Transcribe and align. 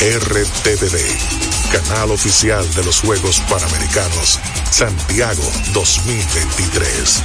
RTVD, 0.00 0.96
canal 1.72 2.12
oficial 2.12 2.72
de 2.74 2.84
los 2.84 3.00
Juegos 3.00 3.40
Panamericanos 3.48 4.38
Santiago 4.70 5.42
2023. 5.72 7.22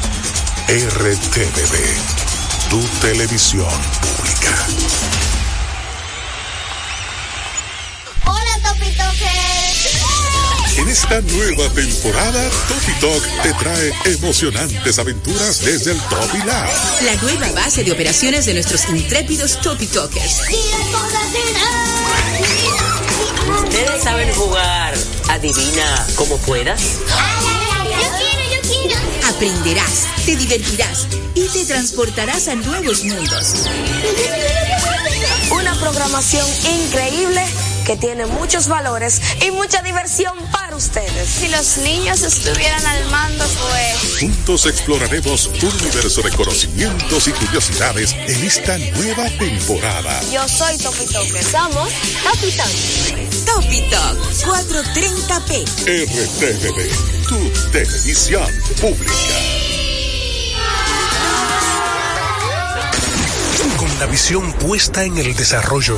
RTVD, 0.67 2.69
tu 2.71 2.79
televisión 2.99 3.69
pública. 4.01 5.32
Esta 10.93 11.21
nueva 11.21 11.67
temporada, 11.69 12.49
Topi 12.67 12.93
Talk 13.01 13.41
te 13.41 13.53
trae 13.55 13.93
emocionantes 14.13 14.99
aventuras 14.99 15.65
desde 15.65 15.93
el 15.93 15.99
Topi 16.01 16.37
Lab. 16.45 16.69
La 17.01 17.15
nueva 17.15 17.51
base 17.53 17.83
de 17.83 17.91
operaciones 17.91 18.45
de 18.45 18.53
nuestros 18.53 18.87
intrépidos 18.89 19.59
Topi 19.61 19.87
Talkers. 19.87 20.41
Ustedes 23.63 24.03
saben 24.03 24.31
jugar. 24.35 24.93
Adivina 25.29 26.05
como 26.15 26.37
puedas. 26.37 26.79
Yo 26.83 28.09
quiero, 28.19 28.43
yo 28.51 28.61
quiero. 28.61 29.01
Aprenderás, 29.35 30.05
te 30.27 30.35
divertirás 30.35 31.07
y 31.33 31.47
te 31.47 31.65
transportarás 31.65 32.47
a 32.49 32.53
nuevos 32.53 33.03
mundos. 33.03 33.65
Una 35.49 35.73
programación 35.79 36.47
increíble 36.71 37.43
que 37.83 37.97
tiene 37.97 38.27
muchos 38.27 38.67
valores 38.67 39.21
y 39.45 39.49
mucha 39.49 39.81
diversión 39.81 40.37
para 40.51 40.62
ustedes. 40.73 41.29
Si 41.29 41.47
los 41.49 41.77
niños 41.77 42.21
estuvieran 42.21 42.85
al 42.85 43.05
mando, 43.09 43.45
pues... 43.45 44.19
Juntos 44.19 44.65
exploraremos 44.65 45.47
un 45.47 45.71
universo 45.81 46.21
de 46.21 46.31
conocimientos 46.31 47.27
y 47.27 47.31
curiosidades 47.31 48.13
en 48.13 48.43
esta 48.43 48.77
nueva 48.77 49.29
temporada. 49.37 50.21
Yo 50.31 50.47
soy 50.47 50.77
Topi 50.77 51.05
Toque. 51.05 51.43
Somos 51.43 51.89
Topi 52.23 52.51
Toque. 52.51 53.33
Topi 53.45 53.81
Talk 53.89 54.17
430p. 54.43 55.65
RTVD, 55.85 57.27
tu 57.27 57.71
televisión 57.71 58.47
pública. 58.81 59.13
Con 63.77 63.99
la 63.99 64.05
visión 64.05 64.53
puesta 64.53 65.03
en 65.03 65.17
el 65.17 65.35
desarrollo, 65.35 65.97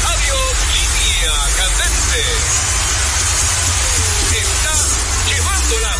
Línea 0.73 1.35
candente. 1.57 2.21
Está 4.31 4.75
llevándola 5.29 5.91
a 5.91 5.95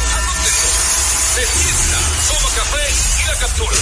Se 1.36 1.44
sienta, 1.46 2.00
toma 2.28 2.50
café 2.56 2.86
y 3.20 3.28
la 3.28 3.36
captura. 3.40 3.78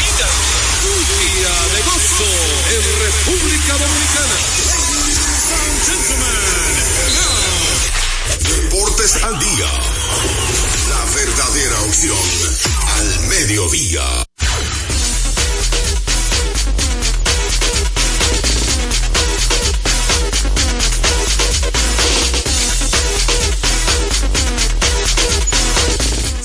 Míralo. 0.00 0.60
Un 0.80 1.02
día 1.20 1.54
de 1.74 1.80
gozo 1.82 2.30
en 2.74 2.82
República 3.00 3.72
Dominicana. 3.78 4.36
Deportes 8.48 9.12
al 9.22 9.38
día. 9.38 9.70
La 10.88 11.04
verdadera 11.14 11.80
opción 11.82 12.26
al 12.96 13.20
mediodía. 13.28 14.29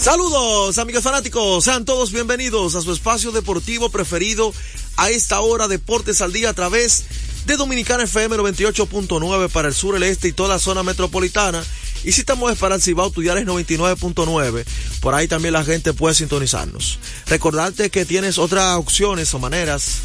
Saludos 0.05 0.77
amigos 0.77 1.03
fanáticos, 1.03 1.63
sean 1.63 1.83
todos 1.83 2.11
bienvenidos 2.11 2.75
a 2.75 2.81
su 2.81 2.93
espacio 2.93 3.31
deportivo 3.31 3.89
preferido 3.89 4.53
a 4.97 5.09
esta 5.09 5.39
hora 5.39 5.67
Deportes 5.67 6.21
al 6.21 6.31
Día 6.31 6.51
a 6.51 6.53
través 6.53 7.05
de 7.47 7.57
Dominicana 7.57 8.03
FM 8.03 8.35
98.9 8.35 9.49
para 9.49 9.69
el 9.69 9.73
sur, 9.73 9.95
el 9.95 10.03
este 10.03 10.27
y 10.27 10.31
toda 10.31 10.49
la 10.49 10.59
zona 10.59 10.83
metropolitana. 10.83 11.65
Y 12.03 12.11
si 12.11 12.19
estamos 12.19 12.55
para 12.59 12.75
el 12.75 12.83
Cibao, 12.83 13.09
Tuyares 13.09 13.47
99.9, 13.47 14.63
por 15.01 15.15
ahí 15.15 15.27
también 15.27 15.53
la 15.53 15.63
gente 15.63 15.91
puede 15.93 16.13
sintonizarnos. 16.13 16.99
Recordarte 17.25 17.89
que 17.89 18.05
tienes 18.05 18.37
otras 18.37 18.77
opciones 18.77 19.33
o 19.33 19.39
maneras 19.39 20.01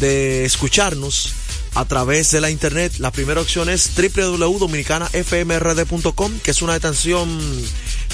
de 0.00 0.44
escucharnos 0.44 1.32
a 1.74 1.84
través 1.84 2.30
de 2.30 2.40
la 2.40 2.50
internet. 2.50 2.94
La 2.98 3.10
primera 3.10 3.40
opción 3.40 3.68
es 3.68 3.90
www.dominicanafmrd.com, 3.96 6.38
que 6.40 6.50
es 6.50 6.62
una 6.62 6.76
extensión, 6.76 7.38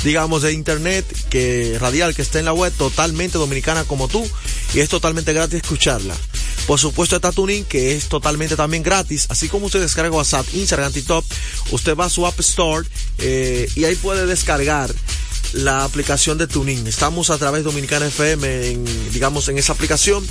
digamos, 0.02 0.42
de 0.42 0.52
internet 0.52 1.06
que 1.28 1.78
radial 1.80 2.14
que 2.14 2.22
está 2.22 2.38
en 2.38 2.46
la 2.46 2.52
web, 2.52 2.72
totalmente 2.72 3.38
dominicana 3.38 3.84
como 3.84 4.08
tú, 4.08 4.28
y 4.74 4.80
es 4.80 4.88
totalmente 4.88 5.32
gratis 5.32 5.62
escucharla. 5.62 6.16
Por 6.66 6.78
supuesto 6.78 7.16
está 7.16 7.32
Tuning, 7.32 7.64
que 7.64 7.96
es 7.96 8.08
totalmente 8.08 8.56
también 8.56 8.82
gratis, 8.82 9.26
así 9.28 9.48
como 9.48 9.66
usted 9.66 9.80
descarga 9.80 10.16
WhatsApp, 10.16 10.46
Instagram 10.52 10.92
Top, 11.06 11.24
usted 11.70 11.96
va 11.96 12.06
a 12.06 12.10
su 12.10 12.26
App 12.26 12.38
Store 12.40 12.86
eh, 13.18 13.68
y 13.74 13.84
ahí 13.84 13.94
puede 13.96 14.26
descargar 14.26 14.90
la 15.52 15.84
aplicación 15.84 16.38
de 16.38 16.46
Tuning. 16.46 16.86
Estamos 16.86 17.30
a 17.30 17.38
través 17.38 17.60
de 17.60 17.70
Dominicana 17.70 18.06
FM, 18.06 18.70
en, 18.70 19.12
digamos, 19.12 19.48
en 19.48 19.58
esa 19.58 19.72
aplicación. 19.72 20.26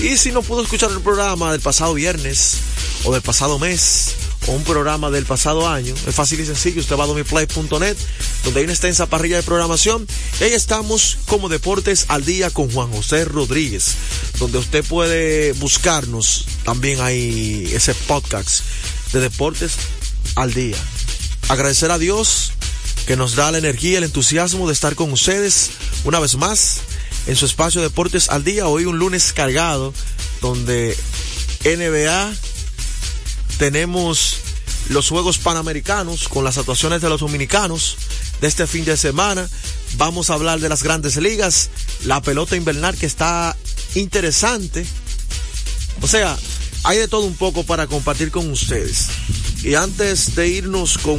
Y 0.00 0.16
si 0.16 0.32
no 0.32 0.42
pudo 0.42 0.62
escuchar 0.62 0.90
el 0.90 1.00
programa 1.00 1.52
del 1.52 1.60
pasado 1.60 1.94
viernes 1.94 2.58
o 3.04 3.12
del 3.12 3.22
pasado 3.22 3.58
mes 3.58 4.14
o 4.46 4.52
un 4.52 4.64
programa 4.64 5.10
del 5.10 5.26
pasado 5.26 5.68
año, 5.68 5.94
es 6.06 6.14
fácil 6.14 6.40
y 6.40 6.46
sencillo. 6.46 6.80
Usted 6.80 6.96
va 6.96 7.04
a 7.04 7.06
domiplay.net, 7.06 7.96
donde 8.44 8.60
hay 8.60 8.64
una 8.64 8.72
extensa 8.72 9.06
parrilla 9.06 9.36
de 9.36 9.42
programación. 9.42 10.06
Y 10.40 10.44
ahí 10.44 10.52
estamos 10.52 11.18
como 11.26 11.48
Deportes 11.48 12.06
al 12.08 12.24
Día 12.24 12.50
con 12.50 12.70
Juan 12.70 12.90
José 12.90 13.24
Rodríguez, 13.24 13.94
donde 14.38 14.58
usted 14.58 14.84
puede 14.84 15.52
buscarnos. 15.52 16.44
También 16.64 17.00
hay 17.00 17.70
ese 17.72 17.94
podcast 17.94 18.62
de 19.12 19.20
Deportes 19.20 19.72
al 20.34 20.52
Día. 20.52 20.76
Agradecer 21.48 21.90
a 21.90 21.98
Dios 21.98 22.52
que 23.08 23.16
nos 23.16 23.36
da 23.36 23.50
la 23.50 23.56
energía, 23.56 23.96
el 23.96 24.04
entusiasmo 24.04 24.66
de 24.66 24.74
estar 24.74 24.94
con 24.94 25.10
ustedes 25.10 25.70
una 26.04 26.20
vez 26.20 26.36
más 26.36 26.80
en 27.26 27.36
su 27.36 27.46
espacio 27.46 27.80
Deportes 27.80 28.28
al 28.28 28.44
Día. 28.44 28.66
Hoy 28.66 28.84
un 28.84 28.98
lunes 28.98 29.32
cargado 29.32 29.94
donde 30.42 30.94
NBA 31.64 32.30
tenemos 33.56 34.36
los 34.90 35.08
Juegos 35.08 35.38
Panamericanos 35.38 36.28
con 36.28 36.44
las 36.44 36.58
actuaciones 36.58 37.00
de 37.00 37.08
los 37.08 37.20
dominicanos 37.20 37.96
de 38.42 38.46
este 38.46 38.66
fin 38.66 38.84
de 38.84 38.98
semana. 38.98 39.48
Vamos 39.96 40.28
a 40.28 40.34
hablar 40.34 40.60
de 40.60 40.68
las 40.68 40.82
grandes 40.82 41.16
ligas, 41.16 41.70
la 42.04 42.20
pelota 42.20 42.56
invernal 42.56 42.94
que 42.94 43.06
está 43.06 43.56
interesante. 43.94 44.84
O 46.02 46.06
sea, 46.06 46.36
hay 46.84 46.98
de 46.98 47.08
todo 47.08 47.24
un 47.24 47.36
poco 47.36 47.64
para 47.64 47.86
compartir 47.86 48.30
con 48.30 48.50
ustedes. 48.50 49.08
Y 49.62 49.76
antes 49.76 50.34
de 50.34 50.48
irnos 50.48 50.98
con 50.98 51.18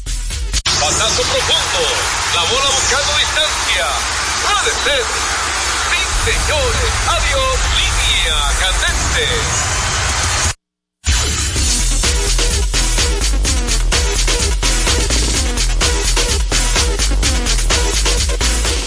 Batazo 0.81 1.21
profundo. 1.21 1.81
La 2.35 2.43
bola 2.43 2.69
buscando 2.71 3.17
distancia. 3.17 3.85
Puede 4.41 4.71
ser. 4.83 5.03
Sí, 5.89 6.31
señores. 6.31 6.91
Adiós. 7.07 7.59
Línea 7.77 8.37
candente. 8.59 9.90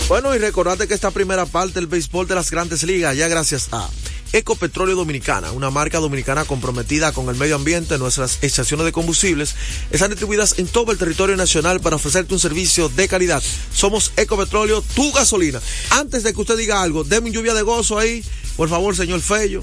Bueno, 0.09 0.35
y 0.35 0.39
recordate 0.39 0.87
que 0.87 0.93
esta 0.93 1.11
primera 1.11 1.47
parte 1.47 1.75
del 1.75 1.87
béisbol 1.87 2.29
de 2.29 2.35
las 2.35 2.51
grandes 2.51 2.83
ligas, 2.83 3.17
ya 3.17 3.27
gracias 3.27 3.69
a 3.73 3.89
Ecopetróleo 4.33 4.97
Dominicana, 4.97 5.51
una 5.53 5.71
marca 5.71 5.99
dominicana 5.99 6.45
comprometida 6.45 7.13
con 7.13 7.29
el 7.31 7.37
medio 7.37 7.57
ambiente, 7.57 7.97
nuestras 7.97 8.39
estaciones 8.43 8.85
de 8.85 8.93
combustibles 8.93 9.55
están 9.91 10.11
distribuidas 10.11 10.59
en 10.59 10.67
todo 10.67 10.93
el 10.93 10.99
territorio 10.99 11.37
nacional 11.37 11.81
para 11.81 11.97
ofrecerte 11.97 12.35
un 12.35 12.41
servicio 12.41 12.91
de 12.91 13.09
calidad. 13.09 13.43
Somos 13.73 14.13
Ecopetróleo, 14.17 14.83
tu 14.95 15.11
gasolina. 15.13 15.61
Antes 15.91 16.23
de 16.23 16.35
que 16.35 16.41
usted 16.41 16.59
diga 16.59 16.83
algo, 16.83 17.03
deme 17.03 17.29
un 17.29 17.35
lluvia 17.35 17.55
de 17.55 17.63
gozo 17.63 17.99
ahí, 17.99 18.23
por 18.59 18.69
favor, 18.69 18.95
señor 18.95 19.23
Fello. 19.23 19.63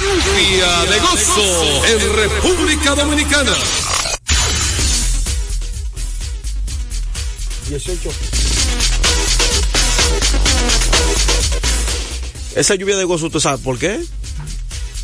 Lluvia 0.00 0.84
de 0.90 1.00
gozo 1.00 1.86
en 1.86 2.16
República 2.16 2.94
Dominicana. 2.94 3.52
18. 7.72 8.10
Esa 12.54 12.74
lluvia 12.74 12.96
de 12.96 13.04
gozo, 13.04 13.26
¿usted 13.26 13.40
sabe 13.40 13.58
por 13.62 13.78
qué? 13.78 13.98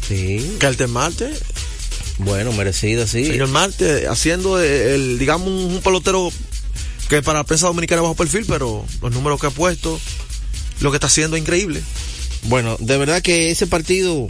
Sí. 0.06 0.56
Que 0.60 0.66
el 0.66 0.88
Marte, 0.88 1.32
Bueno, 2.18 2.52
merecida, 2.52 3.06
sí. 3.06 3.24
señor 3.24 3.48
Marte, 3.48 4.06
haciendo 4.06 4.60
el, 4.60 5.18
digamos, 5.18 5.48
un, 5.48 5.74
un 5.74 5.80
pelotero 5.80 6.30
que 7.08 7.22
para 7.22 7.38
la 7.38 7.44
prensa 7.44 7.66
dominicana 7.66 8.00
es 8.00 8.02
bajo 8.02 8.14
perfil, 8.16 8.44
pero 8.46 8.84
los 9.00 9.12
números 9.12 9.40
que 9.40 9.46
ha 9.46 9.50
puesto, 9.50 9.98
lo 10.80 10.90
que 10.90 10.96
está 10.98 11.06
haciendo 11.06 11.36
es 11.36 11.42
increíble. 11.42 11.82
Bueno, 12.44 12.76
de 12.80 12.98
verdad 12.98 13.22
que 13.22 13.50
ese 13.50 13.66
partido 13.66 14.28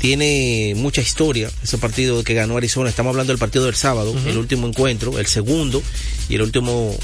tiene 0.00 0.74
mucha 0.76 1.00
historia. 1.00 1.50
Ese 1.62 1.78
partido 1.78 2.22
que 2.22 2.34
ganó 2.34 2.56
Arizona, 2.56 2.90
estamos 2.90 3.10
hablando 3.10 3.32
del 3.32 3.38
partido 3.38 3.64
del 3.64 3.74
sábado, 3.74 4.14
el 4.26 4.38
último 4.38 4.66
encuentro, 4.66 5.18
el 5.18 5.26
segundo 5.26 5.82
y 6.28 6.36
el 6.36 6.42
último 6.42 6.96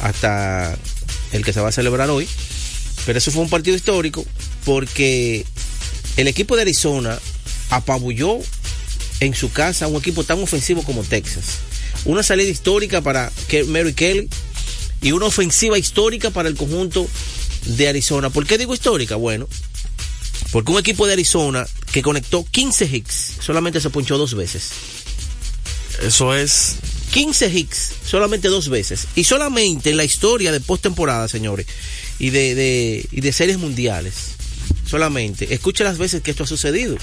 hasta 0.00 0.76
el 1.32 1.44
que 1.44 1.52
se 1.52 1.60
va 1.60 1.68
a 1.68 1.72
celebrar 1.72 2.10
hoy. 2.10 2.28
Pero 3.06 3.18
eso 3.18 3.30
fue 3.30 3.42
un 3.42 3.50
partido 3.50 3.76
histórico 3.76 4.24
porque 4.64 5.44
el 6.16 6.28
equipo 6.28 6.56
de 6.56 6.62
Arizona 6.62 7.18
apabulló 7.70 8.38
en 9.20 9.34
su 9.34 9.50
casa 9.50 9.86
a 9.86 9.88
un 9.88 9.96
equipo 9.96 10.24
tan 10.24 10.42
ofensivo 10.42 10.82
como 10.82 11.02
Texas. 11.02 11.58
Una 12.04 12.22
salida 12.22 12.50
histórica 12.50 13.00
para 13.00 13.32
Mary 13.68 13.94
Kelly 13.94 14.28
y 15.00 15.12
una 15.12 15.26
ofensiva 15.26 15.78
histórica 15.78 16.30
para 16.30 16.48
el 16.48 16.56
conjunto 16.56 17.08
de 17.64 17.88
Arizona. 17.88 18.30
¿Por 18.30 18.46
qué 18.46 18.58
digo 18.58 18.74
histórica? 18.74 19.16
Bueno, 19.16 19.48
porque 20.52 20.70
un 20.70 20.78
equipo 20.78 21.06
de 21.06 21.14
Arizona 21.14 21.66
que 21.92 22.02
conectó 22.02 22.44
15 22.50 22.84
hits 22.84 23.32
solamente 23.40 23.80
se 23.80 23.90
ponchó 23.90 24.18
dos 24.18 24.34
veces. 24.34 24.70
Eso 26.02 26.34
es 26.34 26.76
15 27.12 27.48
hits 27.48 27.92
solamente 28.06 28.48
dos 28.48 28.68
veces. 28.68 29.06
Y 29.16 29.24
solamente 29.24 29.90
en 29.90 29.96
la 29.96 30.04
historia 30.04 30.52
de 30.52 30.60
postemporada, 30.60 31.28
señores, 31.28 31.66
y 32.18 32.30
de, 32.30 32.54
de- 32.54 33.06
y 33.10 33.20
de 33.20 33.32
series 33.32 33.58
mundiales, 33.58 34.14
solamente, 34.88 35.52
escuche 35.54 35.84
las 35.84 35.98
veces 35.98 36.22
que 36.22 36.30
esto 36.30 36.44
ha 36.44 36.46
sucedido. 36.46 36.96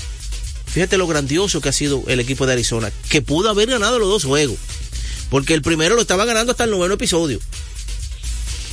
Fíjate 0.65 0.97
lo 0.97 1.07
grandioso 1.07 1.61
que 1.61 1.69
ha 1.69 1.73
sido 1.73 2.03
el 2.07 2.19
equipo 2.19 2.45
de 2.45 2.53
Arizona, 2.53 2.91
que 3.09 3.21
pudo 3.21 3.49
haber 3.49 3.69
ganado 3.69 3.97
los 3.99 4.09
dos 4.09 4.23
juegos. 4.25 4.57
Porque 5.29 5.53
el 5.53 5.61
primero 5.61 5.95
lo 5.95 6.01
estaba 6.01 6.25
ganando 6.25 6.51
hasta 6.51 6.63
el 6.63 6.71
noveno 6.71 6.93
episodio. 6.95 7.39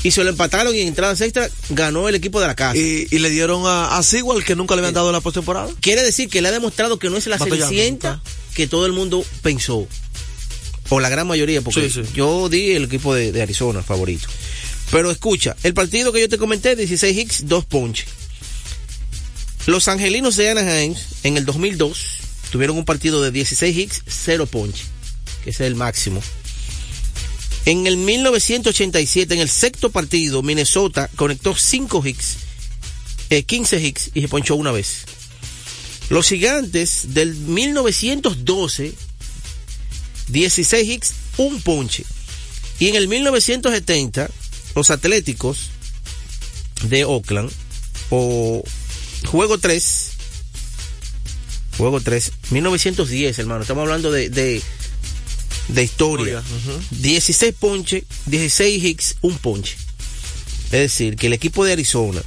Y 0.02 0.10
se 0.12 0.22
lo 0.22 0.30
empataron 0.30 0.74
y 0.74 0.80
en 0.80 0.88
entradas 0.88 1.20
extra 1.20 1.48
ganó 1.70 2.08
el 2.08 2.14
equipo 2.14 2.40
de 2.40 2.46
la 2.46 2.54
casa. 2.54 2.76
y, 2.76 3.06
y 3.10 3.18
le 3.18 3.30
dieron 3.30 3.66
a, 3.66 3.96
a 3.96 4.02
Sewell 4.02 4.44
que 4.44 4.54
nunca 4.54 4.74
le 4.76 4.80
habían 4.80 4.94
dado 4.94 5.08
en 5.08 5.14
la 5.14 5.20
postemporada. 5.20 5.68
Quiere 5.80 6.02
decir 6.02 6.28
que 6.28 6.40
le 6.42 6.48
ha 6.48 6.52
demostrado 6.52 6.98
que 6.98 7.10
no 7.10 7.16
es 7.16 7.26
la 7.26 7.38
cenicienta 7.38 8.22
que 8.54 8.66
todo 8.68 8.86
el 8.86 8.92
mundo 8.92 9.24
pensó. 9.42 9.86
O 10.90 11.00
la 11.00 11.08
gran 11.08 11.26
mayoría, 11.26 11.62
porque 11.62 11.90
Sí, 11.90 12.04
sí. 12.04 12.10
yo 12.14 12.48
di 12.48 12.70
el 12.72 12.84
equipo 12.84 13.12
de, 13.14 13.32
de 13.32 13.42
Arizona 13.42 13.82
favorito. 13.82 14.28
Pero 14.92 15.10
escucha, 15.10 15.56
el 15.64 15.74
partido 15.74 16.12
que 16.12 16.20
yo 16.20 16.28
te 16.28 16.38
comenté, 16.38 16.76
16 16.76 17.18
hits, 17.18 17.48
2 17.48 17.64
ponches. 17.64 18.06
Los 19.66 19.88
angelinos 19.88 20.36
de 20.36 20.50
Anaheim 20.50 20.94
en 21.24 21.36
el 21.36 21.44
2002 21.44 21.98
tuvieron 22.52 22.78
un 22.78 22.84
partido 22.84 23.20
de 23.20 23.32
16 23.32 23.76
hits, 23.76 24.02
0 24.06 24.46
ponches, 24.46 24.86
que 25.42 25.50
ese 25.50 25.64
es 25.64 25.66
el 25.66 25.74
máximo. 25.74 26.22
En 27.66 27.86
el 27.88 27.96
1987, 27.96 29.34
en 29.34 29.40
el 29.40 29.48
sexto 29.48 29.90
partido, 29.90 30.40
Minnesota 30.40 31.10
conectó 31.16 31.56
5 31.56 32.06
hits, 32.06 32.36
eh, 33.28 33.42
15 33.42 33.80
hits 33.80 34.10
y 34.14 34.20
se 34.20 34.28
ponchó 34.28 34.54
una 34.54 34.70
vez. 34.70 35.04
Los 36.08 36.28
gigantes 36.28 37.12
del 37.12 37.34
1912, 37.34 38.94
16 40.28 40.88
hits, 40.88 41.14
un 41.38 41.60
ponche. 41.60 42.04
Y 42.78 42.86
en 42.86 42.94
el 42.94 43.08
1970, 43.08 44.30
los 44.76 44.90
Atléticos 44.90 45.70
de 46.84 47.04
Oakland, 47.04 47.50
o 48.10 48.62
juego 49.26 49.58
3, 49.58 50.10
juego 51.78 52.00
3, 52.00 52.32
1910, 52.50 53.38
hermano, 53.40 53.62
estamos 53.62 53.82
hablando 53.82 54.12
de, 54.12 54.62
de 55.68 55.84
historia. 55.84 56.42
16 56.90 57.54
ponche, 57.58 58.04
16 58.26 58.84
hits, 58.84 59.16
un 59.20 59.36
ponche. 59.38 59.76
Es 60.66 60.80
decir, 60.80 61.16
que 61.16 61.28
el 61.28 61.32
equipo 61.32 61.64
de 61.64 61.72
Arizona 61.72 62.22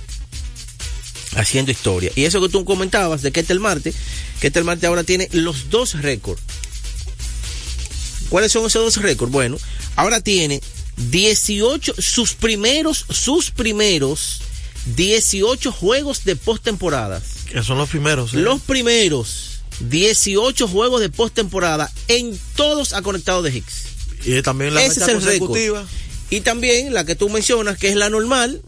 haciendo 1.36 1.72
historia. 1.72 2.12
Y 2.16 2.24
eso 2.24 2.42
que 2.42 2.50
tú 2.50 2.66
comentabas 2.66 3.22
de 3.22 3.32
Ketel 3.32 3.60
Marte, 3.60 3.94
Ketel 4.40 4.64
Marte 4.64 4.88
ahora 4.88 5.04
tiene 5.04 5.30
los 5.32 5.70
dos 5.70 6.02
récords. 6.02 6.42
¿Cuáles 8.30 8.52
son 8.52 8.66
esos 8.66 8.96
dos 8.96 9.04
récords? 9.04 9.32
Bueno, 9.32 9.58
ahora 9.96 10.22
tiene 10.22 10.62
18, 10.98 11.96
sus 11.98 12.34
primeros, 12.34 13.06
sus 13.10 13.52
primeros 13.52 14.42
18 14.96 15.72
juegos 15.72 16.24
de 16.24 16.36
postemporada. 16.36 17.22
Que 17.52 17.64
son 17.64 17.78
los 17.78 17.90
primeros. 17.90 18.34
¿eh? 18.34 18.38
Los 18.38 18.62
primeros 18.62 19.59
18 19.80 20.68
juegos 20.68 21.02
de 21.02 21.10
postemporada 21.10 21.92
en 22.08 22.38
todos 22.56 22.94
ha 22.94 23.02
conectado 23.02 23.42
de 23.42 23.56
Hicks. 23.56 23.84
Y 24.26 24.42
también 24.42 24.74
la 24.74 24.84
Ese 24.84 25.02
es 25.02 25.08
el 25.08 25.22
récord. 25.22 25.58
Y 26.30 26.42
también 26.42 26.94
la 26.94 27.06
que 27.06 27.16
tú 27.16 27.30
mencionas, 27.30 27.78
que 27.78 27.90
es 27.90 27.96
la 27.96 28.10
normal, 28.10 28.62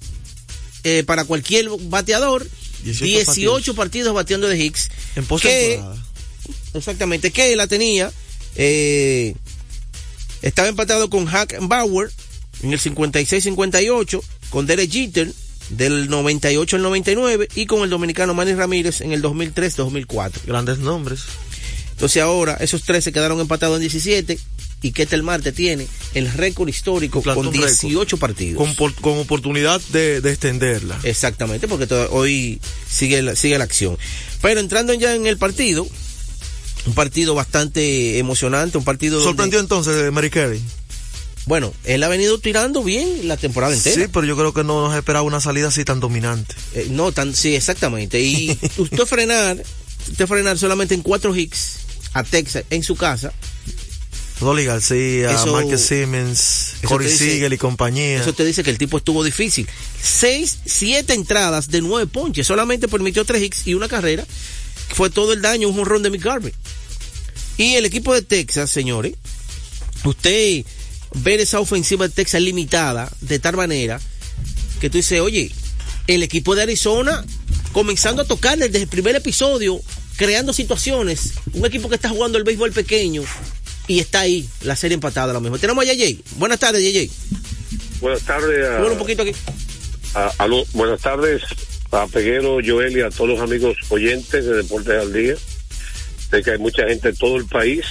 eh, 0.83 1.03
para 1.05 1.25
cualquier 1.25 1.69
bateador, 1.69 2.47
18 2.83 3.05
18, 3.05 3.75
partidos. 3.75 4.13
bateando 4.13 4.47
de 4.47 4.57
Hicks. 4.57 4.89
En 5.15 5.25
postemporada. 5.25 6.03
exactamente, 6.73 7.31
que 7.31 7.55
la 7.55 7.67
tenía, 7.67 8.11
eh, 8.55 9.35
estaba 10.41 10.69
empatado 10.69 11.09
con 11.09 11.25
Hack 11.25 11.57
Bauer 11.61 12.11
en 12.63 12.73
el 12.73 12.79
56-58, 12.79 14.23
con 14.49 14.65
Derek 14.65 14.89
Jeter 14.91 15.31
del 15.71 16.09
98 16.09 16.75
al 16.75 16.81
99 16.83 17.47
y 17.55 17.65
con 17.65 17.83
el 17.83 17.89
dominicano 17.89 18.33
Manny 18.33 18.53
Ramírez 18.53 19.01
en 19.01 19.11
el 19.11 19.21
2003-2004. 19.23 20.31
Grandes 20.45 20.79
nombres. 20.79 21.21
Entonces 21.91 22.21
ahora 22.23 22.55
esos 22.59 22.83
tres 22.83 23.03
se 23.03 23.11
quedaron 23.11 23.39
empatados 23.39 23.75
en 23.77 23.81
17 23.81 24.39
y 24.83 24.91
Ketel 24.91 25.21
Marte 25.21 25.51
tiene 25.51 25.85
el 26.15 26.31
récord 26.33 26.67
histórico 26.67 27.21
con 27.21 27.37
un 27.47 27.53
récord. 27.53 27.69
18 27.69 28.17
partidos. 28.17 28.57
Con, 28.57 28.75
por- 28.75 28.95
con 28.95 29.19
oportunidad 29.19 29.79
de, 29.93 30.21
de 30.21 30.29
extenderla. 30.31 30.99
Exactamente, 31.03 31.67
porque 31.67 31.93
hoy 32.09 32.59
sigue 32.89 33.21
la, 33.21 33.35
sigue 33.35 33.57
la 33.59 33.63
acción. 33.65 33.97
Pero 34.41 34.59
entrando 34.59 34.93
ya 34.95 35.13
en 35.13 35.27
el 35.27 35.37
partido, 35.37 35.87
un 36.87 36.93
partido 36.95 37.35
bastante 37.35 38.17
emocionante, 38.17 38.79
un 38.79 38.83
partido 38.83 39.17
donde- 39.19 39.29
Sorprendió 39.29 39.59
entonces 39.59 39.95
eh, 40.03 40.09
Mary 40.09 40.31
Carey. 40.31 40.59
Bueno, 41.45 41.73
él 41.85 42.03
ha 42.03 42.07
venido 42.07 42.37
tirando 42.39 42.83
bien 42.83 43.27
la 43.27 43.37
temporada 43.37 43.73
entera. 43.73 43.95
Sí, 43.95 44.09
pero 44.13 44.25
yo 44.25 44.35
creo 44.37 44.53
que 44.53 44.63
no 44.63 44.87
nos 44.87 44.95
esperaba 44.95 45.23
una 45.23 45.41
salida 45.41 45.67
así 45.69 45.83
tan 45.83 45.99
dominante. 45.99 46.55
Eh, 46.73 46.87
no, 46.91 47.11
tan, 47.11 47.33
sí, 47.35 47.55
exactamente. 47.55 48.19
Y 48.21 48.57
usted 48.77 49.05
frenar, 49.05 49.61
usted 50.09 50.27
frenar 50.27 50.57
solamente 50.57 50.93
en 50.95 51.01
cuatro 51.01 51.35
hits 51.35 51.79
a 52.13 52.23
Texas 52.23 52.63
en 52.69 52.83
su 52.83 52.95
casa, 52.95 53.33
Dolly 54.39 54.65
García, 54.65 55.31
Eso- 55.31 55.51
Marcus 55.53 55.81
Simmons, 55.81 56.73
eso 56.79 56.87
Corey 56.87 57.09
Siegel 57.15 57.53
y 57.53 57.57
compañía. 57.57 58.21
Eso 58.21 58.33
te 58.33 58.43
dice 58.43 58.63
que 58.63 58.71
el 58.71 58.77
tipo 58.77 58.97
estuvo 58.97 59.23
difícil. 59.23 59.67
Seis, 60.01 60.57
siete 60.65 61.13
entradas 61.13 61.69
de 61.69 61.81
nueve 61.81 62.07
ponches. 62.07 62.47
Solamente 62.47 62.87
permitió 62.87 63.23
tres 63.23 63.41
hits 63.43 63.67
y 63.67 63.75
una 63.75 63.87
carrera. 63.87 64.25
Fue 64.95 65.09
todo 65.09 65.33
el 65.33 65.41
daño, 65.41 65.69
un 65.69 65.75
jonrón 65.75 66.01
de 66.03 66.09
Mick 66.09 66.23
Garvey. 66.23 66.53
Y 67.57 67.75
el 67.75 67.85
equipo 67.85 68.13
de 68.13 68.23
Texas, 68.23 68.71
señores, 68.71 69.13
usted 70.03 70.65
ver 71.15 71.39
esa 71.39 71.59
ofensiva 71.59 72.07
de 72.07 72.13
Texas 72.13 72.41
limitada 72.41 73.11
de 73.21 73.39
tal 73.39 73.55
manera 73.55 73.99
que 74.79 74.89
tú 74.89 74.97
dices, 74.97 75.21
oye, 75.21 75.51
el 76.07 76.23
equipo 76.23 76.55
de 76.55 76.63
Arizona 76.63 77.23
comenzando 77.71 78.21
a 78.23 78.25
tocar 78.25 78.57
desde 78.57 78.81
el 78.81 78.87
primer 78.87 79.15
episodio, 79.15 79.79
creando 80.17 80.53
situaciones, 80.53 81.33
un 81.53 81.65
equipo 81.65 81.89
que 81.89 81.95
está 81.95 82.09
jugando 82.09 82.37
el 82.37 82.43
béisbol 82.43 82.71
pequeño 82.71 83.23
y 83.87 83.99
está 83.99 84.21
ahí 84.21 84.47
la 84.63 84.75
serie 84.75 84.95
empatada 84.95 85.31
a 85.31 85.33
lo 85.33 85.41
mismo. 85.41 85.57
Tenemos 85.57 85.85
a 85.85 85.93
JJ. 85.93 86.21
Buenas 86.37 86.59
tardes, 86.59 86.81
JJ. 86.81 87.11
Buenas 88.01 88.21
tardes. 88.21 88.67
A, 88.67 88.83
un 88.83 88.97
poquito 88.97 89.21
aquí. 89.21 89.31
A, 90.15 90.31
a 90.37 90.47
lo, 90.47 90.65
buenas 90.73 91.01
tardes 91.01 91.43
a 91.91 92.07
Peguero, 92.07 92.59
Joel 92.65 92.97
y 92.97 93.01
a 93.01 93.09
todos 93.09 93.31
los 93.31 93.39
amigos 93.39 93.75
oyentes 93.89 94.45
de 94.45 94.55
Deportes 94.55 95.01
al 95.01 95.13
Día. 95.13 95.35
Sé 96.29 96.41
que 96.41 96.51
hay 96.51 96.57
mucha 96.57 96.87
gente 96.87 97.09
en 97.09 97.15
todo 97.15 97.37
el 97.37 97.45
país 97.45 97.85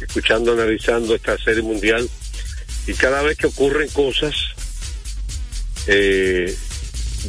escuchando, 0.00 0.52
analizando 0.52 1.14
esta 1.14 1.38
serie 1.38 1.62
mundial 1.62 2.08
y 2.86 2.94
cada 2.94 3.22
vez 3.22 3.36
que 3.36 3.46
ocurren 3.46 3.88
cosas 3.88 4.34
eh, 5.86 6.56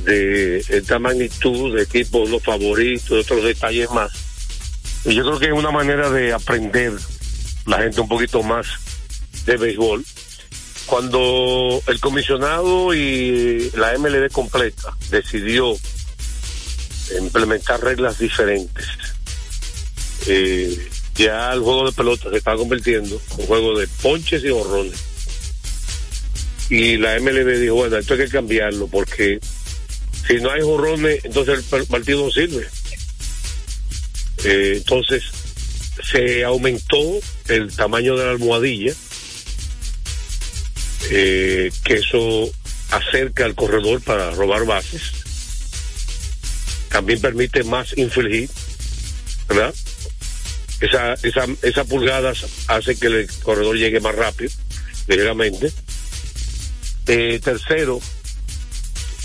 de 0.04 0.58
esta 0.58 1.00
magnitud, 1.00 1.76
de 1.76 1.84
equipos 1.84 2.30
los 2.30 2.42
favoritos, 2.42 3.10
de 3.10 3.20
otros 3.20 3.44
detalles 3.44 3.90
más. 3.92 4.12
Y 5.06 5.14
yo 5.14 5.24
creo 5.24 5.40
que 5.40 5.48
es 5.48 5.54
una 5.54 5.72
manera 5.72 6.10
de 6.10 6.34
aprender 6.34 6.94
la 7.66 7.80
gente 7.80 8.02
un 8.02 8.08
poquito 8.08 8.42
más 8.42 8.68
de 9.46 9.58
béisbol. 9.58 10.04
Cuando 10.86 11.82
el 11.88 12.00
comisionado 12.00 12.94
y 12.94 13.72
la 13.76 13.98
MLB 13.98 14.30
completa 14.32 14.96
decidió 15.10 15.74
implementar 17.20 17.82
reglas 17.82 18.18
diferentes, 18.18 18.86
eh, 20.28 20.90
ya 21.16 21.54
el 21.54 21.62
juego 21.62 21.86
de 21.86 21.92
pelota 21.92 22.30
se 22.30 22.38
está 22.38 22.56
convirtiendo 22.56 23.22
en 23.38 23.46
juego 23.46 23.78
de 23.78 23.88
ponches 24.02 24.44
y 24.44 24.50
borrones. 24.50 25.13
Y 26.74 26.98
la 26.98 27.20
MLB 27.20 27.60
dijo, 27.60 27.76
bueno, 27.76 27.98
esto 27.98 28.16
hay 28.16 28.22
que 28.22 28.30
cambiarlo 28.30 28.88
porque 28.88 29.40
si 30.28 30.38
no 30.38 30.50
hay 30.50 30.62
jorrones, 30.64 31.24
entonces 31.24 31.72
el 31.72 31.86
partido 31.86 32.26
no 32.26 32.32
sirve. 32.32 32.66
Eh, 34.44 34.74
entonces 34.78 35.24
se 36.12 36.44
aumentó 36.44 37.20
el 37.48 37.76
tamaño 37.76 38.18
de 38.18 38.26
la 38.26 38.32
almohadilla, 38.32 38.92
eh, 41.12 41.72
que 41.84 41.94
eso 41.94 42.52
acerca 42.90 43.46
al 43.46 43.54
corredor 43.54 44.02
para 44.02 44.32
robar 44.32 44.66
bases. 44.66 45.04
También 46.90 47.22
permite 47.22 47.64
más 47.64 47.96
infligir, 47.96 48.50
¿verdad? 49.48 49.76
Esa, 50.82 51.14
esa, 51.22 51.46
esa 51.62 51.84
pulgada 51.86 52.34
hace 52.66 52.96
que 52.96 53.06
el 53.06 53.30
corredor 53.44 53.78
llegue 53.78 54.00
más 54.00 54.16
rápido, 54.16 54.50
ligeramente. 55.08 55.72
Eh, 57.08 57.40
tercero, 57.44 58.00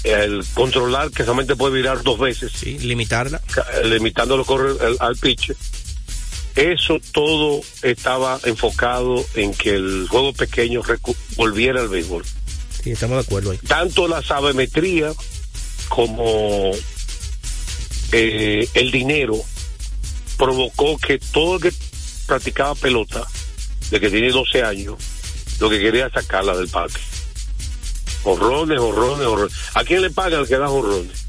el 0.04 0.44
controlar 0.54 1.10
que 1.10 1.24
solamente 1.24 1.56
puede 1.56 1.74
virar 1.74 2.02
dos 2.02 2.18
veces. 2.18 2.52
Sí, 2.52 2.78
limitarla. 2.78 3.40
Limitándolo 3.84 4.44
al 5.00 5.16
pitch. 5.16 5.52
Eso 6.56 6.98
todo 7.12 7.60
estaba 7.82 8.40
enfocado 8.44 9.24
en 9.34 9.54
que 9.54 9.76
el 9.76 10.08
juego 10.10 10.32
pequeño 10.32 10.82
volviera 11.36 11.80
al 11.80 11.88
béisbol. 11.88 12.24
Sí, 12.82 12.90
estamos 12.90 13.16
de 13.16 13.22
acuerdo 13.22 13.52
ahí. 13.52 13.58
Tanto 13.58 14.08
la 14.08 14.22
sabemetría 14.22 15.12
como 15.88 16.72
eh, 18.12 18.68
el 18.74 18.90
dinero 18.90 19.36
provocó 20.36 20.98
que 20.98 21.18
todo 21.18 21.56
el 21.56 21.62
que 21.62 21.72
practicaba 22.26 22.74
pelota, 22.74 23.24
de 23.90 24.00
que 24.00 24.10
tiene 24.10 24.30
12 24.30 24.62
años, 24.62 24.96
lo 25.60 25.70
que 25.70 25.78
quería 25.78 26.10
sacarla 26.10 26.56
del 26.56 26.68
parque. 26.68 27.00
Horrones, 28.28 28.78
horrones, 28.78 29.26
horrones. 29.26 29.54
¿A 29.74 29.84
quién 29.84 30.02
le 30.02 30.10
pagan 30.10 30.46
que 30.46 30.58
da 30.58 30.68
horrones? 30.68 31.24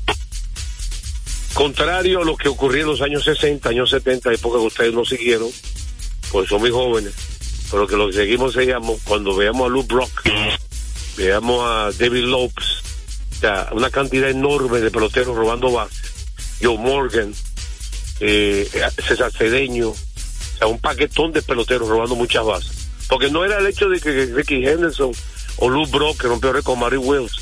Contrario 1.54 2.22
a 2.22 2.26
lo 2.26 2.36
que 2.36 2.50
ocurrió 2.50 2.82
en 2.82 2.88
los 2.88 3.02
años 3.02 3.24
60, 3.24 3.70
años 3.70 3.90
70, 3.90 4.34
época 4.34 4.60
que 4.60 4.66
ustedes 4.66 4.94
no 4.94 5.06
siguieron, 5.06 5.50
pues 6.30 6.50
son 6.50 6.60
muy 6.60 6.72
jóvenes, 6.72 7.14
pero 7.72 7.88
que 7.88 7.96
lo 7.96 8.08
que 8.08 8.14
seguimos 8.14 8.54
seguimos, 8.54 9.00
cuando 9.06 9.36
veamos 9.36 9.68
a 9.68 9.70
Luke 9.70 9.94
Brock, 9.94 10.12
veamos 11.18 11.64
a 11.66 11.90
David 11.98 12.26
Lopes, 12.26 12.84
o 13.42 13.76
una 13.76 13.90
cantidad 13.90 14.30
enorme 14.30 14.80
de 14.80 14.92
peloteros 14.92 15.36
robando 15.36 15.72
bases, 15.72 16.28
Joe 16.62 16.78
Morgan, 16.78 17.34
eh, 18.20 18.70
César 19.08 19.32
Cedeño, 19.32 19.90
o 19.90 19.98
sea, 20.58 20.68
un 20.68 20.80
paquetón 20.80 21.32
de 21.32 21.42
peloteros 21.42 21.88
robando 21.88 22.16
muchas 22.16 22.46
bases. 22.46 22.90
Porque 23.08 23.32
no 23.32 23.44
era 23.44 23.58
el 23.58 23.66
hecho 23.66 23.90
de 23.90 24.00
que 24.00 24.28
Ricky 24.28 24.66
Henderson 24.68 25.12
o 25.60 25.70
Luke 25.70 25.92
Brock, 25.92 26.22
que 26.22 26.28
rompió 26.28 26.52
récord 26.52 26.76
con 26.76 26.80
Mary 26.80 26.98
Wills, 26.98 27.34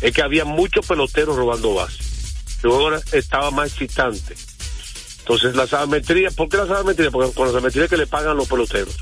es 0.00 0.12
que 0.12 0.22
había 0.22 0.44
muchos 0.44 0.86
peloteros 0.86 1.36
robando 1.36 1.74
bases. 1.74 2.34
Luego 2.62 2.80
ahora 2.80 3.00
estaba 3.12 3.50
más 3.50 3.68
excitante. 3.68 4.34
Entonces 5.20 5.54
la 5.54 5.66
sabemetría, 5.66 6.30
¿por 6.30 6.48
qué 6.48 6.56
la 6.56 6.66
sabemetría? 6.66 7.10
Porque 7.10 7.32
con 7.32 7.46
la 7.46 7.52
sabemetría 7.52 7.88
que 7.88 7.96
le 7.96 8.06
pagan 8.06 8.36
los 8.36 8.48
peloteros. 8.48 8.96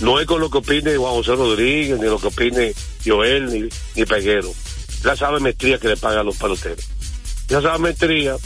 No 0.00 0.18
es 0.18 0.26
con 0.26 0.40
lo 0.40 0.50
que 0.50 0.58
opine 0.58 0.96
Juan 0.96 1.12
José 1.12 1.36
Rodríguez, 1.36 1.98
ni 1.98 2.06
lo 2.06 2.18
que 2.18 2.26
opine 2.26 2.74
Joel, 3.04 3.46
ni, 3.46 3.68
ni 3.94 4.04
Peguero. 4.04 4.52
La 5.04 5.16
sabemetría 5.16 5.78
que 5.78 5.88
le 5.88 5.96
pagan 5.96 6.26
los 6.26 6.36
peloteros. 6.36 6.84
La 7.48 7.60
sabemetría 7.60 8.36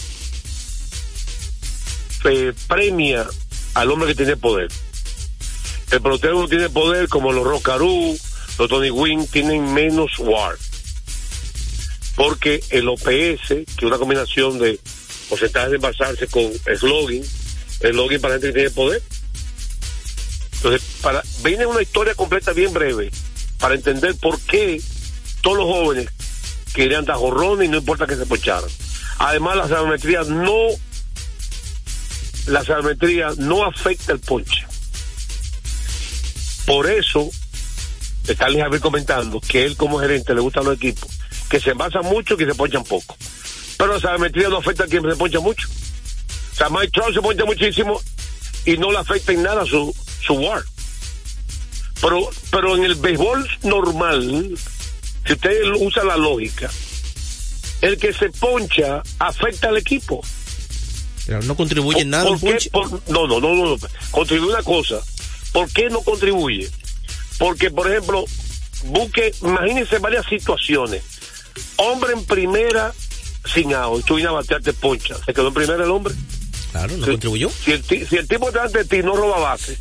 premia 2.66 3.26
al 3.74 3.90
hombre 3.90 4.08
que 4.08 4.14
tiene 4.14 4.36
poder. 4.36 4.68
El 5.90 6.02
pelotero 6.02 6.40
no 6.40 6.48
tiene 6.48 6.68
poder 6.68 7.08
como 7.08 7.32
los 7.32 7.46
Rocarú, 7.46 8.18
los 8.58 8.68
Tony 8.68 8.90
Wynn 8.90 9.26
tienen 9.28 9.72
menos 9.72 10.18
WAR. 10.18 10.56
Porque 12.16 12.62
el 12.70 12.88
OPS, 12.88 13.48
que 13.48 13.64
es 13.64 13.82
una 13.82 13.98
combinación 13.98 14.58
de 14.58 14.80
porcentaje 15.28 15.68
de 15.68 15.76
envasarse 15.76 16.26
con 16.26 16.52
slogan, 16.76 17.22
slogan 17.80 18.20
para 18.20 18.34
la 18.34 18.40
gente 18.40 18.46
que 18.48 18.52
tiene 18.52 18.70
poder. 18.70 19.02
Entonces, 20.54 20.82
para, 21.00 21.22
viene 21.44 21.66
una 21.66 21.82
historia 21.82 22.14
completa 22.16 22.52
bien 22.52 22.72
breve 22.72 23.10
para 23.60 23.76
entender 23.76 24.16
por 24.16 24.40
qué 24.40 24.82
todos 25.40 25.58
los 25.58 25.66
jóvenes 25.66 26.08
querían 26.74 27.04
dar 27.04 27.16
y 27.62 27.68
no 27.68 27.76
importa 27.76 28.06
que 28.06 28.16
se 28.16 28.26
poncharan. 28.26 28.70
Además, 29.18 29.56
la 29.56 29.68
sabermetría 29.68 30.22
no 30.24 30.54
la 32.46 32.64
sabermetría 32.64 33.28
no 33.36 33.64
afecta 33.64 34.12
el 34.12 34.20
ponche. 34.20 34.66
Por 36.66 36.90
eso, 36.90 37.30
está 38.32 38.46
Javier 38.46 38.80
comentando 38.80 39.40
que 39.40 39.64
él 39.64 39.76
como 39.76 39.98
gerente 39.98 40.34
le 40.34 40.40
gustan 40.40 40.64
los 40.64 40.76
equipos, 40.76 41.08
que 41.48 41.60
se 41.60 41.70
envasan 41.70 42.04
mucho 42.04 42.34
y 42.34 42.36
que 42.38 42.46
se 42.46 42.54
ponchan 42.54 42.84
poco. 42.84 43.16
Pero 43.76 43.94
la 43.94 44.00
sabermetría 44.00 44.48
no 44.48 44.58
afecta 44.58 44.84
a 44.84 44.86
quien 44.86 45.02
se 45.08 45.16
poncha 45.16 45.40
mucho. 45.40 45.68
O 46.52 46.56
sea, 46.56 46.68
Mike 46.68 46.90
Trout 46.92 47.14
se 47.14 47.22
poncha 47.22 47.44
muchísimo 47.44 48.00
y 48.64 48.76
no 48.76 48.90
le 48.90 48.98
afecta 48.98 49.32
en 49.32 49.42
nada 49.42 49.64
su, 49.64 49.94
su 50.20 50.34
war. 50.34 50.62
Pero, 52.00 52.28
pero 52.50 52.76
en 52.76 52.84
el 52.84 52.96
béisbol 52.96 53.48
normal, 53.62 54.58
si 55.26 55.32
usted 55.32 55.62
usa 55.78 56.04
la 56.04 56.16
lógica, 56.16 56.70
el 57.80 57.98
que 57.98 58.12
se 58.12 58.30
poncha 58.30 59.02
afecta 59.18 59.68
al 59.68 59.76
equipo. 59.76 60.20
Pero 61.26 61.42
no 61.42 61.56
contribuye 61.56 62.00
en 62.00 62.10
nada. 62.10 62.24
no, 63.08 63.26
no, 63.26 63.40
no, 63.40 63.54
no, 63.54 63.76
Contribuye 64.10 64.52
una 64.52 64.62
cosa. 64.62 65.00
¿Por 65.52 65.70
qué 65.70 65.88
no 65.90 66.00
contribuye? 66.00 66.68
Porque, 67.38 67.70
por 67.70 67.90
ejemplo, 67.90 68.24
busque, 68.84 69.34
imagínense 69.42 69.98
varias 69.98 70.26
situaciones. 70.26 71.02
Hombre 71.76 72.12
en 72.12 72.24
primera 72.24 72.92
sin 73.52 73.74
out, 73.74 74.04
tú 74.04 74.16
vienes 74.16 74.30
a 74.30 74.34
batearte 74.34 74.72
poncha. 74.72 75.16
¿Se 75.24 75.32
quedó 75.32 75.48
en 75.48 75.54
primera 75.54 75.82
el 75.82 75.90
hombre? 75.90 76.14
Claro, 76.72 76.96
no 76.96 77.06
contribuyó. 77.06 77.50
Si 77.50 77.72
el, 77.72 77.84
si 77.84 78.16
el 78.16 78.28
tipo 78.28 78.50
delante 78.50 78.78
de 78.78 78.84
ti 78.84 79.02
no 79.02 79.16
roba 79.16 79.38
base, 79.38 79.78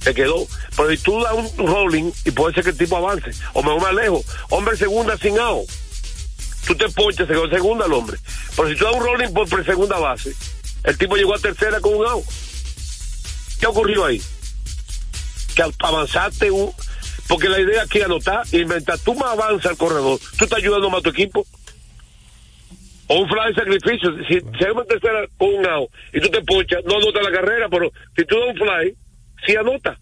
se 0.00 0.14
quedó. 0.14 0.46
Pero 0.76 0.90
si 0.90 0.98
tú 0.98 1.20
das 1.22 1.32
un 1.34 1.66
rolling 1.66 2.12
y 2.24 2.30
puede 2.30 2.54
ser 2.54 2.64
que 2.64 2.70
el 2.70 2.76
tipo 2.76 2.96
avance, 2.96 3.30
o 3.52 3.62
me 3.62 3.78
más 3.80 3.94
lejos. 3.94 4.24
Hombre 4.50 4.76
segunda 4.76 5.16
sin 5.18 5.38
out. 5.38 5.68
Tú 6.66 6.74
te 6.76 6.88
ponchas, 6.90 7.26
se 7.26 7.32
quedó 7.32 7.46
en 7.46 7.50
segunda 7.50 7.86
el 7.86 7.92
hombre. 7.92 8.18
Pero 8.56 8.68
si 8.68 8.76
tú 8.76 8.84
das 8.84 8.94
un 8.94 9.02
rolling 9.02 9.32
por 9.32 9.64
segunda 9.64 9.98
base, 9.98 10.34
el 10.84 10.98
tipo 10.98 11.16
llegó 11.16 11.34
a 11.34 11.38
tercera 11.38 11.80
con 11.80 11.94
un 11.94 12.06
out. 12.06 12.24
¿Qué 13.58 13.66
ocurrió 13.66 14.04
ahí? 14.04 14.22
Que 15.54 15.64
avanzaste 15.80 16.50
un... 16.50 16.72
Porque 17.28 17.48
la 17.48 17.60
idea 17.60 17.82
aquí 17.82 17.98
es 17.98 18.04
anotar, 18.04 18.44
inventar. 18.52 18.98
Tú 18.98 19.14
más 19.14 19.30
avanzas 19.32 19.72
al 19.72 19.76
corredor, 19.76 20.18
tú 20.38 20.44
estás 20.44 20.58
ayudando 20.58 20.90
más 20.90 21.00
a 21.00 21.02
tu 21.02 21.10
equipo. 21.10 21.46
O 23.06 23.20
un 23.20 23.28
fly 23.28 23.54
sacrificio. 23.54 24.10
Si, 24.28 24.40
si 24.40 24.64
hay 24.64 24.70
una 24.70 24.84
tercera 24.84 25.26
con 25.36 25.54
un 25.54 25.66
out 25.66 25.90
y 26.12 26.20
tú 26.20 26.28
te 26.28 26.42
ponchas, 26.42 26.84
no 26.84 26.96
anota 26.96 27.22
la 27.22 27.30
carrera, 27.30 27.68
pero 27.68 27.90
si 28.16 28.24
tú 28.24 28.36
das 28.38 28.48
un 28.48 28.56
fly, 28.56 28.96
sí 29.46 29.56
anota. 29.56 29.98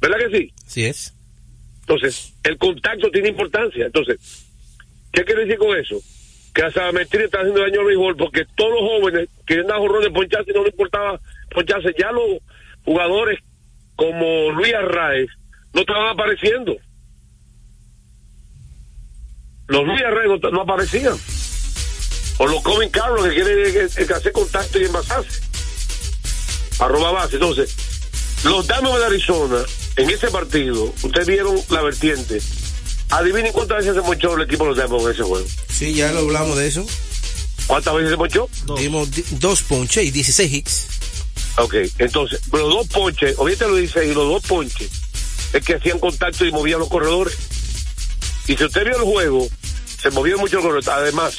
¿Verdad 0.00 0.18
que 0.18 0.38
sí? 0.38 0.52
Sí 0.66 0.84
es. 0.86 1.14
Entonces, 1.80 2.34
el 2.44 2.56
contacto 2.56 3.10
tiene 3.10 3.28
importancia. 3.30 3.86
Entonces, 3.86 4.46
¿qué 5.12 5.24
quiere 5.24 5.44
decir 5.44 5.58
con 5.58 5.76
eso? 5.76 6.00
que 6.54 6.62
la 6.62 6.70
sabermetría 6.72 7.24
está 7.24 7.38
haciendo 7.38 7.60
daño 7.60 7.80
al 7.80 7.86
béisbol 7.86 8.16
porque 8.16 8.44
todos 8.56 8.72
los 8.72 8.80
jóvenes 8.80 9.28
quieren 9.44 9.66
dar 9.66 9.78
jorrones 9.78 10.10
poncharse 10.10 10.50
y 10.50 10.54
no 10.54 10.64
les 10.64 10.72
importaba 10.72 11.20
poncharse. 11.50 11.94
Ya 11.98 12.10
los 12.10 12.38
jugadores 12.84 13.38
como 14.00 14.50
Luis 14.52 14.72
Arraez 14.72 15.28
no 15.74 15.82
estaban 15.82 16.08
apareciendo. 16.08 16.74
Los 19.68 19.84
Luis 19.86 20.00
Arraez 20.02 20.40
no, 20.52 20.62
aparecían. 20.62 21.14
O 22.38 22.46
los 22.46 22.62
Coven 22.62 22.88
Carlos 22.88 23.24
que 23.28 23.34
quieren 23.34 23.86
hacer 24.14 24.32
contacto 24.32 24.80
y 24.80 24.84
envasarse. 24.86 25.40
arroba 26.78 27.12
base. 27.12 27.34
Entonces, 27.36 27.76
los 28.42 28.66
Diamondbacks 28.66 29.00
de 29.00 29.06
Arizona, 29.06 29.58
en 29.96 30.08
ese 30.10 30.30
partido, 30.30 30.94
ustedes 31.02 31.26
vieron 31.26 31.56
la 31.68 31.82
vertiente. 31.82 32.40
Adivinen 33.10 33.52
cuántas 33.52 33.78
veces 33.84 33.94
se 33.96 34.00
mochó 34.00 34.34
el 34.34 34.42
equipo 34.44 34.64
de 34.64 34.68
los 34.70 34.78
Diamondbacks 34.78 35.18
en 35.18 35.22
ese 35.22 35.30
juego. 35.30 35.46
Sí, 35.68 35.92
ya 35.94 36.10
lo 36.12 36.20
hablamos 36.20 36.56
de 36.56 36.66
eso. 36.68 36.86
¿Cuántas 37.66 37.94
veces 37.94 38.10
se 38.12 38.16
mochó? 38.16 38.48
Dimos 38.78 39.10
di- 39.10 39.24
dos 39.32 39.62
ponches 39.62 40.04
y 40.04 40.10
16 40.10 40.52
hits. 40.52 40.86
Ok, 41.62 41.74
entonces, 41.98 42.40
los 42.52 42.62
dos 42.70 42.86
ponches, 42.88 43.36
ahorita 43.38 43.66
lo 43.66 43.76
dice 43.76 44.00
ahí, 44.00 44.14
los 44.14 44.28
dos 44.28 44.42
ponches, 44.44 44.90
es 45.52 45.62
que 45.64 45.74
hacían 45.74 45.98
contacto 45.98 46.46
y 46.46 46.52
movían 46.52 46.80
los 46.80 46.88
corredores. 46.88 47.36
Y 48.46 48.56
si 48.56 48.64
usted 48.64 48.84
vio 48.84 48.96
el 48.96 49.02
juego, 49.04 49.46
se 50.00 50.10
movían 50.10 50.38
mucho 50.38 50.56
los 50.56 50.62
corredores. 50.64 50.88
Además, 50.88 51.34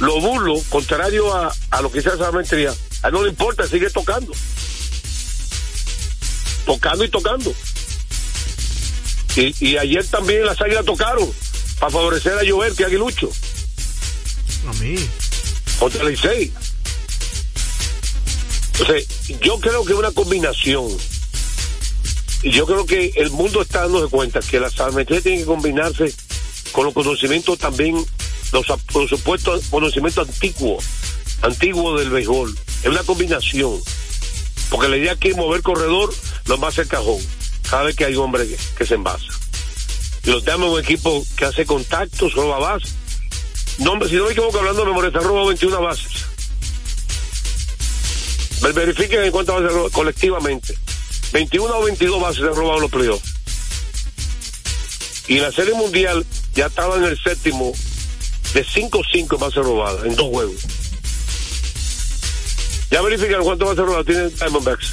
los 0.00 0.20
burlos, 0.22 0.62
contrario 0.70 1.34
a, 1.34 1.54
a 1.70 1.82
lo 1.82 1.90
que 1.92 1.98
dice 1.98 2.10
esa 2.14 2.32
mentira, 2.32 2.74
a 3.02 3.08
él 3.08 3.12
no 3.12 3.22
le 3.22 3.28
importa, 3.30 3.66
sigue 3.66 3.90
tocando. 3.90 4.32
Tocando 6.64 7.04
y 7.04 7.08
tocando. 7.10 7.54
Y, 9.36 9.54
y 9.66 9.76
ayer 9.76 10.06
también 10.06 10.46
las 10.46 10.60
águilas 10.60 10.84
tocaron 10.86 11.30
para 11.78 11.92
favorecer 11.92 12.32
a 12.38 12.48
Joel, 12.48 12.74
que 12.74 12.84
aguilucho, 12.84 13.30
A 14.68 14.72
mí. 14.74 14.94
contra 15.78 16.02
el 16.02 16.12
Licey. 16.12 16.52
Entonces, 18.78 19.06
yo 19.40 19.60
creo 19.60 19.84
que 19.84 19.94
una 19.94 20.10
combinación. 20.10 20.88
Y 22.42 22.50
yo 22.50 22.66
creo 22.66 22.84
que 22.84 23.12
el 23.16 23.30
mundo 23.30 23.62
está 23.62 23.82
dándose 23.82 24.10
cuenta 24.10 24.40
que 24.40 24.60
las 24.60 24.74
salvametrías 24.74 25.22
tienen 25.22 25.40
que 25.40 25.46
combinarse 25.46 26.12
con 26.72 26.84
los 26.84 26.92
conocimientos 26.92 27.58
también, 27.58 28.04
los, 28.52 28.66
los 28.94 29.08
supuestos 29.08 29.66
conocimientos 29.70 30.28
antiguos, 30.28 30.84
antiguos 31.42 32.00
del 32.00 32.10
béisbol. 32.10 32.54
Es 32.82 32.88
una 32.88 33.04
combinación. 33.04 33.80
Porque 34.70 34.88
la 34.88 34.96
idea 34.96 35.16
es 35.20 35.36
mover 35.36 35.62
corredor 35.62 36.12
lo 36.46 36.58
más 36.58 36.76
el 36.78 36.88
cajón, 36.88 37.20
cada 37.70 37.84
vez 37.84 37.94
que 37.94 38.04
hay 38.04 38.16
hombre 38.16 38.46
que, 38.46 38.58
que 38.76 38.84
se 38.84 38.94
envasa. 38.94 39.26
Los 40.24 40.44
damos 40.44 40.72
un 40.72 40.80
equipo 40.80 41.24
que 41.36 41.44
hace 41.44 41.64
contactos, 41.64 42.34
roba 42.34 42.58
bases. 42.58 42.94
No, 43.78 43.92
hombre, 43.92 44.08
si 44.08 44.16
no 44.16 44.24
me 44.24 44.32
equivoco, 44.32 44.58
hablando 44.58 44.82
de 44.82 44.88
memoria, 44.88 45.08
está 45.08 45.20
robado 45.20 45.46
21 45.46 45.80
bases. 45.80 46.33
Ver- 48.62 48.72
Verifiquen 48.72 49.24
en 49.24 49.30
cuántas 49.30 49.62
bases 49.62 49.92
colectivamente. 49.92 50.76
21 51.32 51.78
o 51.78 51.84
22 51.84 52.20
bases 52.20 52.42
se 52.42 52.48
han 52.48 52.54
robado 52.54 52.80
los 52.80 52.90
playoffs. 52.90 53.34
Y 55.28 55.36
en 55.38 55.42
la 55.42 55.52
Serie 55.52 55.74
Mundial 55.74 56.24
ya 56.54 56.66
estaba 56.66 56.96
en 56.96 57.04
el 57.04 57.18
séptimo 57.18 57.72
de 58.52 58.64
5-5 58.64 59.38
bases 59.38 59.64
robadas 59.64 60.04
en 60.04 60.14
dos 60.16 60.28
juegos. 60.28 60.56
Ya 62.90 63.00
verifican 63.02 63.42
cuántas 63.42 63.68
bases 63.68 63.84
robadas 63.84 64.06
tiene 64.06 64.28
Diamondbacks 64.28 64.86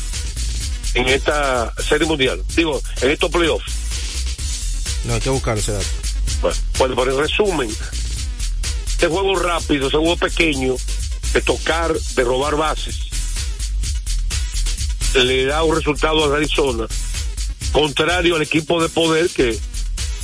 en 0.95 1.07
esta 1.09 1.73
Serie 1.87 2.07
Mundial. 2.07 2.41
Digo, 2.55 2.81
en 3.01 3.11
estos 3.11 3.29
playoffs. 3.29 3.71
No, 5.05 5.13
hay 5.13 5.19
que 5.21 5.29
buscar 5.29 5.57
ese 5.57 5.73
dato. 5.73 5.85
Bueno, 6.41 6.57
bueno, 6.79 6.95
por 6.95 7.09
el 7.09 7.17
resumen, 7.17 7.69
este 8.87 9.07
juego 9.07 9.35
rápido, 9.37 9.87
ese 9.87 9.97
juego 9.97 10.17
pequeño, 10.17 10.75
de 11.33 11.41
tocar, 11.41 11.93
de 11.93 12.23
robar 12.23 12.55
bases, 12.55 12.95
le 15.13 15.45
da 15.45 15.63
un 15.63 15.75
resultado 15.75 16.25
a 16.25 16.35
Arizona, 16.35 16.87
contrario 17.71 18.35
al 18.35 18.41
equipo 18.41 18.81
de 18.81 18.89
poder 18.89 19.29
que 19.29 19.57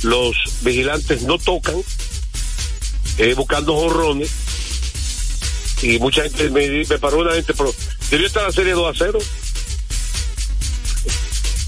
los 0.02 0.36
vigilantes 0.62 1.22
no 1.22 1.38
tocan, 1.38 1.76
eh, 3.18 3.34
buscando 3.34 3.74
jorrones, 3.74 4.30
y 5.82 5.98
mucha 5.98 6.22
gente 6.22 6.50
me, 6.50 6.84
paró 6.98 7.18
una 7.18 7.34
gente, 7.34 7.54
pero 7.54 7.74
debió 8.10 8.26
estar 8.26 8.42
la 8.42 8.52
serie 8.52 8.72
2 8.72 8.94
a 8.94 8.98
0, 8.98 9.18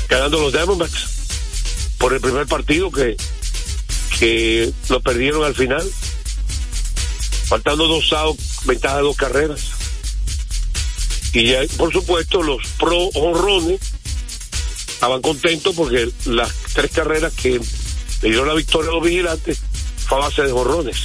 ganando 0.08 0.40
los 0.40 0.52
Diamondbacks 0.52 1.06
por 1.98 2.12
el 2.12 2.20
primer 2.20 2.46
partido 2.46 2.90
que 2.90 3.16
que 4.20 4.70
lo 4.90 5.00
perdieron 5.00 5.42
al 5.44 5.54
final. 5.54 5.90
Faltando 7.46 7.88
dos 7.88 8.12
outs, 8.12 8.66
ventaja 8.66 8.96
de 8.98 9.02
dos 9.02 9.16
carreras. 9.16 9.79
Y 11.32 11.44
ya, 11.46 11.60
por 11.76 11.92
supuesto, 11.92 12.42
los 12.42 12.66
pro 12.78 13.08
honrones 13.14 13.80
estaban 14.88 15.22
contentos 15.22 15.74
porque 15.74 16.10
las 16.26 16.52
tres 16.74 16.90
carreras 16.90 17.32
que 17.32 17.60
le 18.22 18.28
dieron 18.28 18.48
la 18.48 18.54
victoria 18.54 18.90
a 18.90 18.94
los 18.94 19.02
vigilantes 19.02 19.60
fue 20.06 20.18
a 20.18 20.22
base 20.22 20.42
de 20.42 20.52
honrones. 20.52 20.96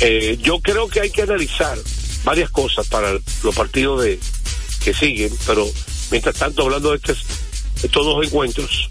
Eh, 0.00 0.38
yo 0.40 0.60
creo 0.60 0.88
que 0.88 1.00
hay 1.00 1.10
que 1.10 1.22
analizar 1.22 1.76
varias 2.24 2.50
cosas 2.50 2.86
para 2.86 3.12
los 3.42 3.54
partidos 3.54 4.02
de 4.02 4.20
que 4.84 4.94
siguen, 4.94 5.36
pero 5.46 5.68
mientras 6.10 6.36
tanto, 6.36 6.62
hablando 6.62 6.90
de 6.90 6.96
estos, 6.96 7.18
estos 7.82 8.04
dos 8.06 8.24
encuentros, 8.24 8.90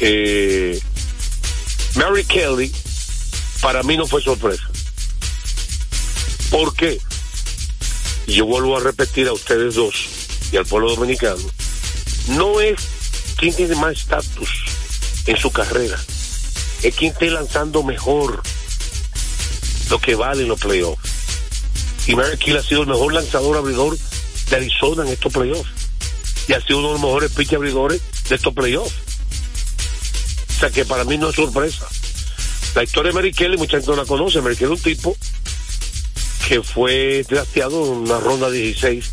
eh, 0.00 0.78
Mary 1.94 2.24
Kelly 2.24 2.70
para 3.60 3.82
mí 3.82 3.96
no 3.96 4.06
fue 4.06 4.22
sorpresa. 4.22 4.62
¿Por 6.50 6.74
qué? 6.74 6.98
Y 8.26 8.34
yo 8.34 8.46
vuelvo 8.46 8.76
a 8.76 8.80
repetir 8.80 9.28
a 9.28 9.32
ustedes 9.32 9.74
dos 9.74 9.94
y 10.52 10.56
al 10.56 10.66
pueblo 10.66 10.94
dominicano, 10.94 11.42
no 12.28 12.60
es 12.60 12.80
quien 13.36 13.54
tiene 13.54 13.74
más 13.76 13.98
estatus 13.98 14.48
en 15.26 15.36
su 15.36 15.50
carrera, 15.50 15.98
es 16.82 16.94
quien 16.94 17.12
esté 17.12 17.30
lanzando 17.30 17.82
mejor 17.82 18.42
lo 19.90 19.98
que 20.00 20.14
vale 20.14 20.42
en 20.42 20.48
los 20.48 20.60
playoffs. 20.60 21.10
Y 22.06 22.14
Mary 22.14 22.36
Kelly 22.38 22.58
ha 22.58 22.62
sido 22.62 22.82
el 22.82 22.88
mejor 22.88 23.12
lanzador 23.12 23.56
abridor 23.56 23.96
de 24.48 24.56
Arizona 24.56 25.04
en 25.04 25.12
estos 25.12 25.32
playoffs. 25.32 25.70
Y 26.48 26.52
ha 26.52 26.60
sido 26.60 26.78
uno 26.78 26.88
de 26.88 26.92
los 26.94 27.02
mejores 27.02 27.32
pitch 27.32 27.52
abridores 27.54 28.00
de 28.28 28.34
estos 28.34 28.54
playoffs. 28.54 28.94
O 30.48 30.60
sea 30.60 30.70
que 30.70 30.84
para 30.84 31.04
mí 31.04 31.18
no 31.18 31.30
es 31.30 31.36
sorpresa. 31.36 31.86
La 32.74 32.82
historia 32.82 33.10
de 33.10 33.14
Mary 33.14 33.32
Kelly, 33.32 33.56
mucha 33.56 33.76
gente 33.76 33.90
no 33.90 33.96
la 33.96 34.04
conoce. 34.04 34.40
Mary 34.40 34.56
Kelly 34.56 34.72
es 34.72 34.78
un 34.78 34.84
tipo 34.84 35.16
que 36.50 36.64
fue 36.64 37.24
drafteado 37.28 37.86
en 37.86 37.98
una 37.98 38.18
ronda 38.18 38.50
16. 38.50 39.08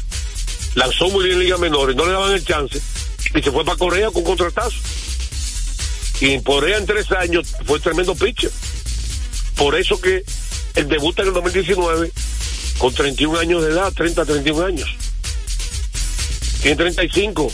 Lanzó 0.74 1.08
muy 1.10 1.24
bien 1.26 1.36
en 1.38 1.44
Liga 1.44 1.58
Menores, 1.60 1.96
no 1.96 2.08
le 2.08 2.14
daban 2.14 2.32
el 2.32 2.44
chance. 2.44 2.82
Y 3.36 3.44
se 3.44 3.52
fue 3.52 3.64
para 3.64 3.78
Corea 3.78 4.10
con 4.10 4.24
contratazo. 4.24 4.76
Y 6.20 6.32
en 6.32 6.42
Corea 6.42 6.80
en 6.80 6.88
tres 6.88 7.12
años 7.12 7.54
fue 7.64 7.80
tremendo 7.80 8.16
pitcher. 8.16 8.50
Por 9.56 9.76
eso 9.76 10.02
que 10.02 10.24
él 10.74 10.90
debuta 10.90 11.22
en 11.22 11.28
el 11.28 11.36
2019 11.36 12.12
con 12.80 12.92
31 12.92 13.38
años 13.38 13.64
de 13.64 13.70
edad, 13.70 13.94
30, 13.94 14.26
31 14.26 14.66
años. 14.66 14.90
Tiene 16.64 16.76
35, 16.76 17.52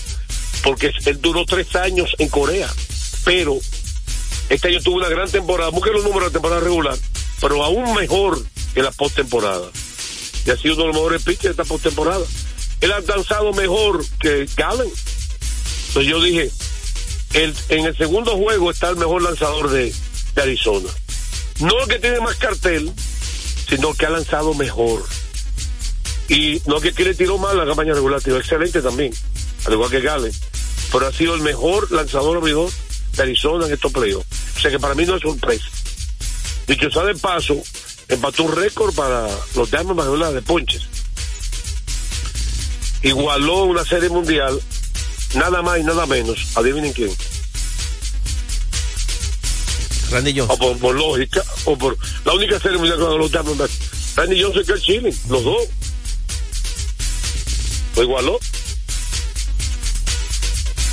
porque 0.63 0.93
él 1.05 1.19
duró 1.21 1.43
tres 1.43 1.75
años 1.75 2.15
en 2.19 2.29
Corea. 2.29 2.69
Pero 3.25 3.59
este 4.47 4.69
año 4.69 4.79
tuvo 4.81 4.95
una 4.95 5.09
gran 5.09 5.29
temporada, 5.29 5.71
busquen 5.71 5.91
los 5.91 6.05
números 6.05 6.21
de 6.21 6.29
la 6.29 6.33
temporada 6.39 6.61
regular, 6.61 6.97
pero 7.41 7.61
aún 7.65 7.93
mejor 7.95 8.41
que 8.73 8.81
la 8.81 8.91
postemporada. 8.91 9.69
Y 10.45 10.49
ha 10.49 10.57
sido 10.57 10.75
uno 10.75 10.83
de 10.83 10.87
los 10.87 10.95
mejores 10.95 11.23
pitchers 11.23 11.43
de 11.43 11.49
esta 11.51 11.63
postemporada. 11.63 12.25
Él 12.81 12.91
ha 12.91 12.99
lanzado 12.99 13.53
mejor 13.53 14.05
que 14.19 14.47
Gallen. 14.57 14.91
Entonces 15.87 16.11
yo 16.11 16.21
dije, 16.21 16.51
el, 17.33 17.55
en 17.69 17.85
el 17.85 17.97
segundo 17.97 18.37
juego 18.37 18.71
está 18.71 18.89
el 18.89 18.97
mejor 18.97 19.21
lanzador 19.21 19.69
de, 19.69 19.93
Arizona. 20.35 20.89
No 21.59 21.79
el 21.83 21.87
que 21.87 21.99
tiene 21.99 22.19
más 22.19 22.35
cartel, 22.37 22.91
sino 23.69 23.93
que 23.93 24.05
ha 24.05 24.09
lanzado 24.09 24.53
mejor. 24.55 25.03
Y 26.27 26.61
no 26.65 26.81
que 26.81 26.91
le 26.91 27.13
tiró 27.13 27.37
mal 27.37 27.55
la 27.55 27.65
campaña 27.65 27.93
regular, 27.93 28.21
tiró 28.21 28.37
excelente 28.37 28.81
también, 28.81 29.13
al 29.65 29.73
igual 29.73 29.91
que 29.91 30.01
Gallen. 30.01 30.33
Pero 30.91 31.07
ha 31.07 31.11
sido 31.11 31.35
el 31.35 31.41
mejor 31.41 31.91
lanzador 31.91 32.37
abridor 32.37 32.71
de 33.15 33.23
Arizona 33.23 33.67
en 33.67 33.73
estos 33.73 33.91
playoffs. 33.91 34.27
O 34.57 34.59
sea 34.59 34.71
que 34.71 34.79
para 34.79 34.95
mí 34.95 35.05
no 35.05 35.15
es 35.15 35.21
sorpresa. 35.21 35.65
Dicho 36.67 36.89
sea 36.89 37.03
de 37.03 37.15
paso, 37.15 37.61
empató 38.07 38.43
un 38.43 38.55
récord 38.55 38.93
para 38.93 39.27
los 39.55 39.69
Diamondbacks 39.71 40.11
¿verdad? 40.11 40.33
de 40.33 40.41
ponches. 40.41 40.83
Igualó 43.01 43.65
una 43.65 43.83
serie 43.83 44.09
mundial, 44.09 44.59
nada 45.35 45.61
más 45.61 45.79
y 45.79 45.83
nada 45.83 46.05
menos. 46.05 46.55
Adivinen 46.55 46.93
quién. 46.93 47.11
Randy 50.11 50.39
O 50.39 50.47
Johnson. 50.47 50.59
por, 50.59 50.77
por 50.79 50.95
lógica, 50.95 51.43
o 51.65 51.77
por 51.77 51.97
la 52.23 52.33
única 52.33 52.59
serie 52.59 52.77
mundial 52.77 52.97
que 52.97 53.03
ganó 53.03 53.17
los 53.17 53.31
Diamondbacks. 53.31 53.73
Randy 54.15 54.41
Johnson 54.41 54.61
y 54.61 54.65
Kurt 54.65 54.79
Schilling, 54.79 55.19
los 55.29 55.43
dos. 55.43 55.63
Lo 57.95 58.03
igualó. 58.03 58.39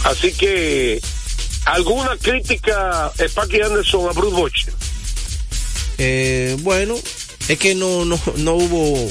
Así 0.04 0.32
que, 0.32 1.00
¿alguna 1.66 2.16
crítica, 2.16 3.12
Sparky 3.18 3.60
Anderson, 3.60 4.08
a 4.08 4.12
Bruce 4.12 4.34
Bochy? 4.34 4.66
Eh, 6.02 6.56
bueno, 6.60 6.96
es 7.48 7.58
que 7.58 7.74
no, 7.74 8.06
no, 8.06 8.18
no 8.36 8.54
hubo 8.54 9.08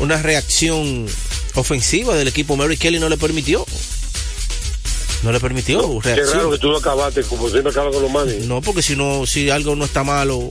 una 0.00 0.20
reacción 0.20 1.06
ofensiva 1.54 2.14
del 2.14 2.28
equipo. 2.28 2.56
Mary 2.58 2.76
Kelly 2.76 2.98
no 3.00 3.08
le 3.08 3.16
permitió. 3.16 3.64
No 5.22 5.32
le 5.32 5.40
permitió 5.40 5.98
Qué 6.00 6.14
reacción. 6.14 6.36
raro 6.36 6.50
que 6.50 6.58
tú 6.58 6.70
no 6.70 6.76
acabaste, 6.76 7.22
como 7.22 7.48
siempre 7.48 7.70
acabas 7.70 7.92
con 7.94 8.02
los 8.02 8.12
manes. 8.12 8.44
No, 8.44 8.60
porque 8.60 8.82
si 8.82 8.94
no, 8.96 9.26
si 9.26 9.48
algo 9.50 9.74
no 9.76 9.86
está 9.86 10.04
malo, 10.04 10.50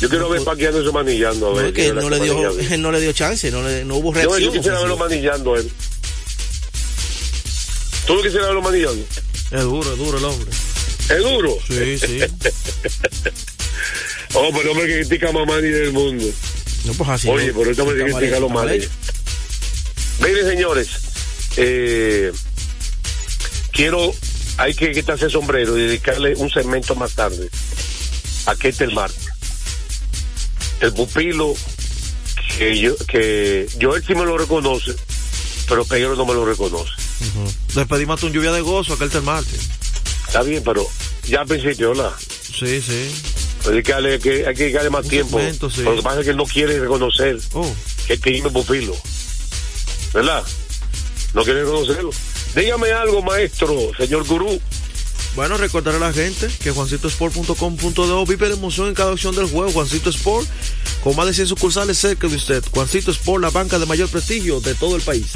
Yo 0.00 0.08
quiero 0.08 0.28
ver 0.28 0.42
parqueando 0.44 0.80
eso 0.80 0.92
manillando. 0.92 1.48
A 1.48 1.50
No, 1.50 1.56
ver, 1.56 1.66
es 1.66 1.72
que 1.72 1.86
él 1.88 1.96
no, 1.96 2.08
le 2.08 2.20
dio, 2.20 2.58
él 2.58 2.80
no 2.82 2.92
le 2.92 3.00
dio 3.00 3.12
chance, 3.12 3.50
no, 3.50 3.60
le- 3.66 3.84
no 3.84 3.96
hubo 3.96 4.12
Yo, 4.14 4.20
reacción. 4.20 4.40
yo 4.40 4.52
quisiera 4.52 4.78
verlo 4.78 4.96
manillando 4.96 5.54
a 5.54 5.58
él. 5.58 5.70
¿Tú 8.06 8.14
no 8.14 8.22
quisieras 8.22 8.46
verlo 8.48 8.62
manillando? 8.62 9.04
Es 9.50 9.62
duro, 9.62 9.92
es 9.92 9.98
duro 9.98 10.18
el 10.18 10.24
hombre. 10.24 10.50
¿Es 11.10 11.18
duro? 11.18 11.58
Sí, 11.68 11.98
sí. 11.98 12.20
oh, 14.34 14.50
pero 14.54 14.72
hombre 14.72 14.86
que 14.86 15.00
critica 15.00 15.32
más 15.32 15.46
Manny 15.46 15.68
del 15.68 15.92
mundo. 15.92 16.24
No, 16.84 16.92
pues 16.94 17.10
así. 17.10 17.28
Oye, 17.28 17.48
no. 17.48 17.52
pero 17.54 17.64
ahorita 17.66 17.84
me 17.84 17.92
critica 17.92 18.36
hecho, 18.36 18.40
los 18.40 18.50
está 18.50 18.54
mal 18.54 18.66
Manny. 18.66 18.78
hecho. 18.78 18.90
Miren, 20.20 20.46
señores, 20.46 20.88
eh, 21.56 22.32
quiero, 23.72 24.14
hay 24.58 24.74
que 24.74 24.92
quitarse 24.92 25.26
el 25.26 25.30
sombrero 25.30 25.76
y 25.76 25.82
dedicarle 25.82 26.34
un 26.36 26.50
segmento 26.50 26.94
más 26.94 27.12
tarde 27.14 27.48
a 28.46 28.54
Ketel 28.54 28.92
Marte. 28.92 29.18
El 30.80 30.92
pupilo 30.92 31.54
que 32.58 32.78
yo, 32.78 32.96
que 33.06 33.66
Joel 33.80 34.04
sí 34.06 34.14
me 34.14 34.24
lo 34.24 34.38
reconoce, 34.38 34.94
pero 35.68 35.84
Peguero 35.84 36.14
no 36.14 36.26
me 36.26 36.34
lo 36.34 36.44
reconoce. 36.44 36.92
Despedimos 37.74 38.22
un 38.22 38.32
lluvia 38.32 38.52
de 38.52 38.60
gozo 38.60 38.94
a 38.94 38.98
Kelter 38.98 39.22
Marte. 39.22 39.56
Está 40.26 40.42
bien, 40.42 40.62
pero 40.64 40.86
ya 41.24 41.40
al 41.40 41.46
principio, 41.46 41.90
¿verdad? 41.90 42.12
Sí, 42.18 42.80
sí. 42.80 43.33
Hay 43.66 43.82
que 43.82 43.92
darle, 43.92 44.18
que, 44.18 44.46
hay 44.46 44.54
que 44.54 44.62
dedicarle 44.64 44.90
más 44.90 45.04
Un 45.04 45.10
tiempo. 45.10 45.38
segmento, 45.38 45.70
sí. 45.70 45.82
Lo 45.82 45.96
que 45.96 46.02
pasa 46.02 46.18
es 46.20 46.24
que 46.24 46.30
él 46.32 46.36
no 46.36 46.44
quiere 46.44 46.78
reconocer 46.78 47.38
Oh. 47.54 47.72
que 48.06 48.16
tiene 48.18 48.50
pupilo. 48.50 48.94
¿Verdad? 50.12 50.44
No 51.32 51.42
quiere 51.44 51.60
reconocerlo. 51.64 52.10
Dígame 52.54 52.92
algo, 52.92 53.22
maestro, 53.22 53.90
señor 53.98 54.24
gurú. 54.26 54.60
Bueno, 55.34 55.56
recordaré 55.56 55.96
a 55.96 56.00
la 56.00 56.12
gente 56.12 56.48
que 56.62 56.70
juancitosport.com.do 56.70 58.26
vive 58.26 58.48
la 58.48 58.54
emoción 58.54 58.88
en 58.88 58.94
cada 58.94 59.10
acción 59.12 59.34
del 59.34 59.46
juego. 59.50 59.72
Juancito 59.72 60.10
Sport, 60.10 60.46
con 61.02 61.16
más 61.16 61.26
de 61.26 61.34
100 61.34 61.48
sucursales 61.48 61.98
cerca 61.98 62.28
de 62.28 62.36
usted. 62.36 62.62
Juancito 62.72 63.10
Sport, 63.10 63.42
la 63.42 63.50
banca 63.50 63.80
de 63.80 63.86
mayor 63.86 64.08
prestigio 64.08 64.60
de 64.60 64.74
todo 64.76 64.94
el 64.94 65.02
país. 65.02 65.26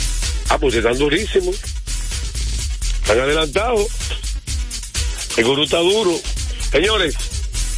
Ah, 0.50 0.58
pues 0.58 0.74
están 0.76 0.96
durísimos. 0.96 1.56
Están 3.02 3.18
adelantados. 3.20 3.88
El 5.36 5.44
gurú 5.44 5.64
está 5.64 5.78
duro. 5.78 6.12
Señores, 6.70 7.14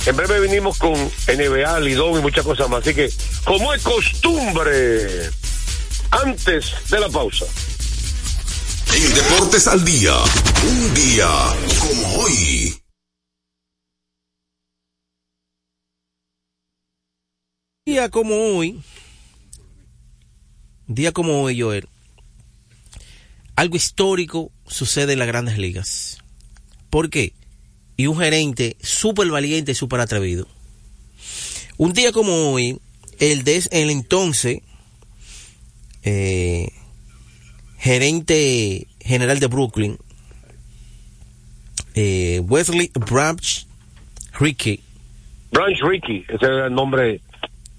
en 0.06 0.16
breve 0.16 0.40
venimos 0.40 0.78
con 0.78 0.94
NBA, 0.94 1.80
Lidón 1.80 2.18
y 2.18 2.22
muchas 2.22 2.44
cosas 2.44 2.68
más. 2.68 2.82
Así 2.82 2.94
que, 2.94 3.10
como 3.44 3.72
es 3.74 3.82
costumbre, 3.82 5.30
antes 6.10 6.72
de 6.90 7.00
la 7.00 7.08
pausa. 7.08 7.46
En 8.94 9.14
Deportes 9.14 9.68
al 9.68 9.84
Día, 9.84 10.14
un 10.62 10.94
día 10.94 11.28
como 11.78 12.14
hoy. 12.16 12.76
día 17.90 18.08
como 18.08 18.36
hoy, 18.36 18.80
un 20.86 20.94
día 20.94 21.10
como 21.10 21.42
hoy, 21.42 21.60
Joel, 21.60 21.88
algo 23.56 23.74
histórico 23.74 24.52
sucede 24.66 25.14
en 25.14 25.18
las 25.18 25.26
grandes 25.26 25.58
ligas. 25.58 26.18
¿Por 26.88 27.10
qué? 27.10 27.32
Y 28.00 28.06
un 28.06 28.16
gerente 28.16 28.78
súper 28.80 29.28
valiente 29.28 29.72
y 29.72 29.74
súper 29.74 30.00
atrevido. 30.00 30.46
Un 31.76 31.92
día 31.92 32.12
como 32.12 32.50
hoy, 32.50 32.80
el, 33.18 33.46
el 33.46 33.90
entonces 33.90 34.62
eh, 36.02 36.72
gerente 37.76 38.86
general 39.00 39.38
de 39.38 39.46
Brooklyn, 39.48 39.98
eh, 41.94 42.40
Wesley 42.42 42.90
Branch 42.94 43.66
Rickey, 44.38 44.80
Branch 45.52 45.78
Rickey, 45.82 46.24
ese 46.26 46.46
era 46.46 46.68
el 46.68 46.74
nombre 46.74 47.20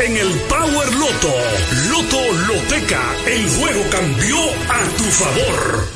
en 0.00 0.16
el 0.16 0.28
Power 0.48 0.94
Loto. 0.94 1.34
Loto 1.90 2.32
Loteca, 2.48 3.14
el 3.26 3.48
juego 3.50 3.84
cambió 3.90 4.36
a 4.68 4.84
tu 4.96 5.04
favor. 5.04 5.88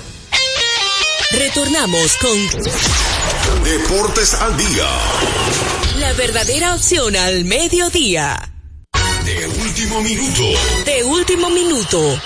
Retornamos 1.31 2.17
con 2.19 3.65
Deportes 3.65 4.35
al 4.35 4.57
Día. 4.57 4.87
la 5.99 6.13
verdadera 6.13 6.75
opción 6.75 7.17
al 7.17 7.45
mediodía. 7.45 8.53
De 9.25 9.47
último 9.47 10.03
minuto. 10.03 10.43
De 10.85 11.05
último 11.05 11.51
minuto. 11.51 12.21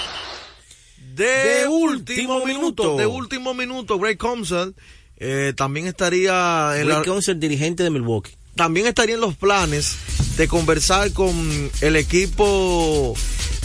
De, 1.14 1.66
último 1.68 2.44
minuto. 2.44 2.96
De 2.96 3.06
último 3.06 3.54
minuto, 3.54 3.98
Greg 3.98 4.18
Thompson 4.18 4.74
eh, 5.16 5.52
también 5.56 5.86
estaría 5.86 6.72
en 6.76 6.86
Rick 6.86 6.98
la, 6.98 7.02
Council, 7.02 7.38
dirigente 7.38 7.82
de 7.84 7.90
Milwaukee. 7.90 8.32
también 8.56 8.86
estaría 8.86 9.14
en 9.14 9.20
los 9.20 9.36
planes 9.36 9.96
de 10.38 10.46
conversar 10.46 11.12
con 11.12 11.70
el 11.80 11.96
equipo 11.96 13.14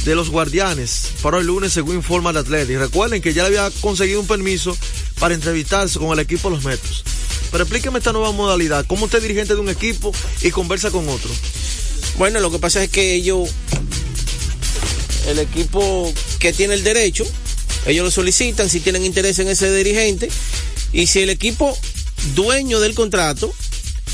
de 0.05 0.15
los 0.15 0.31
guardianes 0.31 1.11
para 1.21 1.37
el 1.37 1.45
lunes 1.45 1.71
según 1.71 1.95
informa 1.95 2.31
el 2.31 2.37
atleta. 2.37 2.71
Y 2.71 2.77
recuerden 2.77 3.21
que 3.21 3.33
ya 3.33 3.43
le 3.43 3.59
había 3.59 3.71
conseguido 3.79 4.19
un 4.19 4.27
permiso 4.27 4.75
para 5.19 5.35
entrevistarse 5.35 5.99
con 5.99 6.11
el 6.11 6.19
equipo 6.19 6.49
de 6.49 6.55
los 6.55 6.65
Metros. 6.65 7.03
Pero 7.51 7.63
explíqueme 7.63 7.99
esta 7.99 8.11
nueva 8.11 8.31
modalidad. 8.31 8.85
¿Cómo 8.87 9.05
usted 9.05 9.19
es 9.19 9.23
dirigente 9.23 9.53
de 9.53 9.61
un 9.61 9.69
equipo 9.69 10.11
y 10.41 10.49
conversa 10.49 10.89
con 10.89 11.07
otro? 11.07 11.29
Bueno, 12.17 12.39
lo 12.39 12.49
que 12.49 12.57
pasa 12.57 12.83
es 12.83 12.89
que 12.89 13.13
ellos, 13.13 13.49
el 15.27 15.37
equipo 15.37 16.11
que 16.39 16.53
tiene 16.53 16.73
el 16.73 16.83
derecho, 16.83 17.23
ellos 17.85 18.03
lo 18.03 18.11
solicitan 18.11 18.67
si 18.67 18.79
tienen 18.79 19.05
interés 19.05 19.37
en 19.37 19.47
ese 19.47 19.71
dirigente 19.71 20.27
y 20.91 21.05
si 21.05 21.19
el 21.19 21.29
equipo 21.29 21.77
dueño 22.33 22.79
del 22.79 22.95
contrato 22.95 23.53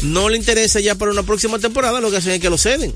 no 0.04 0.30
le 0.30 0.38
interesa 0.38 0.80
ya 0.80 0.96
para 0.96 1.12
una 1.12 1.24
próxima 1.24 1.60
temporada, 1.60 2.00
lo 2.02 2.10
que 2.12 2.18
hacen 2.18 2.34
es 2.34 2.40
que 2.40 2.50
lo 2.50 2.58
ceden. 2.58 2.94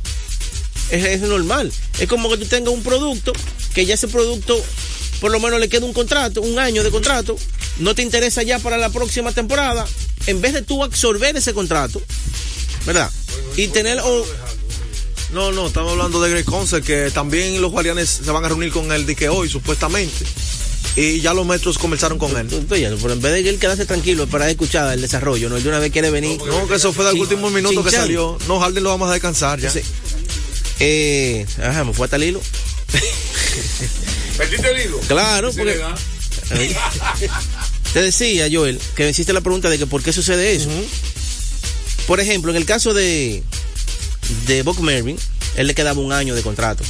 Es, 0.90 1.22
normal. 1.22 1.72
Es 2.00 2.08
como 2.08 2.30
que 2.30 2.38
tú 2.38 2.46
tengas 2.46 2.74
un 2.74 2.84
producto, 2.84 3.34
que 3.74 3.86
ya 3.86 3.96
ese 3.96 4.08
producto 4.08 4.62
por 5.22 5.32
lo 5.32 5.40
menos 5.40 5.60
le 5.60 5.70
queda 5.70 5.86
un 5.86 5.94
contrato, 5.94 6.42
un 6.42 6.60
año 6.60 6.84
de 6.84 6.92
contrato, 6.92 7.36
no 7.80 7.96
te 7.96 8.02
interesa 8.02 8.44
ya 8.44 8.60
para 8.60 8.78
la 8.78 8.90
próxima 8.90 9.32
temporada, 9.32 9.86
en 10.28 10.42
vez 10.42 10.54
de 10.54 10.62
tú 10.62 10.84
absorber 10.84 11.36
ese 11.38 11.54
contrato, 11.54 12.02
¿verdad? 12.86 13.10
Y 13.56 13.68
tener... 13.70 14.00
o- 14.04 14.26
No, 15.32 15.52
no, 15.54 15.68
estamos 15.68 15.94
hablando 15.94 16.22
de 16.22 16.30
Greg 16.30 16.46
Concert, 16.46 16.86
que 16.86 17.10
también 17.12 17.62
los 17.62 17.72
guardianes 17.72 18.10
se 18.24 18.30
van 18.32 18.44
a 18.44 18.50
reunir 18.50 18.72
con 18.72 18.92
él 18.92 19.06
de 19.06 19.16
que 19.16 19.30
hoy, 19.30 19.50
supuestamente. 19.50 20.26
Y 20.96 21.22
ya 21.22 21.34
los 21.34 21.46
metros 21.46 21.80
comenzaron 21.80 22.20
con 22.20 22.38
él. 22.38 22.48
pero 22.70 23.14
en 23.14 23.22
vez 23.22 23.34
de 23.34 23.50
él 23.50 23.58
quedarse 23.58 23.86
tranquilo 23.86 24.28
para 24.28 24.50
escuchar 24.50 24.94
el 24.94 25.02
desarrollo, 25.02 25.50
no, 25.50 25.58
él 25.58 25.64
de 25.64 25.70
una 25.70 25.80
vez 25.80 25.92
quiere 25.92 26.12
venir. 26.12 26.40
No, 26.46 26.68
que 26.68 26.76
eso 26.76 26.94
fue 26.94 27.06
del 27.06 27.20
último 27.20 27.50
minuto 27.50 27.84
que 27.84 27.92
salió. 27.92 28.38
No, 28.48 28.60
Harden 28.60 28.84
lo 28.84 28.90
vamos 28.90 29.10
a 29.10 29.14
descansar 29.14 29.60
ya. 29.60 29.72
Eh, 30.80 31.46
ajá, 31.64 31.84
me 31.84 31.94
fue 31.94 32.06
hasta 32.06 32.18
el 32.18 32.26
hilo. 32.26 32.42
¿Perdiste 34.38 34.72
el 34.72 34.86
hilo? 34.86 35.00
Claro, 35.08 35.52
porque-. 35.52 35.82
Te 37.94 38.02
decía, 38.02 38.48
Joel, 38.52 38.80
que 38.96 39.04
me 39.04 39.10
hiciste 39.12 39.34
la 39.34 39.42
pregunta 39.42 39.70
de 39.70 39.78
que 39.78 39.88
por 39.88 40.04
qué 40.04 40.12
sucede 40.14 40.56
eso. 40.56 40.70
Por 42.08 42.20
ejemplo, 42.20 42.52
en 42.52 42.58
el 42.58 42.66
caso 42.66 42.94
de, 42.94 43.44
de 44.48 44.64
Buck 44.64 44.80
Mervyn, 44.80 45.18
él 45.56 45.68
le 45.68 45.76
quedaba 45.76 46.02
un 46.02 46.12
año 46.12 46.36
de 46.36 46.42
contrato. 46.42 46.84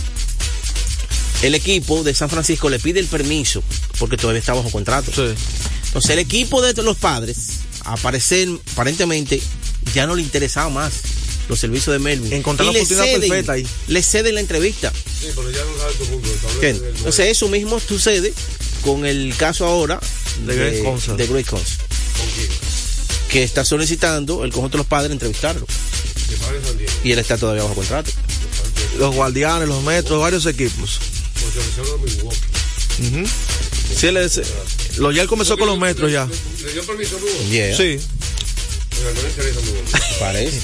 El 1.41 1.55
equipo 1.55 2.03
de 2.03 2.13
San 2.13 2.29
Francisco 2.29 2.69
le 2.69 2.79
pide 2.79 3.01
el 3.01 3.07
permiso 3.07 3.61
porque 3.99 4.17
todavía 4.17 4.39
está 4.39 4.53
bajo 4.53 4.69
contrato. 4.71 5.11
Entonces, 5.11 6.09
el 6.11 6.19
equipo 6.19 6.61
de 6.61 6.73
los 6.83 6.97
padres, 6.97 7.47
aparecer, 7.85 8.47
aparentemente, 8.73 9.41
ya 9.93 10.07
no 10.07 10.15
le 10.15 10.21
interesaba 10.21 10.69
más 10.69 10.93
los 11.49 11.59
servicios 11.59 11.93
de 11.93 11.99
Melvin. 11.99 12.31
Encontrar 12.33 12.65
la 12.67 12.71
Y 12.71 12.73
le 12.75 12.79
oportunidad 12.81 13.05
ceden- 13.05 13.19
perfecta 13.29 13.51
ahí. 13.53 13.67
Le 13.87 14.01
ceden 14.01 14.35
la 14.35 14.41
entrevista. 14.41 14.91
Sí, 14.91 15.27
pero 15.35 15.49
ya 15.51 15.59
no 15.65 15.77
sabe 15.77 16.61
del- 16.61 16.79
del- 16.79 16.95
Entonces 16.95 17.27
eso 17.27 17.47
mismo 17.49 17.79
sucede 17.79 18.33
con 18.83 19.05
el 19.05 19.35
caso 19.37 19.65
ahora 19.65 19.99
De 20.45 20.55
Greg 20.55 20.83
Constant. 20.83 21.17
de 21.19 21.27
Greg 21.27 21.45
Constant, 21.45 21.81
que 23.29 23.43
está 23.43 23.65
solicitando 23.65 24.43
el 24.43 24.51
conjunto 24.51 24.77
de 24.77 24.79
los 24.83 24.87
padres 24.87 25.11
entrevistarlo 25.11 25.65
de 25.67 26.87
y 27.03 27.11
él 27.11 27.19
está 27.19 27.37
todavía 27.37 27.63
bajo 27.63 27.75
contrato. 27.75 28.09
Los 28.97 29.13
guardianes, 29.15 29.67
los 29.67 29.83
metros, 29.83 30.19
varios 30.21 30.45
equipos. 30.45 30.99
Porque 31.41 31.59
se 31.59 31.81
llama 31.81 32.03
Milwaukee. 32.03 33.17
Ujú. 33.17 33.29
Sí, 33.95 34.07
él 34.07 34.17
es- 34.17 34.41
lo, 34.97 35.11
ya 35.11 35.21
él 35.21 35.27
comenzó 35.27 35.57
con 35.57 35.67
los 35.67 35.77
metros 35.77 36.11
ya. 36.11 36.27
¿Le 36.63 36.71
dio 36.73 36.83
permiso 36.85 37.17
a 37.17 37.19
Milwaukee? 37.19 37.49
Yeah. 37.49 37.75
Sí. 37.77 37.99
Parece. 40.19 40.57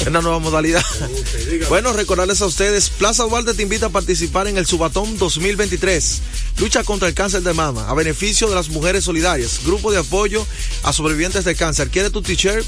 es 0.00 0.06
una 0.06 0.20
nueva 0.20 0.38
modalidad. 0.38 0.82
Dígame. 1.50 1.66
Bueno, 1.68 1.92
recordarles 1.92 2.40
a 2.40 2.46
ustedes, 2.46 2.88
Plaza 2.90 3.24
Duarte 3.24 3.54
te 3.54 3.62
invita 3.62 3.86
a 3.86 3.90
participar 3.90 4.48
en 4.48 4.58
el 4.58 4.66
Subatón 4.66 5.16
2023. 5.18 6.20
Lucha 6.58 6.82
contra 6.82 7.08
el 7.08 7.14
cáncer 7.14 7.42
de 7.42 7.52
mama 7.52 7.88
a 7.88 7.94
beneficio 7.94 8.48
de 8.48 8.54
las 8.54 8.68
mujeres 8.68 9.04
solidarias. 9.04 9.60
Grupo 9.64 9.92
de 9.92 9.98
apoyo 9.98 10.44
a 10.82 10.92
sobrevivientes 10.92 11.44
de 11.44 11.54
cáncer. 11.54 11.90
Quiere 11.90 12.10
tu 12.10 12.22
t-shirt 12.22 12.66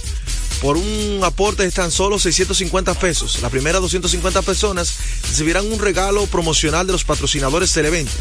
por 0.60 0.76
un 0.76 1.20
aporte 1.22 1.62
de 1.64 1.70
tan 1.70 1.90
solo 1.90 2.18
650 2.18 2.94
pesos. 2.94 3.40
Las 3.42 3.50
primeras 3.50 3.80
250 3.82 4.42
personas 4.42 4.94
recibirán 5.28 5.70
un 5.72 5.78
regalo 5.78 6.26
promocional 6.26 6.86
de 6.86 6.92
los 6.92 7.04
patrocinadores 7.04 7.74
del 7.74 7.86
evento. 7.86 8.12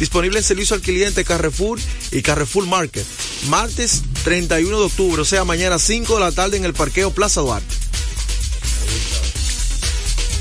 Disponible 0.00 0.38
en 0.38 0.44
servicio 0.44 0.74
al 0.74 0.80
cliente 0.80 1.24
Carrefour 1.24 1.78
y 2.10 2.22
Carrefour 2.22 2.66
Market. 2.66 3.04
Martes 3.48 4.02
31 4.24 4.78
de 4.78 4.84
octubre, 4.86 5.20
o 5.20 5.24
sea, 5.26 5.44
mañana 5.44 5.78
5 5.78 6.14
de 6.14 6.20
la 6.20 6.32
tarde 6.32 6.56
en 6.56 6.64
el 6.64 6.72
parqueo 6.72 7.10
Plaza 7.10 7.42
Duarte. 7.42 7.74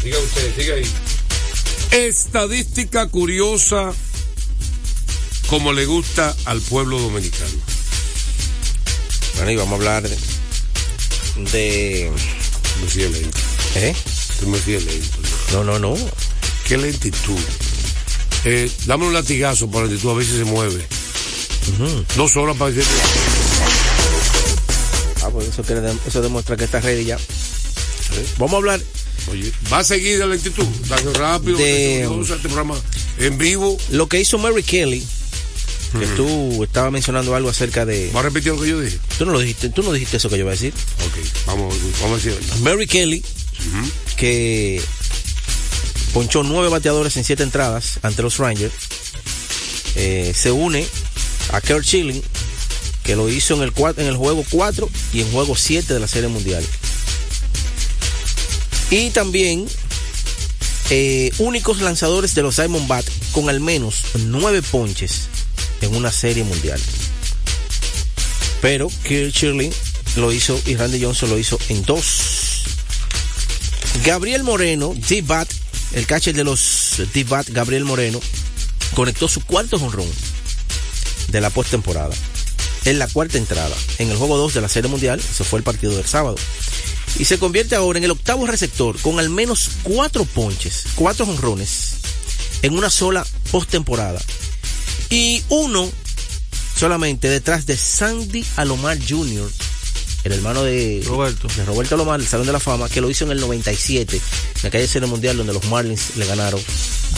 Diga 0.03 0.17
usted, 0.17 0.55
siga 0.55 0.75
ahí. 0.75 0.85
Estadística 1.91 3.07
curiosa 3.09 3.91
como 5.47 5.73
le 5.73 5.85
gusta 5.85 6.33
al 6.45 6.61
pueblo 6.61 6.99
dominicano. 6.99 7.51
Bueno, 9.35 9.51
y 9.51 9.55
vamos 9.57 9.73
a 9.73 9.75
hablar 9.75 10.07
de... 10.07 10.17
de 11.51 12.11
Me 12.81 12.87
fui 12.87 13.01
lento. 13.01 13.39
¿eh? 13.75 13.95
Me 14.47 14.57
fui 14.57 14.79
lento. 14.79 15.17
No, 15.51 15.63
no, 15.65 15.79
no. 15.79 15.95
Qué 16.65 16.77
lentitud. 16.77 17.39
Eh, 18.45 18.71
dame 18.85 19.05
un 19.05 19.13
latigazo 19.13 19.69
por 19.69 19.85
lentitud, 19.85 20.11
a 20.11 20.13
ver 20.13 20.25
si 20.25 20.37
se 20.37 20.43
mueve. 20.45 20.85
Dos 22.15 22.35
horas 22.37 22.55
para 22.57 22.71
decir. 22.71 22.89
Ah, 25.23 25.29
pues 25.31 25.47
eso, 25.49 25.63
quiere 25.63 25.81
dem- 25.81 25.99
eso 26.07 26.21
demuestra 26.21 26.55
que 26.55 26.63
está 26.63 26.79
ready 26.79 27.05
ya. 27.05 27.17
Vamos 28.37 28.53
a 28.53 28.57
hablar 28.57 28.81
Oye, 29.31 29.51
va 29.71 29.79
a 29.79 29.83
seguir 29.83 30.17
la 30.19 30.25
lentitud. 30.27 30.65
Tan 30.87 31.13
rápido. 31.13 31.57
De- 31.57 32.03
este 32.21 32.35
programa 32.49 32.75
en 33.19 33.37
vivo. 33.37 33.77
lo 33.91 34.07
que 34.07 34.19
hizo 34.19 34.37
Mary 34.39 34.63
Kelly, 34.63 35.05
que 35.99 36.05
tú 36.15 36.63
estabas 36.63 36.91
mencionando 36.91 37.35
algo 37.35 37.49
acerca 37.49 37.85
de... 37.85 38.09
¿Va 38.15 38.21
a 38.21 38.23
repetir 38.23 38.53
lo 38.53 38.61
que 38.61 38.69
yo 38.69 38.79
dije? 38.79 38.97
Tú 39.17 39.25
no 39.25 39.33
lo 39.33 39.39
dijiste, 39.39 39.69
tú 39.69 39.83
no 39.83 39.91
dijiste 39.91 40.17
eso 40.17 40.29
que 40.29 40.35
yo 40.37 40.41
iba 40.41 40.51
a 40.51 40.53
decir. 40.53 40.73
Ok, 41.05 41.45
vamos, 41.45 41.75
vamos 42.01 42.21
a 42.21 42.25
decir. 42.25 42.39
Mary 42.61 42.87
Kelly, 42.87 43.23
que 44.15 44.81
ponchó 46.13 46.43
nueve 46.43 46.69
bateadores 46.69 47.17
en 47.17 47.23
siete 47.23 47.43
entradas 47.43 47.99
ante 48.01 48.21
los 48.21 48.37
Rangers, 48.37 48.73
eh, 49.95 50.33
se 50.35 50.51
une 50.51 50.85
a 51.51 51.61
Kurt 51.61 51.83
Schilling, 51.83 52.21
que 53.03 53.15
lo 53.15 53.29
hizo 53.29 53.55
en 53.55 53.63
el, 53.63 53.73
en 53.97 54.07
el 54.07 54.17
juego 54.17 54.45
4 54.49 54.89
y 55.13 55.21
en 55.21 55.31
juego 55.31 55.55
7 55.55 55.93
de 55.93 55.99
la 55.99 56.07
Serie 56.07 56.29
Mundial. 56.29 56.63
Y 58.91 59.09
también 59.11 59.67
eh, 60.89 61.31
únicos 61.37 61.81
lanzadores 61.81 62.33
de 62.33 62.41
los 62.41 62.55
Diamondbacks 62.55 63.11
con 63.31 63.49
al 63.49 63.59
menos 63.59 64.03
nueve 64.25 64.63
ponches 64.63 65.27
en 65.81 65.95
una 65.95 66.11
Serie 66.11 66.43
Mundial. 66.43 66.79
Pero 68.61 68.89
Kurt 69.07 69.31
Schilling 69.31 69.71
lo 70.15 70.31
hizo 70.31 70.59
y 70.65 70.75
Randy 70.75 71.03
Johnson 71.03 71.29
lo 71.29 71.37
hizo 71.37 71.59
en 71.69 71.83
dos. 71.83 72.63
Gabriel 74.03 74.43
Moreno, 74.43 74.93
D-Bat, 74.95 75.49
el 75.93 76.05
catcher 76.05 76.35
de 76.35 76.43
los 76.43 77.01
D-Bat, 77.13 77.49
Gabriel 77.49 77.85
Moreno, 77.85 78.19
conectó 78.93 79.27
su 79.27 79.43
cuarto 79.45 79.79
jonrón 79.79 80.07
de 81.29 81.41
la 81.41 81.49
postemporada. 81.49 82.15
En 82.85 82.97
la 82.97 83.07
cuarta 83.07 83.37
entrada, 83.37 83.75
en 83.97 84.09
el 84.09 84.17
juego 84.17 84.37
2 84.37 84.53
de 84.53 84.61
la 84.61 84.69
Serie 84.69 84.89
Mundial, 84.89 85.21
se 85.21 85.43
fue 85.43 85.59
el 85.59 85.63
partido 85.63 85.95
del 85.95 86.05
sábado. 86.05 86.35
Y 87.17 87.25
se 87.25 87.39
convierte 87.39 87.75
ahora 87.75 87.99
en 87.99 88.05
el 88.05 88.11
octavo 88.11 88.45
receptor 88.45 88.99
con 88.99 89.19
al 89.19 89.29
menos 89.29 89.69
cuatro 89.83 90.25
ponches, 90.25 90.85
cuatro 90.95 91.25
jonrones 91.25 91.95
en 92.61 92.77
una 92.77 92.89
sola 92.89 93.25
postemporada. 93.51 94.21
Y 95.09 95.43
uno 95.49 95.89
solamente 96.75 97.29
detrás 97.29 97.65
de 97.65 97.75
Sandy 97.75 98.45
Alomar 98.55 98.97
Jr., 99.05 99.49
el 100.23 100.31
hermano 100.33 100.63
de 100.63 101.01
Roberto. 101.05 101.47
de 101.55 101.65
Roberto 101.65 101.95
Alomar, 101.95 102.19
el 102.19 102.27
Salón 102.27 102.47
de 102.47 102.53
la 102.53 102.59
Fama, 102.59 102.89
que 102.89 103.01
lo 103.01 103.09
hizo 103.09 103.25
en 103.25 103.31
el 103.31 103.39
97, 103.39 104.21
en 104.61 104.67
aquella 104.67 104.87
serie 104.87 105.07
mundial 105.07 105.37
donde 105.37 105.53
los 105.53 105.65
Marlins 105.65 106.15
le 106.17 106.25
ganaron 106.25 106.61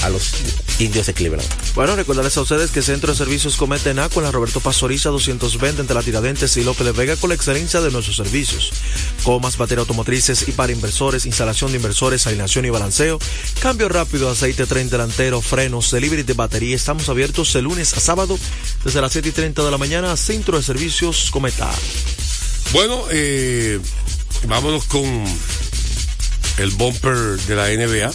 a 0.04 0.10
los 0.10 0.32
indios 0.80 1.06
de 1.08 1.14
Cleveland. 1.14 1.48
Bueno, 1.76 1.96
recordarles 1.96 2.36
a 2.38 2.42
ustedes 2.42 2.72
que 2.72 2.82
Centro 2.82 3.12
de 3.12 3.18
Servicios 3.18 3.56
Cometa 3.56 3.90
en 3.90 3.98
la 3.98 4.08
Roberto 4.08 4.60
Pastoriza 4.60 5.10
220 5.10 5.82
entre 5.82 5.96
la 5.96 6.02
Tiradentes 6.02 6.58
y 6.58 6.64
López 6.64 6.86
de 6.86 6.92
Vega 6.92 7.16
con 7.18 7.30
la 7.30 7.36
excelencia 7.36 7.82
de 7.82 7.92
nuestros 7.92 8.16
servicios. 8.16 8.72
Comas, 9.24 9.58
batería 9.58 9.82
automotrices 9.82 10.48
y 10.48 10.52
para 10.52 10.72
inversores, 10.72 11.26
instalación 11.26 11.72
de 11.72 11.78
inversores, 11.78 12.26
alineación 12.28 12.66
y 12.66 12.70
balanceo, 12.70 13.20
cambio 13.60 13.90
rápido, 13.90 14.30
aceite, 14.30 14.66
tren 14.66 14.90
delantero, 14.90 15.42
frenos, 15.42 15.92
delivery 15.92 16.24
de 16.24 16.34
batería. 16.34 16.76
Estamos 16.76 17.10
abiertos 17.10 17.54
de 17.54 17.62
lunes 17.62 17.94
a 17.94 18.00
sábado 18.00 18.38
desde 18.84 19.02
las 19.02 19.12
7 19.12 19.30
y 19.30 19.32
30 19.32 19.64
de 19.64 19.72
la 19.72 19.78
mañana. 19.78 20.16
Centro 20.18 20.58
de 20.58 20.64
Servicios 20.64 21.30
Cometa. 21.32 21.72
Bueno, 22.74 23.04
eh, 23.12 23.82
vámonos 24.48 24.86
con 24.86 25.04
el 26.58 26.70
bumper 26.72 27.38
de 27.42 27.56
la 27.56 27.68
NBA. 27.68 28.10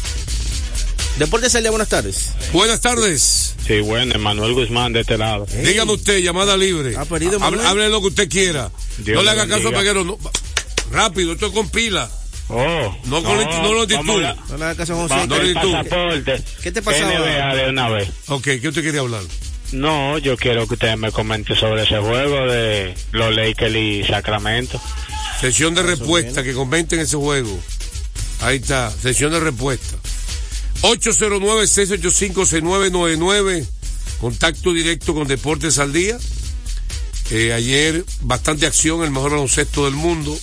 Deportes 1.19 1.53
Celia, 1.53 1.71
buenas 1.71 1.89
tardes. 1.89 2.31
Buenas 2.53 2.81
tardes. 2.81 3.55
Sí, 3.67 3.81
bueno, 3.81 4.19
Manuel 4.19 4.53
Guzmán 4.53 4.93
de 4.93 5.01
este 5.01 5.17
lado. 5.17 5.47
Dígame 5.65 5.93
usted, 5.93 6.19
llamada 6.19 6.57
libre. 6.57 6.95
pedido, 7.09 7.37
Hable, 7.37 7.39
Manuel. 7.39 7.67
hable 7.67 7.89
lo 7.89 8.01
que 8.03 8.09
usted 8.09 8.29
quiera. 8.29 8.71
Dios 8.99 9.17
no 9.17 9.23
le 9.23 9.25
le 9.25 9.31
haga 9.31 9.47
caso 9.49 9.69
a. 9.69 9.73
Peguero. 9.73 10.05
No, 10.05 10.19
rápido, 10.91 11.33
esto 11.33 11.47
es 11.47 11.53
con 11.53 11.69
pila. 11.71 12.11
Oh, 12.49 12.97
No 13.07 13.23
con 13.25 13.35
no 13.35 13.73
longitud. 13.73 13.97
vamos 13.97 14.23
a- 14.25 14.37
No 14.51 14.57
le 14.59 14.65
hagas 14.65 14.77
caso 14.77 14.93
a 14.93 14.97
José. 15.09 15.27
no 15.27 15.37
longitud. 15.39 15.73
pasaporte. 15.73 16.45
¿Qué 16.63 16.71
te 16.73 16.83
pasaba? 16.83 17.11
NBA 17.13 17.55
de 17.57 17.71
una 17.71 17.89
vez. 17.89 18.09
Ok, 18.29 18.45
¿qué 18.61 18.69
usted 18.69 18.83
quería 18.83 19.01
hablar? 19.01 19.23
No, 19.73 20.19
yo 20.19 20.37
quiero 20.37 20.69
que 20.69 20.75
usted 20.75 20.95
me 20.97 21.11
comente 21.11 21.57
sobre 21.57 21.83
ese 21.83 21.99
juego 21.99 22.47
de 22.47 22.95
los 23.13 23.35
Lakers 23.35 23.75
y 23.75 24.05
Sacramento. 24.05 24.81
Sesión 25.41 25.75
de 25.75 25.83
respuesta, 25.83 26.43
que 26.43 26.53
comenten 26.55 27.01
ese 27.01 27.17
juego. 27.17 27.59
Ahí 28.41 28.59
está, 28.59 28.91
sesión 28.91 29.33
de 29.33 29.41
respuesta. 29.41 29.97
809-685-6999. 30.83 33.67
Contacto 34.21 34.73
directo 34.73 35.15
con 35.15 35.27
Deportes 35.27 35.79
al 35.79 35.93
Día. 35.93 36.17
Eh, 37.31 37.53
ayer 37.53 38.05
bastante 38.21 38.67
acción, 38.67 39.03
el 39.03 39.11
mejor 39.11 39.33
baloncesto 39.33 39.87
del 39.87 39.95
mundo. 39.95 40.39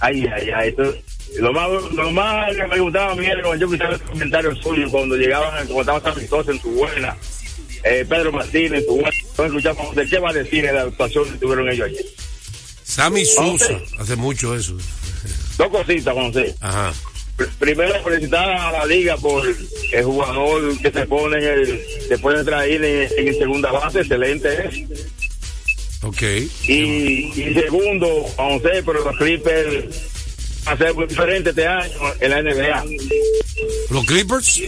Ay, 0.00 0.26
ay, 0.34 0.50
ay. 0.54 0.68
esto- 0.70 0.94
lo, 1.38 1.52
más, 1.52 1.68
lo 1.92 2.10
más 2.12 2.54
que 2.56 2.66
me 2.66 2.80
gustaba 2.80 3.12
a 3.12 3.14
mí 3.14 3.26
era 3.26 3.42
cuando 3.42 3.56
yo 3.56 3.66
escuchaba 3.66 3.94
el 3.94 4.00
comentario 4.00 4.54
suyo 4.62 4.88
cuando 4.90 5.16
llegaban, 5.16 5.66
cuando 5.66 5.80
estaban 5.92 6.16
amistosos 6.16 6.54
en 6.54 6.60
su 6.62 6.70
buena. 6.70 7.16
Eh, 7.84 8.04
Pedro 8.08 8.32
Martínez, 8.32 8.80
en 8.80 8.86
su 8.86 8.92
buena. 8.94 9.10
Yo 9.36 9.44
escuchaba, 9.44 9.92
¿de 9.94 10.06
qué 10.06 10.18
va 10.18 10.30
a 10.30 10.32
decir 10.32 10.64
de 10.64 10.72
la 10.72 10.82
actuación 10.82 11.24
que 11.30 11.38
tuvieron 11.38 11.68
ellos 11.70 11.86
ayer? 11.86 12.04
Sammy 12.84 13.24
Sosa. 13.24 13.78
Hace 13.98 14.16
mucho 14.16 14.54
eso. 14.56 14.76
Dos 15.58 15.68
cositas, 15.68 16.14
José. 16.14 16.54
Ajá. 16.60 16.92
Pr- 17.36 17.48
Primero, 17.58 18.02
felicitar 18.02 18.48
a 18.48 18.72
la 18.72 18.86
liga 18.86 19.16
por 19.18 19.44
el 19.92 20.04
jugador 20.04 20.78
que 20.78 20.90
se 20.90 21.06
pone 21.06 21.36
en 21.38 21.44
el, 21.44 21.80
se 22.08 22.18
puede 22.18 22.44
traer 22.44 22.82
en, 22.82 23.10
en 23.28 23.38
segunda 23.38 23.70
base, 23.72 24.00
excelente 24.00 24.48
es. 24.68 24.84
Ok. 26.02 26.22
Y, 26.68 26.72
y 27.34 27.54
segundo, 27.54 28.06
José, 28.36 28.82
pero 28.86 29.04
los 29.04 29.16
Clippers 29.16 29.84
va 30.66 30.72
a 30.72 30.76
ser 30.78 30.94
muy 30.94 31.06
diferente 31.06 31.50
este 31.50 31.66
año 31.66 31.92
en 32.20 32.30
la 32.30 32.42
NBA. 32.42 32.84
¿Los 33.90 34.04
Clippers? 34.06 34.62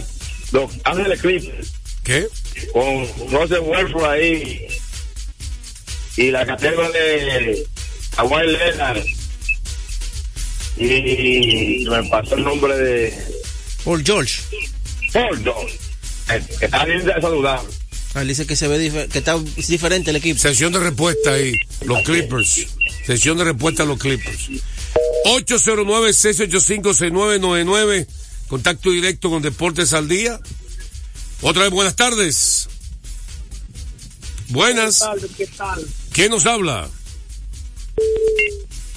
Los 0.51 0.71
Ángeles 0.83 1.21
Clippers, 1.21 1.73
¿Qué? 2.03 2.27
Con 2.73 3.07
Russell 3.31 3.59
Westbrook 3.59 4.05
ahí 4.05 4.67
y 6.17 6.31
la 6.31 6.45
categoría 6.45 6.91
de 6.91 7.65
Kawhi 8.15 8.47
Leonard 8.47 9.03
y 10.77 11.85
me 11.89 12.03
pasó 12.09 12.35
el 12.35 12.43
nombre 12.43 12.77
de 12.77 13.13
Paul 13.83 14.03
George. 14.03 14.41
Paul 15.11 15.43
George, 15.43 15.77
eh, 16.29 16.43
que 16.59 16.65
está 16.65 16.85
bien 16.85 17.03
saludable. 17.03 17.67
Ah, 18.13 18.21
él 18.21 18.27
dice 18.27 18.45
que 18.47 18.55
se 18.55 18.67
ve 18.67 19.07
que 19.11 19.19
está 19.19 19.37
diferente 19.67 20.09
el 20.09 20.15
equipo. 20.15 20.39
Sesión 20.39 20.73
de 20.73 20.79
respuesta 20.79 21.33
ahí. 21.33 21.53
Los 21.85 22.01
Clippers. 22.03 22.65
Sesión 23.05 23.37
de 23.37 23.43
respuesta 23.43 23.83
a 23.83 23.85
los 23.85 23.99
Clippers. 23.99 24.49
809-685-6999. 25.25 28.07
Contacto 28.47 28.89
directo 28.89 29.29
con 29.29 29.43
Deportes 29.43 29.93
al 29.93 30.07
Día. 30.07 30.39
Otra 31.41 31.63
vez, 31.63 31.71
buenas 31.71 31.95
tardes. 31.95 32.67
Buenas. 34.49 35.03
¿Qué 35.37 35.47
tal? 35.47 35.85
¿Quién 36.11 36.31
nos 36.31 36.45
habla? 36.45 36.89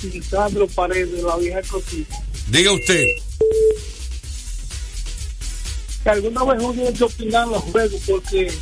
Lisandro 0.03 0.67
Paredes, 0.69 1.23
la 1.23 1.37
vieja 1.37 1.63
cosita. 1.63 2.17
Diga 2.49 2.73
usted. 2.73 3.05
que 6.03 6.11
alguna 6.11 6.45
vez 6.45 6.63
uno 6.63 6.73
tiene 6.73 6.93
que 6.93 7.05
opinar 7.05 7.47
los 7.47 7.63
juegos 7.63 8.01
porque 8.09 8.53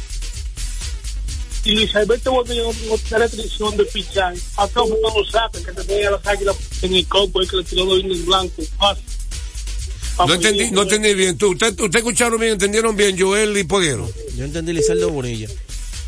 si 1.62 1.74
Luis 1.74 1.94
Alberto 1.96 2.32
Botella 2.32 2.62
no 2.86 2.94
esta 2.94 3.18
restricción 3.18 3.76
de 3.76 3.84
pichar, 3.86 4.34
acá 4.56 4.80
no 4.80 5.20
lo 5.20 5.24
saben 5.30 5.64
que 5.64 5.72
tenía 5.72 6.10
las 6.10 6.26
águilas 6.26 6.56
en 6.82 6.94
el 6.94 7.06
campo 7.08 7.42
y 7.42 7.46
que 7.46 7.56
le 7.56 7.64
tiró 7.64 7.84
los 7.86 8.00
indios 8.00 8.26
blancos. 8.26 8.68
Fácil. 8.78 9.04
No 10.26 10.34
entendí, 10.34 10.70
no 10.70 10.82
entendí 10.82 11.14
bien. 11.14 11.38
¿Tú, 11.38 11.52
usted, 11.52 11.78
usted 11.80 11.98
escucharon 11.98 12.38
bien, 12.38 12.52
entendieron 12.52 12.96
bien, 12.96 13.18
Joel 13.18 13.56
y 13.56 13.64
Poguero. 13.64 14.10
Yo 14.36 14.44
entendí 14.44 14.72
Lizardo 14.72 15.10
Bonilla. 15.10 15.48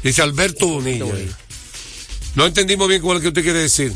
Dice 0.02 0.22
Alberto 0.22 0.66
Bonilla. 0.68 1.06
No 2.34 2.46
entendimos 2.46 2.88
bien 2.88 3.00
cuál 3.02 3.18
es 3.18 3.22
que 3.22 3.28
usted 3.28 3.42
quiere 3.42 3.60
decir. 3.60 3.92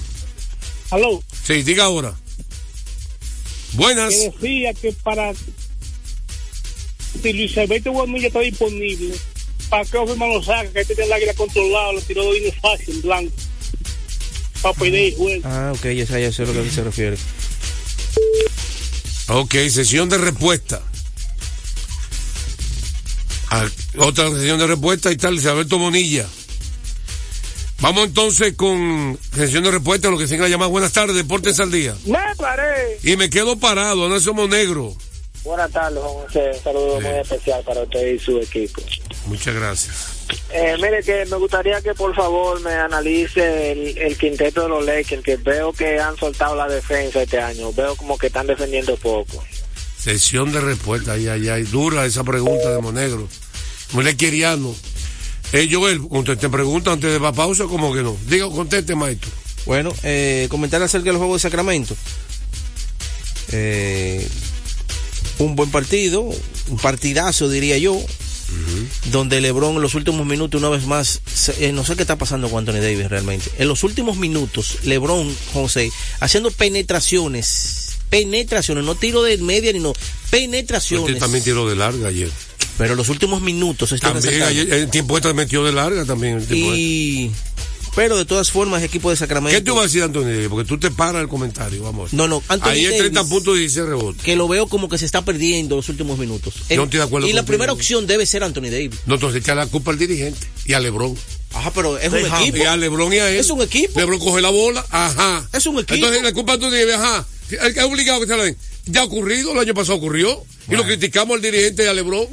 Aló, 0.90 1.22
Sí, 1.44 1.62
diga 1.62 1.84
ahora. 1.84 2.14
Buenas. 3.72 4.14
que 4.14 4.30
decía 4.30 4.74
que 4.74 4.92
para 4.92 5.32
si 7.22 7.32
Luis 7.32 7.56
Alberto 7.58 7.92
Bonilla 7.92 8.28
está 8.28 8.40
disponible, 8.40 9.14
¿para 9.68 9.84
qué 9.84 9.96
Offerman 9.98 10.28
lo 10.32 10.42
saca? 10.42 10.70
Que 10.70 10.80
este 10.80 10.94
tiene 10.94 11.08
el 11.08 11.12
águila 11.12 11.34
controlado, 11.34 11.92
le 11.94 12.00
tiró 12.02 12.24
los 12.24 12.36
indios 12.36 12.54
fácil, 12.60 12.94
en 12.94 13.02
blanco. 13.02 13.32
Para 14.62 14.74
pedir 14.78 14.94
el 14.94 15.14
juego. 15.14 15.42
Ah, 15.44 15.72
ok, 15.74 15.86
ya 15.86 16.06
sé, 16.06 16.20
ya 16.22 16.32
sé 16.32 16.42
a 16.42 16.46
lo 16.46 16.62
que 16.62 16.70
se 16.70 16.84
refiere. 16.84 17.16
Ok, 19.28 19.54
sesión 19.70 20.08
de 20.08 20.18
respuesta. 20.18 20.82
Ah, 23.50 23.66
otra 23.98 24.30
sesión 24.30 24.58
de 24.58 24.66
respuesta, 24.66 25.10
está 25.10 25.30
Luis 25.30 25.46
Alberto 25.46 25.78
Bonilla. 25.78 26.26
Vamos 27.80 28.06
entonces 28.06 28.54
con 28.54 29.18
sesión 29.34 29.64
de 29.64 29.70
respuesta, 29.70 30.08
lo 30.10 30.18
que 30.18 30.26
se 30.26 30.38
la 30.38 30.48
llamada 30.48 30.70
Buenas 30.70 30.92
tardes, 30.92 31.14
Deportes 31.14 31.60
al 31.60 31.70
Día. 31.70 31.94
Me 32.06 32.18
paré. 32.36 32.98
Y 33.02 33.16
me 33.16 33.28
quedo 33.28 33.58
parado, 33.58 34.08
no 34.08 34.18
somos 34.20 34.48
negros. 34.48 34.94
Buenas 35.44 35.70
tardes, 35.70 36.00
José. 36.02 36.50
Un 36.54 36.62
saludo 36.62 37.00
muy 37.00 37.10
especial 37.10 37.62
para 37.64 37.82
usted 37.82 38.14
y 38.14 38.18
su 38.18 38.38
equipo. 38.38 38.82
Muchas 39.26 39.54
gracias. 39.54 40.15
Eh, 40.50 40.76
mire, 40.76 41.02
que 41.02 41.24
me 41.26 41.36
gustaría 41.36 41.80
que 41.82 41.94
por 41.94 42.14
favor 42.14 42.60
me 42.60 42.72
analice 42.72 43.72
el, 43.72 43.98
el 43.98 44.16
quinteto 44.16 44.62
de 44.62 44.68
los 44.68 44.84
Lakers, 44.84 45.22
que 45.22 45.36
veo 45.36 45.72
que 45.72 45.98
han 45.98 46.16
soltado 46.16 46.56
la 46.56 46.68
defensa 46.68 47.22
este 47.22 47.40
año. 47.40 47.72
Veo 47.72 47.96
como 47.96 48.16
que 48.18 48.28
están 48.28 48.46
defendiendo 48.46 48.96
poco. 48.96 49.44
Sesión 49.98 50.52
de 50.52 50.60
respuesta, 50.60 51.12
ay, 51.12 51.28
ay, 51.28 51.48
ay, 51.48 51.62
dura 51.64 52.06
esa 52.06 52.24
pregunta 52.24 52.70
de 52.70 52.80
Monegro. 52.80 53.28
Muy 53.92 54.04
lequeriano. 54.04 54.74
Eh, 55.52 55.68
Joel, 55.70 56.00
conteste 56.08 56.48
pregunta 56.48 56.92
antes 56.92 57.12
de 57.12 57.20
la 57.20 57.32
pausa, 57.32 57.64
como 57.64 57.94
que 57.94 58.02
no. 58.02 58.16
Diga, 58.26 58.48
conteste, 58.48 58.94
maestro. 58.94 59.30
Bueno, 59.64 59.92
eh, 60.02 60.46
comentar 60.48 60.82
acerca 60.82 61.10
del 61.10 61.18
juego 61.18 61.34
de 61.34 61.40
Sacramento. 61.40 61.96
Eh, 63.52 64.26
un 65.38 65.54
buen 65.54 65.70
partido, 65.70 66.22
un 66.22 66.78
partidazo 66.78 67.48
diría 67.48 67.78
yo, 67.78 68.00
donde 69.10 69.40
LeBron 69.40 69.76
en 69.76 69.82
los 69.82 69.94
últimos 69.94 70.26
minutos 70.26 70.60
una 70.60 70.68
vez 70.70 70.86
más, 70.86 71.20
se- 71.32 71.66
eh, 71.68 71.72
no 71.72 71.84
sé 71.84 71.96
qué 71.96 72.02
está 72.02 72.16
pasando 72.16 72.48
con 72.48 72.60
Anthony 72.60 72.80
Davis 72.80 73.08
realmente. 73.08 73.50
En 73.58 73.68
los 73.68 73.82
últimos 73.84 74.16
minutos, 74.16 74.78
LeBron, 74.84 75.34
José, 75.52 75.90
haciendo 76.20 76.50
penetraciones, 76.50 77.96
penetraciones, 78.10 78.84
no 78.84 78.94
tiro 78.94 79.22
de 79.22 79.38
media 79.38 79.72
ni 79.72 79.78
no, 79.80 79.92
penetraciones. 80.30 81.06
Usted 81.08 81.20
también 81.20 81.44
tiró 81.44 81.68
de 81.68 81.76
larga 81.76 82.08
ayer. 82.08 82.30
Pero 82.78 82.92
en 82.92 82.98
los 82.98 83.08
últimos 83.08 83.40
minutos 83.40 83.88
se 83.88 83.94
está 83.94 84.12
También 84.12 84.42
ayer, 84.42 84.70
el 84.72 84.90
tiempo 84.90 85.16
este 85.16 85.32
metió 85.32 85.64
de 85.64 85.72
larga 85.72 86.04
también. 86.04 86.36
El 86.36 86.46
tiempo 86.46 86.72
este. 86.72 87.30
Pero 87.96 88.18
de 88.18 88.26
todas 88.26 88.50
formas, 88.50 88.82
el 88.82 88.86
equipo 88.88 89.08
de 89.08 89.16
Sacramento. 89.16 89.56
¿Qué 89.58 89.64
te 89.64 89.70
va 89.70 89.80
a 89.80 89.84
decir 89.84 90.02
Antonio 90.02 90.28
Davis? 90.28 90.48
Porque 90.50 90.68
tú 90.68 90.78
te 90.78 90.90
paras 90.90 91.22
el 91.22 91.28
comentario, 91.28 91.82
vamos. 91.82 92.12
No, 92.12 92.28
no, 92.28 92.42
Anthony 92.46 92.68
Ahí 92.68 92.84
es 92.84 92.98
30 92.98 93.20
Davis, 93.20 93.32
puntos 93.32 93.56
y 93.56 93.60
16 93.60 93.86
rebotes. 93.86 94.22
que 94.22 94.36
lo 94.36 94.46
veo 94.48 94.66
como 94.66 94.90
que 94.90 94.98
se 94.98 95.06
está 95.06 95.24
perdiendo 95.24 95.76
los 95.76 95.88
últimos 95.88 96.18
minutos. 96.18 96.52
Yo 96.68 96.76
no 96.76 96.84
estoy 96.84 96.98
de 96.98 97.04
acuerdo 97.04 97.26
y 97.26 97.32
la 97.32 97.44
primera 97.44 97.72
opción 97.72 98.06
debe 98.06 98.26
ser 98.26 98.44
Anthony 98.44 98.68
Davis. 98.70 99.00
No, 99.06 99.14
entonces 99.14 99.40
echa 99.40 99.54
la 99.54 99.66
culpa 99.66 99.92
al 99.92 99.98
dirigente 99.98 100.46
y 100.66 100.74
a 100.74 100.80
Lebron. 100.80 101.16
Ajá, 101.54 101.72
pero 101.74 101.96
es 101.96 102.12
un 102.12 102.18
equipo. 102.18 102.58
Y 102.58 102.62
a 102.62 102.76
Lebron 102.76 103.10
y 103.14 103.16
a 103.16 103.30
él. 103.30 103.38
Es 103.38 103.48
un 103.48 103.62
equipo. 103.62 103.98
Lebron 103.98 104.18
coge 104.18 104.42
la 104.42 104.50
bola, 104.50 104.84
ajá. 104.90 105.48
Es 105.54 105.64
un 105.66 105.76
equipo. 105.76 105.94
Entonces 105.94 106.22
la 106.22 106.32
culpa 106.34 106.52
a 106.52 106.54
Anthony 106.56 106.72
Davis, 106.72 106.94
ajá. 106.94 107.26
Es 107.50 107.82
obligado 107.82 108.20
que 108.20 108.26
se 108.26 108.36
la 108.36 108.44
den. 108.44 108.56
Ya 108.84 109.00
ha 109.00 109.04
ocurrido, 109.04 109.52
el 109.52 109.58
año 109.58 109.72
pasado 109.72 109.96
ocurrió. 109.96 110.44
Y 110.68 110.76
lo 110.76 110.84
criticamos 110.84 111.36
al 111.36 111.40
dirigente 111.40 111.84
y 111.84 111.86
a 111.86 111.94
Lebron. 111.94 112.26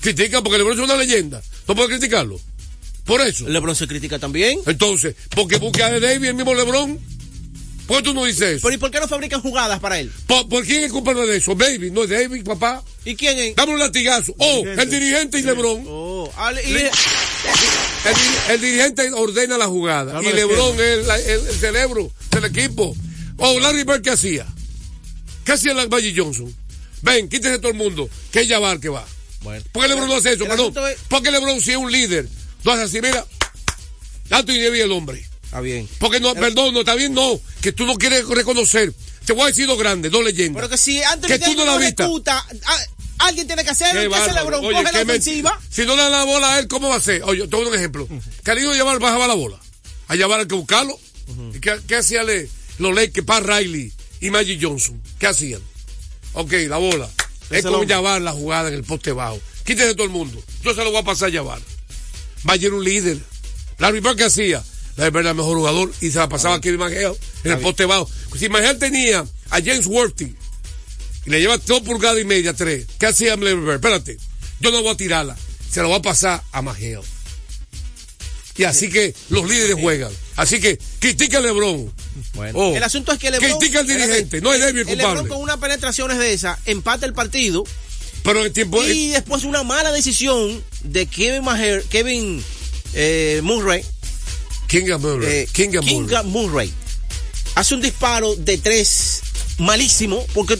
Critica 0.00 0.42
porque 0.42 0.58
Lebron 0.58 0.78
es 0.78 0.84
una 0.84 0.96
leyenda. 0.96 1.42
No 1.66 1.74
puede 1.74 1.88
criticarlo. 1.88 2.38
Por 3.08 3.20
eso. 3.22 3.48
LeBron 3.48 3.74
se 3.74 3.88
critica 3.88 4.20
también. 4.20 4.60
Entonces, 4.66 5.16
porque 5.30 5.56
busca 5.56 5.86
a 5.86 5.98
Davis 5.98 6.28
el 6.28 6.34
mismo 6.34 6.54
Lebron. 6.54 7.00
¿Por 7.88 7.96
qué 7.96 8.02
tú 8.02 8.12
no 8.12 8.26
dices 8.26 8.42
eso? 8.56 8.60
Pero 8.64 8.74
¿y 8.74 8.76
por 8.78 8.90
qué 8.90 9.00
no 9.00 9.08
fabrican 9.08 9.40
jugadas 9.40 9.80
para 9.80 9.98
él? 9.98 10.12
¿Por, 10.26 10.46
por 10.46 10.62
quién 10.66 10.84
es 10.84 10.92
culpable 10.92 11.22
de 11.26 11.38
eso? 11.38 11.56
Baby, 11.56 11.90
no 11.90 12.04
es 12.04 12.10
David, 12.10 12.44
papá. 12.44 12.84
¿Y 13.06 13.16
quién 13.16 13.38
es? 13.38 13.56
Dame 13.56 13.72
un 13.72 13.78
latigazo. 13.78 14.34
Oh, 14.38 14.62
el 14.66 14.90
dirigente 14.90 15.38
y 15.38 15.42
Lebron. 15.42 15.84
Oh, 15.88 16.30
ale- 16.36 16.62
y- 16.68 16.72
Le- 16.74 16.90
El, 18.04 18.14
di- 18.14 18.52
el 18.52 18.60
dirigente 18.60 19.10
ordena 19.14 19.56
la 19.56 19.66
jugada. 19.68 20.12
Dame 20.12 20.28
y 20.28 20.32
Lebron 20.34 20.74
es 20.74 20.80
el, 20.80 21.10
el- 21.10 21.46
el 21.46 21.54
cerebro 21.54 22.12
del 22.30 22.44
equipo. 22.44 22.94
Oh, 23.38 23.58
Larry 23.58 23.84
Bird, 23.84 24.02
¿qué 24.02 24.10
hacía? 24.10 24.46
¿Qué 25.46 25.52
hacía 25.52 25.72
la 25.72 25.88
Magic 25.88 26.14
Johnson? 26.14 26.54
Ven, 27.00 27.26
quítese 27.30 27.58
todo 27.58 27.70
el 27.70 27.78
mundo. 27.78 28.10
Que 28.30 28.40
es 28.40 28.48
Jabbar 28.48 28.80
que 28.80 28.90
va. 28.90 29.06
Bueno. 29.40 29.64
¿Por 29.72 29.82
qué 29.82 29.88
Lebron 29.88 30.08
no 30.08 30.16
hace 30.16 30.34
eso? 30.34 30.44
Perdón. 30.44 30.74
es- 30.90 30.98
Porque 31.08 31.30
Lebron 31.30 31.58
si 31.62 31.70
es 31.70 31.76
un 31.78 31.90
líder. 31.90 32.28
Hace 32.64 32.82
así, 32.82 33.00
mira. 33.00 33.26
Anthony 34.30 34.60
Davis 34.62 34.82
el 34.82 34.92
hombre. 34.92 35.24
Está 35.44 35.60
bien. 35.60 35.88
Porque 35.98 36.20
no, 36.20 36.34
perdón, 36.34 36.74
no 36.74 36.80
está 36.80 36.94
bien, 36.94 37.14
no. 37.14 37.40
Que 37.62 37.72
tú 37.72 37.86
no 37.86 37.94
quieres 37.94 38.28
reconocer. 38.28 38.92
Te 39.24 39.32
voy 39.32 39.44
a 39.44 39.46
decir 39.46 39.66
dos 39.66 39.78
grandes, 39.78 40.12
dos 40.12 40.22
leyendas. 40.24 40.60
Pero 40.60 40.68
que 40.68 40.76
si 40.76 41.02
Anthony 41.02 41.28
Que 41.28 41.38
tú 41.38 41.54
no 41.54 41.64
la 41.64 41.76
ejecuta, 41.76 42.46
ah, 42.66 42.78
alguien 43.18 43.46
tiene 43.46 43.64
que 43.64 43.70
hacerlo. 43.70 44.00
Qué 44.00 44.08
¿Qué 44.08 44.14
hace 44.14 44.32
bárbaro. 44.32 44.50
LeBron? 44.60 44.64
Oye, 44.64 44.84
Coge 44.84 44.92
la 44.92 45.02
ofensiva. 45.02 45.60
Si 45.70 45.86
no 45.86 45.96
le 45.96 46.02
da 46.02 46.10
la 46.10 46.24
bola 46.24 46.54
a 46.54 46.58
él, 46.58 46.68
¿cómo 46.68 46.88
va 46.88 46.96
a 46.96 47.00
ser? 47.00 47.22
Oye, 47.24 47.46
te 47.46 47.56
voy 47.56 47.60
a 47.60 47.64
dar 47.64 47.72
un 47.72 47.78
ejemplo. 47.78 48.08
Carino 48.42 48.72
llevar, 48.74 48.98
bajaba 48.98 49.26
la 49.26 49.34
bola. 49.34 49.58
A 50.08 50.16
llevar 50.16 50.40
al 50.40 50.46
que 50.46 50.54
buscarlo. 50.54 50.98
¿Y 51.54 51.60
¿Qué, 51.60 51.78
qué 51.86 51.96
hacían 51.96 52.26
los 52.78 52.94
Lakers, 52.94 53.26
Pat 53.26 53.44
Riley 53.44 53.92
y 54.20 54.30
Magic 54.30 54.58
Johnson? 54.62 55.02
¿Qué 55.18 55.26
hacían? 55.26 55.60
Ok, 56.32 56.52
la 56.68 56.78
bola. 56.78 57.08
Es 57.50 57.64
como 57.64 57.84
llevar 57.84 58.20
la 58.20 58.32
jugada 58.32 58.68
en 58.68 58.74
el 58.74 58.84
poste 58.84 59.12
bajo. 59.12 59.40
Quítese 59.64 59.94
todo 59.94 60.04
el 60.04 60.10
mundo. 60.10 60.42
Yo 60.62 60.74
se 60.74 60.84
lo 60.84 60.90
voy 60.90 61.00
a 61.00 61.04
pasar 61.04 61.28
a 61.28 61.30
llevar. 61.30 61.60
Era 62.46 62.74
un 62.74 62.84
líder. 62.84 63.18
Larry 63.78 64.00
Bird, 64.00 64.16
¿qué 64.16 64.24
hacía? 64.24 64.62
Larry 64.96 65.10
Bird 65.10 65.20
era 65.20 65.30
el 65.30 65.36
mejor 65.36 65.56
jugador 65.56 65.92
y 66.00 66.10
se 66.10 66.18
la 66.18 66.28
pasaba 66.28 66.56
a 66.56 66.60
Kevin 66.60 66.80
McHale 66.80 67.16
en 67.44 67.52
el 67.52 67.58
poste 67.58 67.84
bajo. 67.84 68.10
Si 68.38 68.48
McHale 68.48 68.78
tenía 68.78 69.20
a 69.50 69.56
James 69.62 69.86
Worthy 69.86 70.34
y 71.26 71.30
le 71.30 71.40
lleva 71.40 71.58
dos 71.58 71.80
pulgadas 71.82 72.20
y 72.20 72.24
media, 72.24 72.52
tres, 72.54 72.86
¿qué 72.98 73.06
hacía 73.06 73.36
Larry 73.36 73.54
Bird? 73.60 73.74
Espérate, 73.76 74.18
yo 74.60 74.70
no 74.70 74.82
voy 74.82 74.92
a 74.92 74.96
tirarla, 74.96 75.36
se 75.70 75.80
la 75.80 75.86
voy 75.86 75.96
a 75.98 76.02
pasar 76.02 76.42
a 76.52 76.62
McHale. 76.62 77.02
Y 78.56 78.64
así 78.64 78.88
que 78.88 79.14
los 79.30 79.48
líderes 79.48 79.76
juegan. 79.80 80.10
Así 80.34 80.60
que 80.60 80.78
critica 80.98 81.38
a 81.38 81.40
LeBron. 81.40 81.92
Bueno. 82.34 82.58
Oh. 82.58 82.74
El 82.74 82.82
asunto 82.82 83.12
es 83.12 83.18
que 83.20 83.30
LeBron. 83.30 83.56
Critica 83.56 83.78
al 83.80 83.86
dirigente, 83.86 84.40
no 84.40 84.52
es 84.52 84.60
el 84.60 84.70
El 84.70 84.74
LeBron 84.74 84.96
culpable. 84.96 85.28
con 85.28 85.40
una 85.42 85.60
penetraciones 85.60 86.18
de 86.18 86.32
esa 86.32 86.58
empata 86.66 87.06
el 87.06 87.12
partido. 87.12 87.62
Pero 88.28 88.44
el 88.44 88.52
tiempo 88.52 88.84
Y 88.84 89.08
después 89.08 89.44
una 89.44 89.62
mala 89.62 89.90
decisión 89.92 90.62
de 90.82 91.06
Kevin 91.06 91.44
Maher, 91.44 91.82
Kevin 91.84 92.42
eh, 92.94 93.40
Murray. 93.42 93.84
Kinga 94.66 94.98
Murray. 94.98 95.28
eh, 95.30 95.48
Kinga 95.52 95.80
Murray. 95.80 95.94
Kinga 95.96 96.22
Murray. 96.24 96.72
Hace 97.54 97.74
un 97.74 97.80
disparo 97.80 98.34
de 98.36 98.58
tres 98.58 99.20
malísimo 99.58 100.24
porque 100.34 100.58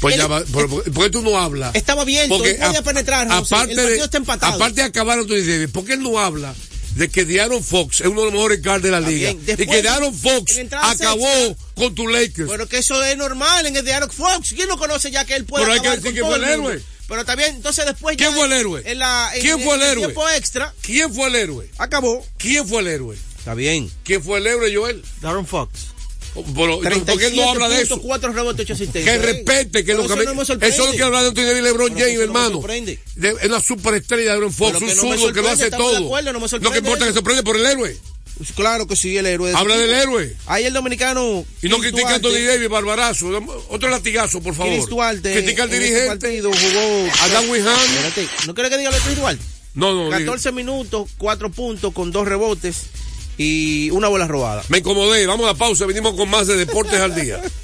Pues 0.00 0.14
él- 0.14 0.20
ya 0.20 0.26
va, 0.26 0.44
¿por, 0.44 0.68
por- 0.68 0.92
por 0.92 1.04
qué 1.04 1.10
tú 1.10 1.22
no 1.22 1.38
hablas? 1.38 1.74
Estaba 1.74 2.02
abierto, 2.02 2.44
él 2.44 2.56
podía 2.56 2.78
a- 2.80 2.82
penetrar, 2.82 3.28
José, 3.28 3.54
Aparte 3.54 3.70
el 3.72 3.76
partido 3.76 3.98
de, 3.98 4.04
está 4.04 4.16
empatado. 4.18 4.54
Aparte 4.54 4.80
de 4.80 4.86
acabar 4.88 5.18
Anthony 5.18 5.36
Davis, 5.46 5.70
¿por 5.70 5.84
qué 5.84 5.92
él 5.94 6.02
no 6.02 6.18
habla 6.18 6.54
de 6.96 7.08
que 7.08 7.24
Diaron 7.24 7.62
Fox 7.64 8.00
es 8.02 8.06
uno 8.08 8.20
de 8.20 8.26
los 8.26 8.34
mejores 8.34 8.62
guards 8.62 8.82
de 8.82 8.90
la 8.90 9.00
liga? 9.00 9.30
Y 9.30 9.36
que 9.36 9.82
Diaron 9.82 10.12
Fox 10.14 10.58
acabó 10.82 11.56
con 11.74 11.94
tu 11.94 12.08
Lakers. 12.08 12.50
Pero 12.50 12.68
que 12.68 12.78
eso 12.78 13.02
es 13.02 13.16
normal 13.16 13.66
en 13.66 13.76
el 13.76 13.84
de 13.84 13.94
Aaron 13.94 14.10
Fox. 14.10 14.52
¿Quién 14.54 14.68
no 14.68 14.76
conoce 14.76 15.10
ya 15.10 15.24
que 15.24 15.34
él 15.36 15.44
puede 15.44 15.64
Pero 15.64 15.74
hay 15.74 15.80
que 15.80 15.90
decir 15.90 16.12
que 16.14 16.20
fue 16.20 16.36
el 16.36 16.44
héroe. 16.44 16.82
Pero 17.08 17.20
está 17.20 17.36
bien, 17.36 17.56
entonces 17.56 17.84
después 17.86 18.16
¿Quién 18.16 18.30
ya 18.30 18.36
fue 18.36 18.46
el 18.46 18.52
héroe? 18.52 18.82
En 18.84 18.98
la, 18.98 19.30
en- 19.34 19.40
¿Quién 19.42 19.60
fue 19.60 19.74
el 19.76 19.82
en 19.82 19.88
héroe? 19.90 20.04
tiempo 20.06 20.28
extra 20.30 20.74
¿Quién 20.80 21.12
fue 21.14 21.28
el 21.28 21.34
héroe? 21.36 21.70
acabó. 21.78 22.24
¿Quién 22.38 22.66
fue 22.66 22.80
el 22.80 22.88
héroe? 22.88 23.16
Está 23.38 23.54
bien. 23.54 23.90
¿Quién 24.04 24.22
fue 24.22 24.38
el 24.38 24.46
héroe, 24.46 24.74
Joel? 24.74 25.04
Darren 25.20 25.46
Fox. 25.46 25.88
Pero, 26.34 26.82
entonces, 26.82 27.04
¿Por 27.04 27.18
qué 27.18 27.26
él 27.26 27.36
no 27.36 27.50
habla 27.50 27.68
de 27.68 27.82
eso? 27.82 28.00
4 28.00 28.32
rebotes, 28.32 28.64
8 28.64 28.72
asistencias. 28.72 29.16
Que 29.18 29.22
respete, 29.22 29.84
que 29.84 29.92
Pero 29.92 29.98
lo 29.98 30.02
que 30.08 30.14
eso 30.14 30.24
no 30.30 30.34
me 30.34 30.42
es 30.42 30.48
lo 30.48 30.92
que 30.92 31.02
habla 31.04 31.22
de 31.22 31.58
y 31.58 31.62
LeBron 31.62 31.92
Pero 31.94 32.00
James, 32.00 32.16
no 32.16 32.22
hermano. 32.24 32.52
sorprende. 32.56 32.98
De- 33.14 33.36
es 33.40 33.44
una 33.44 33.60
superestrella 33.60 34.30
de 34.32 34.36
Aaron 34.38 34.52
Fox, 34.52 34.72
Pero 34.72 34.78
un 34.84 34.88
que 34.88 34.94
no 34.96 35.00
zurdo 35.18 35.32
que 35.32 35.42
lo 35.42 35.50
hace 35.50 35.70
todo. 35.70 35.96
acuerdo, 36.06 36.32
no 36.32 36.40
me 36.40 36.48
lo 36.48 36.72
que 36.72 36.78
importa 36.78 37.04
es 37.04 37.10
que 37.10 37.14
sorprende 37.14 37.42
por 37.44 37.56
el 37.56 37.66
héroe. 37.66 37.96
Pues 38.36 38.52
Claro 38.52 38.86
que 38.86 38.96
sí, 38.96 39.16
el 39.16 39.26
héroe. 39.26 39.50
de 39.50 39.56
Habla 39.56 39.76
del 39.76 39.90
héroe. 39.90 40.34
Ahí 40.46 40.64
el 40.64 40.72
dominicano. 40.72 41.44
Y 41.62 41.68
no 41.68 41.78
critica 41.78 42.10
a 42.10 42.14
Anthony. 42.16 42.44
Davis, 42.46 42.68
barbarazo. 42.68 43.28
Otro 43.68 43.88
latigazo, 43.88 44.40
por 44.40 44.54
favor. 44.54 44.72
Chris 44.72 44.86
Duarte. 44.86 45.32
Critica 45.32 45.62
al 45.64 45.72
este 45.72 45.82
dirigente. 45.84 46.08
partido 46.08 46.50
jugó. 46.52 47.08
A 47.22 47.28
Dan 47.28 47.48
Wihan. 47.50 47.76
Espérate, 47.80 48.28
¿No 48.46 48.54
quiere 48.54 48.70
que 48.70 48.78
diga 48.78 48.90
lo 48.90 48.96
de 48.96 49.02
Chris 49.02 49.16
Duarte? 49.16 49.44
No, 49.74 49.92
no, 49.92 50.04
diga. 50.06 50.18
14 50.18 50.52
minutos, 50.52 51.10
4 51.18 51.50
puntos 51.50 51.92
con 51.92 52.10
2 52.10 52.26
rebotes 52.26 52.82
y 53.38 53.90
una 53.90 54.08
bola 54.08 54.26
robada. 54.26 54.62
Me 54.68 54.78
incomodé. 54.78 55.26
Vamos 55.26 55.44
a 55.44 55.52
la 55.52 55.58
pausa. 55.58 55.86
Venimos 55.86 56.14
con 56.14 56.28
más 56.28 56.46
de 56.46 56.56
Deportes 56.56 57.00
al 57.00 57.14
Día. 57.14 57.40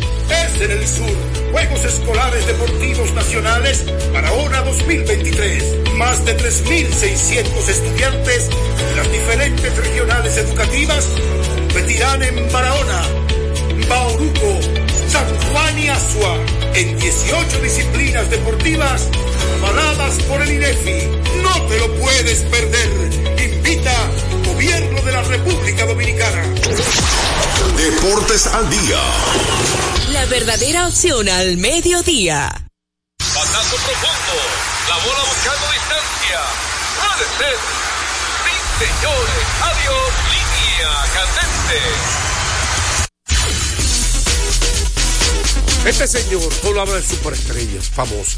es 0.31 0.61
en 0.61 0.71
el 0.71 0.87
sur. 0.87 1.09
Juegos 1.51 1.83
Escolares 1.83 2.45
Deportivos 2.47 3.13
Nacionales 3.13 3.85
Barahona 4.13 4.61
2023. 4.61 5.63
Más 5.95 6.25
de 6.25 6.37
3.600 6.37 7.69
estudiantes 7.69 8.49
de 8.49 8.95
las 8.95 9.11
diferentes 9.11 9.77
regionales 9.77 10.37
educativas 10.37 11.07
competirán 11.57 12.23
en 12.23 12.51
Barahona, 12.51 13.01
Bauruco, 13.87 14.59
San 15.07 15.27
Juan 15.51 15.79
y 15.79 15.89
Asua 15.89 16.37
en 16.75 16.97
18 16.97 17.61
disciplinas 17.61 18.29
deportivas 18.29 19.07
avaladas 19.59 20.15
por 20.23 20.41
el 20.41 20.51
INEFI. 20.51 21.07
No 21.43 21.61
te 21.67 21.79
lo 21.79 21.93
puedes 21.95 22.41
perder. 22.43 22.89
Invita 23.43 23.93
Gobierno 24.45 25.01
de 25.01 25.11
la 25.11 25.23
República 25.23 25.85
Dominicana. 25.85 26.43
Deportes 27.77 28.47
al 28.47 28.69
día. 28.69 30.00
La 30.21 30.27
verdadera 30.27 30.87
opción 30.87 31.27
al 31.27 31.57
mediodía. 31.57 32.47
Batazo 33.19 33.75
profundo. 33.75 34.37
La 34.87 34.97
bola 34.97 35.23
buscando 35.27 35.65
distancia. 35.73 36.39
Puede 37.01 37.25
ser. 37.39 37.57
Sí, 38.45 38.53
señores. 38.85 39.43
Adiós. 39.63 40.09
Línea 40.29 40.91
candente. 41.15 41.79
Este 45.89 46.05
señor 46.07 46.53
solo 46.61 46.81
habla 46.81 46.93
de 46.97 47.03
superestrellas 47.03 47.89
famosas. 47.89 48.37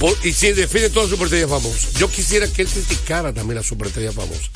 Por- 0.00 0.18
y 0.26 0.32
si 0.32 0.50
defiende 0.52 0.90
todas 0.90 1.10
las 1.10 1.16
superestrellas 1.16 1.48
famosas. 1.50 1.92
Yo 1.94 2.10
quisiera 2.10 2.48
que 2.48 2.62
él 2.62 2.68
criticara 2.68 3.32
también 3.32 3.54
las 3.58 3.66
superestrellas 3.66 4.16
famosas. 4.16 4.50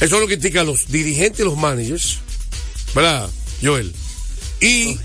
Eso 0.00 0.20
lo 0.20 0.26
critican 0.26 0.66
los 0.66 0.86
dirigentes 0.88 1.40
y 1.40 1.44
los 1.44 1.56
managers. 1.56 2.18
¿Verdad, 2.94 3.30
Joel? 3.62 3.94
Y, 4.60 4.98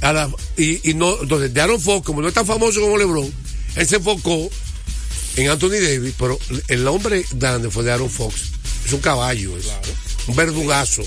a 0.00 0.12
la- 0.12 0.30
y, 0.56 0.90
y 0.90 0.94
no, 0.94 1.20
entonces, 1.22 1.52
de 1.54 1.60
Aaron 1.60 1.80
Fox, 1.80 2.04
como 2.06 2.20
no 2.22 2.28
es 2.28 2.34
tan 2.34 2.46
famoso 2.46 2.80
como 2.80 2.96
LeBron, 2.98 3.32
él 3.76 3.86
se 3.86 3.96
enfocó 3.96 4.50
en 5.36 5.48
Anthony 5.48 5.80
Davis, 5.80 6.14
pero 6.18 6.38
el 6.68 6.86
hombre 6.88 7.24
grande 7.32 7.70
fue 7.70 7.84
de 7.84 7.92
Aaron 7.92 8.10
Fox. 8.10 8.34
Es 8.86 8.92
un 8.92 9.00
caballo, 9.00 9.56
es 9.56 9.66
un 10.26 10.36
verdugazo. 10.36 11.02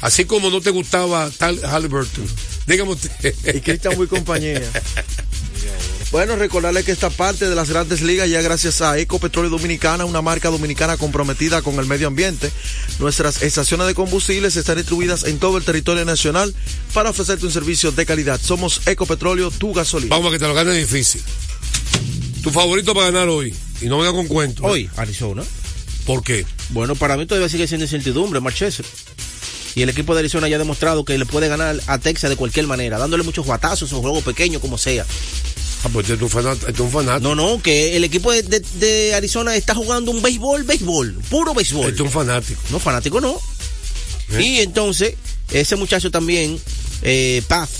Así 0.00 0.24
como 0.24 0.50
no 0.50 0.60
te 0.60 0.70
gustaba 0.70 1.30
tal 1.38 1.60
Halliburton. 1.64 2.26
Dígame 2.66 2.90
usted. 2.92 3.34
Y 3.54 3.60
que 3.60 3.72
está 3.72 3.90
muy 3.92 4.06
compañía. 4.08 4.60
Bueno, 6.12 6.36
recordarle 6.36 6.84
que 6.84 6.92
esta 6.92 7.08
parte 7.08 7.48
de 7.48 7.54
las 7.54 7.70
grandes 7.70 8.02
ligas 8.02 8.28
ya 8.28 8.42
gracias 8.42 8.82
a 8.82 8.98
Ecopetróleo 8.98 9.50
Dominicana, 9.50 10.04
una 10.04 10.20
marca 10.20 10.50
dominicana 10.50 10.98
comprometida 10.98 11.62
con 11.62 11.78
el 11.78 11.86
medio 11.86 12.06
ambiente. 12.06 12.52
Nuestras 12.98 13.42
estaciones 13.42 13.86
de 13.86 13.94
combustibles 13.94 14.54
están 14.56 14.76
distribuidas 14.76 15.24
en 15.24 15.38
todo 15.38 15.56
el 15.56 15.64
territorio 15.64 16.04
nacional 16.04 16.54
para 16.92 17.08
ofrecerte 17.08 17.46
un 17.46 17.50
servicio 17.50 17.92
de 17.92 18.04
calidad. 18.04 18.38
Somos 18.38 18.86
Ecopetróleo, 18.86 19.50
tu 19.50 19.72
gasolina. 19.72 20.14
Vamos 20.14 20.28
a 20.28 20.32
que 20.32 20.38
te 20.38 20.46
lo 20.46 20.52
gane 20.52 20.74
difícil. 20.74 21.22
Tu 22.42 22.50
favorito 22.50 22.92
para 22.92 23.06
ganar 23.06 23.28
hoy. 23.30 23.54
Y 23.80 23.86
no 23.86 23.96
venga 23.96 24.12
con 24.12 24.26
cuentos. 24.26 24.66
Hoy, 24.66 24.90
Arizona. 24.96 25.42
¿Por 26.04 26.22
qué? 26.22 26.44
Bueno, 26.68 26.94
para 26.94 27.16
mí 27.16 27.24
todavía 27.24 27.48
sigue 27.48 27.66
siendo 27.66 27.86
incertidumbre, 27.86 28.38
Marchese. 28.38 28.84
Y 29.74 29.80
el 29.80 29.88
equipo 29.88 30.12
de 30.12 30.20
Arizona 30.20 30.46
ya 30.46 30.56
ha 30.56 30.58
demostrado 30.58 31.06
que 31.06 31.16
le 31.16 31.24
puede 31.24 31.48
ganar 31.48 31.80
a 31.86 31.96
Texas 31.96 32.28
de 32.28 32.36
cualquier 32.36 32.66
manera, 32.66 32.98
dándole 32.98 33.22
muchos 33.22 33.46
guatazos 33.46 33.90
o 33.94 34.02
juego 34.02 34.20
pequeño, 34.20 34.60
como 34.60 34.76
sea. 34.76 35.06
Ah, 35.84 35.88
pues 35.92 36.04
este 36.08 36.14
es 36.14 36.22
un 36.22 36.30
fanático. 36.30 36.66
Este 36.68 36.80
es 36.82 36.86
un 36.86 36.90
fanático. 36.92 37.34
No, 37.34 37.34
no, 37.34 37.60
que 37.62 37.96
el 37.96 38.04
equipo 38.04 38.30
de, 38.32 38.42
de- 38.42 38.60
de 38.60 39.14
Arizona 39.14 39.56
está 39.56 39.74
jugando 39.74 40.10
un 40.12 40.22
béisbol, 40.22 40.62
béisbol, 40.64 41.14
puro 41.28 41.54
béisbol. 41.54 41.86
Este 41.88 41.96
es 41.96 42.00
un 42.00 42.10
fanático. 42.10 42.60
No, 42.70 42.78
fanático 42.78 43.20
no. 43.20 43.38
¿Eh? 44.30 44.42
Y 44.42 44.58
entonces, 44.60 45.14
ese 45.50 45.74
muchacho 45.76 46.10
también, 46.10 46.58
eh, 47.02 47.42
Paz, 47.48 47.70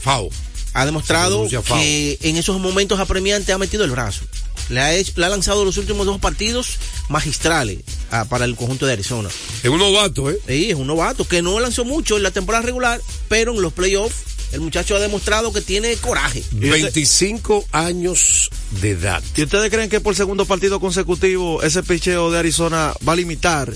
Fao. 0.00 0.28
ha 0.74 0.84
demostrado 0.86 1.46
que 1.48 2.18
en 2.22 2.36
esos 2.36 2.60
momentos 2.60 3.00
apremiantes 3.00 3.54
ha 3.54 3.58
metido 3.58 3.84
el 3.84 3.90
brazo. 3.90 4.22
Le 4.70 4.80
ha, 4.80 4.94
hecho- 4.94 5.12
le 5.16 5.26
ha 5.26 5.28
lanzado 5.28 5.64
los 5.64 5.76
últimos 5.76 6.06
dos 6.06 6.18
partidos 6.20 6.78
magistrales 7.08 7.78
ah, 8.10 8.24
para 8.26 8.44
el 8.44 8.54
conjunto 8.56 8.86
de 8.86 8.92
Arizona. 8.94 9.28
Es 9.62 9.68
un 9.70 9.78
novato, 9.78 10.30
¿eh? 10.30 10.38
Sí, 10.46 10.70
es 10.70 10.76
un 10.76 10.86
novato 10.86 11.26
que 11.28 11.42
no 11.42 11.58
lanzó 11.60 11.84
mucho 11.84 12.16
en 12.16 12.22
la 12.22 12.30
temporada 12.30 12.62
regular, 12.64 13.00
pero 13.28 13.52
en 13.52 13.60
los 13.60 13.72
playoffs 13.72 14.14
el 14.54 14.60
muchacho 14.60 14.96
ha 14.96 15.00
demostrado 15.00 15.52
que 15.52 15.60
tiene 15.60 15.94
coraje. 15.96 16.42
25 16.52 17.66
años 17.72 18.50
de 18.80 18.90
edad. 18.90 19.22
¿Y 19.36 19.42
ustedes 19.42 19.70
creen 19.70 19.90
que 19.90 20.00
por 20.00 20.14
segundo 20.14 20.46
partido 20.46 20.80
consecutivo 20.80 21.62
ese 21.62 21.82
picheo 21.82 22.30
de 22.30 22.38
Arizona 22.38 22.94
va 23.06 23.12
a 23.12 23.16
limitar 23.16 23.72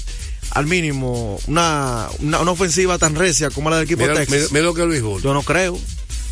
al 0.51 0.67
mínimo 0.67 1.39
una, 1.47 2.09
una, 2.21 2.41
una 2.41 2.51
ofensiva 2.53 2.97
tan 2.99 3.15
recia 3.15 3.51
como 3.51 3.69
la 3.71 3.77
del 3.77 3.85
equipo 3.85 4.03
Mira, 4.03 4.15
Texas? 4.15 4.31
mira- 4.37 4.49
mira 4.53 4.65
lo 4.65 4.75
que 4.75 4.81
es 4.81 4.85
el 4.85 4.91
béisbol. 4.91 5.23
Yo 5.23 5.35
no 5.35 5.43
creo. 5.43 5.79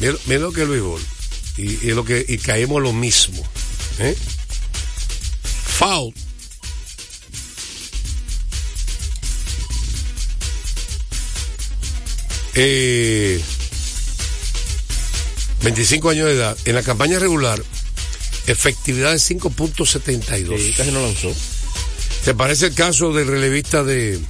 Mira, 0.01 0.15
mira 0.27 0.41
lo 0.41 0.53
que 0.53 0.63
es 0.63 0.65
el 0.67 0.71
béisbol. 0.73 1.01
Y, 1.59 1.63
y 1.89 1.91
lo 1.93 2.05
que, 2.05 2.25
y 2.29 2.39
caemos 2.39 2.81
lo 2.83 2.93
mismo. 2.93 3.43
¿eh? 3.99 4.17
Foul. 5.79 6.15
Eh, 12.55 13.41
25 15.67 16.11
años 16.11 16.27
de 16.29 16.35
edad. 16.35 16.57
En 16.65 16.77
la 16.77 16.83
campaña 16.85 17.19
regular, 17.19 17.61
efectividad 18.47 19.11
de 19.11 19.17
5.72. 19.17 20.59
Sí, 20.59 20.73
casi 20.77 20.93
no 20.93 21.03
lanzó. 21.03 21.35
¿Te 22.25 22.35
parece 22.35 22.67
el 22.67 22.75
caso 22.75 23.13
del 23.13 23.27
relevista 23.27 23.83
de, 23.83 24.21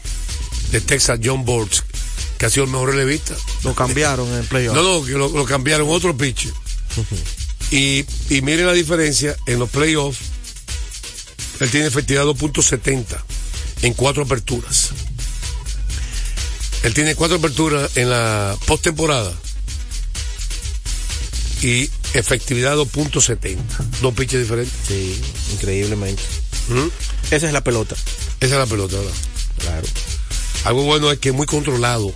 de 0.70 0.80
Texas, 0.80 1.20
John 1.22 1.44
Bortz, 1.44 1.82
que 2.38 2.46
ha 2.46 2.50
sido 2.50 2.64
el 2.64 2.70
mejor 2.70 2.92
relevista? 2.92 3.34
Lo 3.64 3.74
cambiaron 3.74 4.26
en 4.28 4.38
el 4.38 4.44
playoff. 4.44 4.74
No, 4.74 4.82
no, 4.82 5.04
que 5.04 5.12
lo, 5.12 5.28
lo 5.28 5.44
cambiaron 5.44 5.90
otro 5.90 6.16
pitcher. 6.16 6.52
y, 7.70 8.06
y 8.30 8.40
miren 8.40 8.64
la 8.66 8.72
diferencia 8.72 9.36
en 9.46 9.58
los 9.58 9.68
playoffs. 9.68 10.18
Él 11.60 11.70
tiene 11.70 11.86
efectividad 11.88 12.24
2.70 12.24 13.04
en 13.82 13.92
cuatro 13.92 14.22
aperturas. 14.22 14.88
Él 16.82 16.94
tiene 16.94 17.14
cuatro 17.14 17.36
aperturas 17.36 17.94
en 17.98 18.08
la 18.08 18.56
postemporada. 18.64 19.34
Y 21.62 21.90
efectividad 22.14 22.76
2.70. 22.76 23.56
Dos 24.00 24.14
pitches 24.14 24.40
diferentes. 24.40 24.74
Sí, 24.86 25.20
increíblemente. 25.52 26.22
¿Mm? 26.68 26.88
Esa 27.30 27.46
es 27.46 27.52
la 27.52 27.64
pelota. 27.64 27.94
Esa 28.40 28.54
es 28.54 28.58
la 28.58 28.66
pelota, 28.66 28.96
¿verdad? 28.96 29.12
Claro. 29.58 29.86
Algo 30.64 30.82
bueno 30.82 31.10
es 31.10 31.18
que 31.18 31.30
es 31.30 31.34
muy 31.34 31.46
controlado. 31.46 32.12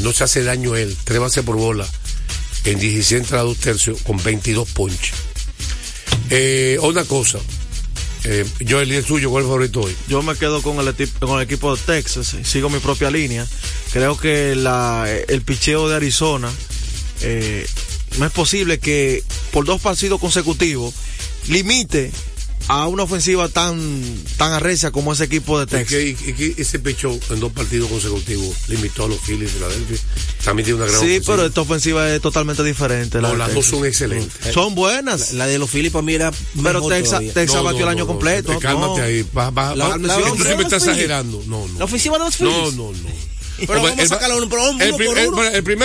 No 0.00 0.12
se 0.12 0.24
hace 0.24 0.42
daño 0.42 0.76
él. 0.76 0.96
Tres 1.04 1.20
bases 1.20 1.44
por 1.44 1.56
bola. 1.56 1.86
En 2.64 2.78
16 2.78 3.22
entradas 3.22 3.46
dos 3.46 3.58
tercios 3.58 4.02
con 4.02 4.22
22 4.22 4.68
ponches. 4.70 5.14
Eh, 6.30 6.78
una 6.82 7.04
cosa. 7.04 7.38
Eh, 8.24 8.44
yo 8.60 8.80
el 8.80 9.04
suyo, 9.04 9.30
¿cuál 9.30 9.42
es 9.42 9.46
el 9.46 9.50
favorito 9.50 9.80
hoy? 9.82 9.96
Yo 10.08 10.22
me 10.22 10.34
quedo 10.34 10.60
con 10.60 10.78
el, 10.86 10.94
con 11.20 11.38
el 11.38 11.44
equipo 11.44 11.74
de 11.74 11.80
Texas, 11.82 12.36
sigo 12.42 12.68
mi 12.68 12.78
propia 12.80 13.10
línea. 13.10 13.46
Creo 13.92 14.18
que 14.18 14.54
la, 14.54 15.06
el 15.28 15.42
picheo 15.42 15.88
de 15.88 15.96
Arizona 15.96 16.50
eh, 17.22 17.66
no 18.18 18.26
es 18.26 18.32
posible 18.32 18.78
que 18.78 19.22
por 19.52 19.64
dos 19.64 19.80
partidos 19.80 20.20
consecutivos 20.20 20.94
limite 21.48 22.10
a 22.70 22.86
una 22.86 23.04
ofensiva 23.04 23.48
tan 23.48 23.78
tan 24.36 24.52
arrecia 24.52 24.90
como 24.90 25.12
ese 25.14 25.24
equipo 25.24 25.58
de 25.58 25.66
Texas. 25.66 25.88
que, 25.88 26.08
y 26.08 26.14
que 26.34 26.54
ese 26.60 26.78
pecho 26.78 27.18
en 27.30 27.40
dos 27.40 27.50
partidos 27.52 27.88
consecutivos 27.88 28.54
limitó 28.68 29.04
a 29.04 29.08
los 29.08 29.18
Phillies 29.20 29.40
de 29.40 29.58
Filadelfia. 29.58 29.98
También 30.44 30.64
tiene 30.66 30.82
una 30.82 30.86
gran 30.90 31.00
Sí, 31.00 31.06
ofensiva. 31.06 31.36
pero 31.36 31.46
esta 31.48 31.60
ofensiva 31.62 32.14
es 32.14 32.20
totalmente 32.20 32.62
diferente. 32.64 33.22
la 33.22 33.28
No, 33.28 33.36
las 33.36 33.54
dos 33.54 33.64
son 33.64 33.86
excelentes. 33.86 34.52
Son 34.52 34.74
buenas. 34.74 35.32
La 35.32 35.46
de 35.46 35.58
los 35.58 35.70
Phillies 35.70 35.92
para 35.92 36.02
mí 36.02 36.12
era 36.14 36.30
Pero 36.30 36.74
mejor 36.80 36.92
Texas. 36.92 37.22
Texas 37.32 37.56
No, 37.56 37.62
batió 37.62 37.86
no, 37.86 37.90
el 37.92 37.96
año 37.96 38.06
completo. 38.06 38.52
te 38.52 38.58
cálmate 38.58 38.98
no. 39.00 39.06
ahí. 39.06 39.22
Va, 39.36 39.48
va, 39.50 39.74
La- 39.74 39.88
va. 39.88 39.96
la 39.96 40.14
Tú 40.14 40.20
ofensiva 40.20 40.26
siempre 40.26 40.48
de 40.50 40.54
los 40.56 40.64
estás 40.64 40.82
Phillies. 40.82 40.98
exagerando. 40.98 41.42
No, 41.46 41.68
no. 41.68 41.78
La 41.78 41.84
ofensiva 41.86 42.18
de 42.18 42.24
los 42.24 42.36
Phillies. 42.36 42.54
No, 42.54 42.70
no, 42.72 42.92
no. 42.92 43.08
Pero 43.66 43.82
vamos 43.82 43.98
a 43.98 44.06
sacar 44.06 44.30
al 44.30 44.32
hombre 44.42 44.48
por 44.48 44.58
hombre, 44.60 44.88
el, 44.88 44.94
primer 44.96 45.14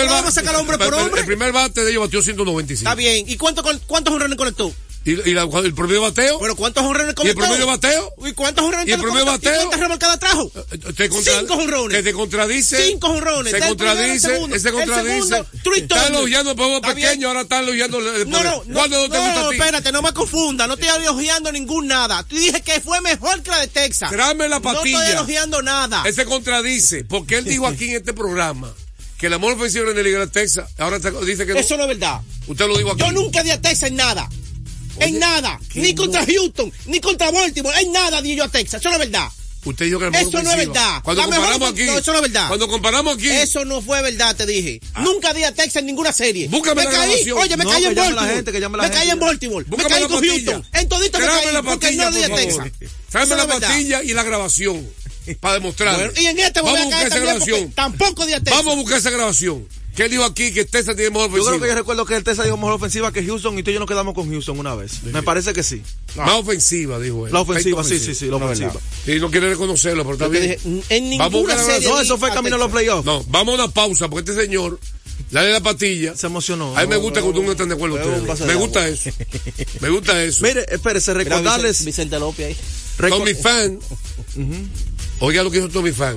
Pero 0.04 0.08
ba- 0.08 0.14
vamos 0.20 0.28
a 0.28 0.32
sacar 0.32 0.54
al 0.54 0.60
hombre 0.60 0.78
por 0.78 0.86
el- 0.88 0.94
el- 0.94 1.00
hombre. 1.00 1.20
El 1.20 1.26
primer 1.26 1.52
bate 1.52 1.84
de 1.84 1.90
ellos 1.90 2.02
batió 2.04 2.22
195. 2.22 2.88
Está 2.88 2.94
bien. 2.94 3.24
¿Y 3.28 3.36
cuánto, 3.36 3.62
cuántos 3.86 4.14
honrones 4.14 4.36
conectó? 4.38 4.72
¿Y, 5.06 5.10
y 5.30 5.34
la- 5.34 5.42
el 5.42 5.74
promedio 5.74 6.00
bateo? 6.00 6.38
¿Pero 6.40 6.56
cuántos 6.56 6.82
honrones 6.82 7.14
¿Y 7.22 7.28
el 7.28 7.34
promedio 7.34 7.66
bateo? 7.66 8.14
¿Y 8.26 8.32
cuántos 8.32 8.64
honrones 8.64 8.88
¿Y 8.88 8.92
el 8.92 9.00
promedio 9.00 9.26
bateo? 9.26 9.52
¿Y 9.52 9.56
cuántas 9.58 9.80
remolcadas 9.80 10.18
trajo? 10.18 10.50
Te 10.96 11.08
contra- 11.10 11.40
Cinco 11.40 11.54
jonrones. 11.56 11.96
Que 11.98 12.02
te 12.02 12.12
contradice. 12.14 12.86
Cinco 12.88 13.08
jonrones. 13.08 13.52
Se 13.52 13.60
contradice. 13.60 14.28
El 14.34 14.72
contradice. 14.72 15.28
segundo, 15.28 15.46
three 15.62 15.80
Está 15.80 15.94
turnovers. 15.96 16.16
elogiando 16.18 16.50
el 16.52 16.74
Está 16.76 16.94
pequeño, 16.94 17.28
ahora 17.28 17.40
está 17.42 17.60
elogiando 17.60 17.98
el 17.98 18.30
No, 18.30 18.42
no, 18.42 18.62
no, 18.64 18.74
¿Cuándo 18.74 19.08
no 19.08 19.34
no, 19.34 19.50
espérate, 19.52 19.92
no 19.92 20.00
me 20.00 20.12
confunda, 20.14 20.66
no 20.66 20.74
estoy 20.74 20.88
elogiando 20.88 21.52
ningún 21.52 21.86
nada. 21.86 22.22
Tú 22.24 22.36
dije 22.36 22.62
que 22.62 22.80
fue 22.80 23.00
mejor 23.02 23.42
que 23.42 23.50
la 23.50 23.58
de 23.60 23.68
Texas. 23.68 24.10
Tráeme 24.10 24.48
la 24.48 24.56
No 24.56 24.62
patilla. 24.62 24.98
estoy 25.00 25.12
elogiando 25.12 25.60
nada. 25.60 26.02
Él 26.06 26.14
se 26.14 26.24
contradice, 26.24 27.04
porque 27.04 27.36
él 27.38 27.44
dijo 27.44 27.66
aquí 27.66 27.90
en 27.90 27.96
este 27.96 28.14
programa 28.14 28.72
que 29.18 29.28
la 29.28 29.38
mejor 29.38 29.54
ofensiva 29.56 29.90
en 29.90 29.96
la 29.96 30.02
Liga 30.02 30.20
de 30.20 30.26
Texas, 30.28 30.70
ahora 30.78 30.98
dice 30.98 31.44
que 31.46 31.52
no. 31.52 31.58
Eso 31.60 31.76
no 31.76 31.82
es 31.82 31.88
verdad. 31.88 32.20
Usted 32.46 32.66
lo 32.66 32.76
dijo 32.78 32.92
aquí. 32.92 33.00
Yo 33.00 33.12
nunca 33.12 33.42
di 33.42 33.50
a 33.50 33.60
Texas 33.60 33.90
en 33.90 33.96
nada. 33.96 34.28
En 35.00 35.18
nada. 35.18 35.58
Ni 35.74 35.94
contra 35.94 36.24
Houston, 36.26 36.72
ni 36.86 37.00
contra 37.00 37.30
Baltimore. 37.30 37.78
En 37.80 37.92
nada 37.92 38.20
di 38.22 38.34
yo 38.36 38.44
a 38.44 38.48
Texas. 38.48 38.80
Eso 38.80 38.88
no 38.90 38.94
es 38.96 39.10
verdad. 39.10 39.28
Usted 39.66 39.86
dijo 39.86 39.98
que 39.98 40.10
la 40.10 40.20
Eso 40.20 40.42
no 40.42 40.50
es 40.52 40.56
verdad. 40.58 41.00
Cuando 41.02 41.22
La 41.22 41.28
comparamos 41.36 41.70
aquí. 41.72 41.84
no, 41.84 41.98
eso 41.98 42.12
no 42.12 42.18
es 42.18 42.22
verdad. 42.22 42.48
Cuando 42.48 42.68
comparamos 42.68 43.14
aquí. 43.16 43.28
Eso 43.30 43.64
no 43.64 43.80
fue 43.80 44.02
verdad, 44.02 44.36
te 44.36 44.44
dije. 44.44 44.78
Nunca 45.00 45.32
di 45.32 45.42
a 45.42 45.52
Texas 45.54 45.76
en 45.76 45.86
ninguna 45.86 46.12
serie. 46.12 46.48
Búscame 46.48 46.82
me 46.82 46.84
la 46.84 46.90
caí, 46.90 47.08
grabación. 47.08 47.38
oye, 47.38 47.56
me 47.56 47.64
No, 47.64 47.70
caí 47.70 47.84
en 47.86 47.94
la 47.94 48.02
Baltimore. 48.02 48.34
gente, 48.34 48.52
que 48.52 48.60
llame 48.60 48.76
la 48.76 48.82
me 48.82 48.88
gente. 48.90 49.00
caí 49.00 49.10
en 49.10 49.20
Baltimore. 49.20 49.64
Búscame 49.66 49.88
me 49.94 50.00
caí 50.00 50.08
con. 50.08 50.22
Houston. 50.28 50.66
En 50.74 50.88
todito 50.88 51.18
me 51.18 51.26
caí 51.26 51.52
la 51.54 51.62
porque 51.62 51.92
no 51.92 52.10
di 52.10 52.22
a. 52.24 52.34
Texas. 52.34 52.66
Tráeme 53.10 53.36
la 53.36 53.46
no 53.46 53.58
patilla 53.58 54.02
y 54.02 54.12
la 54.12 54.22
grabación 54.22 54.86
para 55.40 55.54
demostrar. 55.54 55.96
Bueno, 55.96 56.12
y 56.20 56.26
en 56.26 56.38
este 56.40 56.60
voy 56.60 56.72
Vamos 56.74 56.80
a 56.80 56.82
a 56.82 56.84
buscar 56.84 57.00
caer 57.08 57.12
esa 57.12 57.18
grabación. 57.32 57.72
tampoco 57.72 58.26
di 58.26 58.32
a 58.34 58.40
Texas. 58.40 58.56
Vamos 58.58 58.74
a 58.74 58.76
buscar 58.76 58.98
esa 58.98 59.10
grabación 59.10 59.66
¿Qué 59.96 60.08
dijo 60.08 60.24
aquí 60.24 60.52
que 60.52 60.64
Texas 60.64 60.96
tiene 60.96 61.10
mejor 61.10 61.28
Yo 61.28 61.32
creo 61.34 61.42
ofensiva? 61.44 61.66
que 61.66 61.70
yo 61.70 61.74
recuerdo 61.76 62.04
que 62.04 62.16
el 62.16 62.24
Texas 62.24 62.44
dijo 62.46 62.56
mejor 62.56 62.72
ofensiva 62.72 63.12
que 63.12 63.24
Houston 63.24 63.56
y 63.58 63.62
tú 63.62 63.70
y 63.70 63.74
yo 63.74 63.78
nos 63.80 63.88
quedamos 63.88 64.14
con 64.14 64.28
Houston 64.28 64.58
una 64.58 64.74
vez. 64.74 65.02
Me 65.04 65.22
parece 65.22 65.52
que 65.52 65.62
sí. 65.62 65.82
Más 66.16 66.32
ofensiva, 66.32 66.98
dijo 66.98 67.26
él. 67.26 67.32
La 67.32 67.40
ofensiva, 67.40 67.84
sí, 67.84 67.98
sí, 68.00 68.14
sí, 68.14 68.26
la 68.26 68.36
ofensiva. 68.36 68.74
Y 69.06 69.20
no 69.20 69.30
quiere 69.30 69.50
reconocerlo, 69.50 70.02
pero 70.02 70.14
está 70.14 70.28
bien. 70.28 70.58
en 70.88 71.10
ninguna 71.10 71.28
Vamos 71.28 71.50
a 71.50 71.54
buscar 71.54 71.74
serie 71.74 71.88
No, 71.88 72.00
eso 72.00 72.18
fue 72.18 72.32
camino 72.32 72.56
a 72.56 72.58
los 72.58 72.72
playoffs. 72.72 73.04
No, 73.04 73.22
vamos 73.28 73.58
a 73.58 73.64
una 73.64 73.72
pausa 73.72 74.08
porque 74.08 74.30
este 74.32 74.42
señor, 74.42 74.80
dale 75.30 75.52
la 75.52 75.60
patilla. 75.60 76.16
Se 76.16 76.26
emocionó. 76.26 76.76
A 76.76 76.80
mí 76.82 76.88
me 76.88 76.96
gusta 76.96 77.20
que 77.20 77.28
ustedes 77.28 77.46
no 77.46 77.52
estén 77.52 77.68
de 77.68 77.74
acuerdo. 77.74 77.96
Me 78.46 78.54
gusta 78.54 78.80
agua. 78.80 78.88
eso. 78.88 79.10
Me 79.80 79.88
gusta 79.90 80.24
eso. 80.24 80.44
Mire, 80.44 80.66
espérese, 80.70 81.14
recordarles. 81.14 81.84
Vicente 81.84 82.18
López 82.18 82.46
ahí. 82.46 83.10
Tommy 83.10 83.34
Fan. 83.34 83.78
Oiga 85.20 85.44
lo 85.44 85.50
que 85.52 85.58
hizo 85.58 85.68
Tommy 85.68 85.92
Fan. 85.92 86.16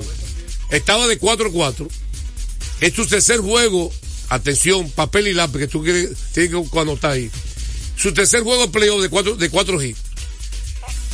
Estaba 0.70 1.06
de 1.06 1.20
4-4. 1.20 1.88
Es 2.80 2.94
su 2.94 3.06
tercer 3.06 3.38
juego. 3.38 3.92
Atención, 4.30 4.90
papel 4.90 5.28
y 5.28 5.34
lápiz, 5.34 5.58
que 5.58 5.68
tú 5.68 5.82
quieres, 5.82 6.10
tienes 6.32 6.50
que 6.70 6.78
anotar 6.78 7.12
ahí. 7.12 7.30
Su 7.96 8.12
tercer 8.12 8.42
juego 8.42 8.62
de 8.62 8.68
playoff 8.68 9.00
de 9.00 9.08
4 9.08 9.36
de 9.36 9.50
cuatro 9.50 9.82
hits. 9.82 9.98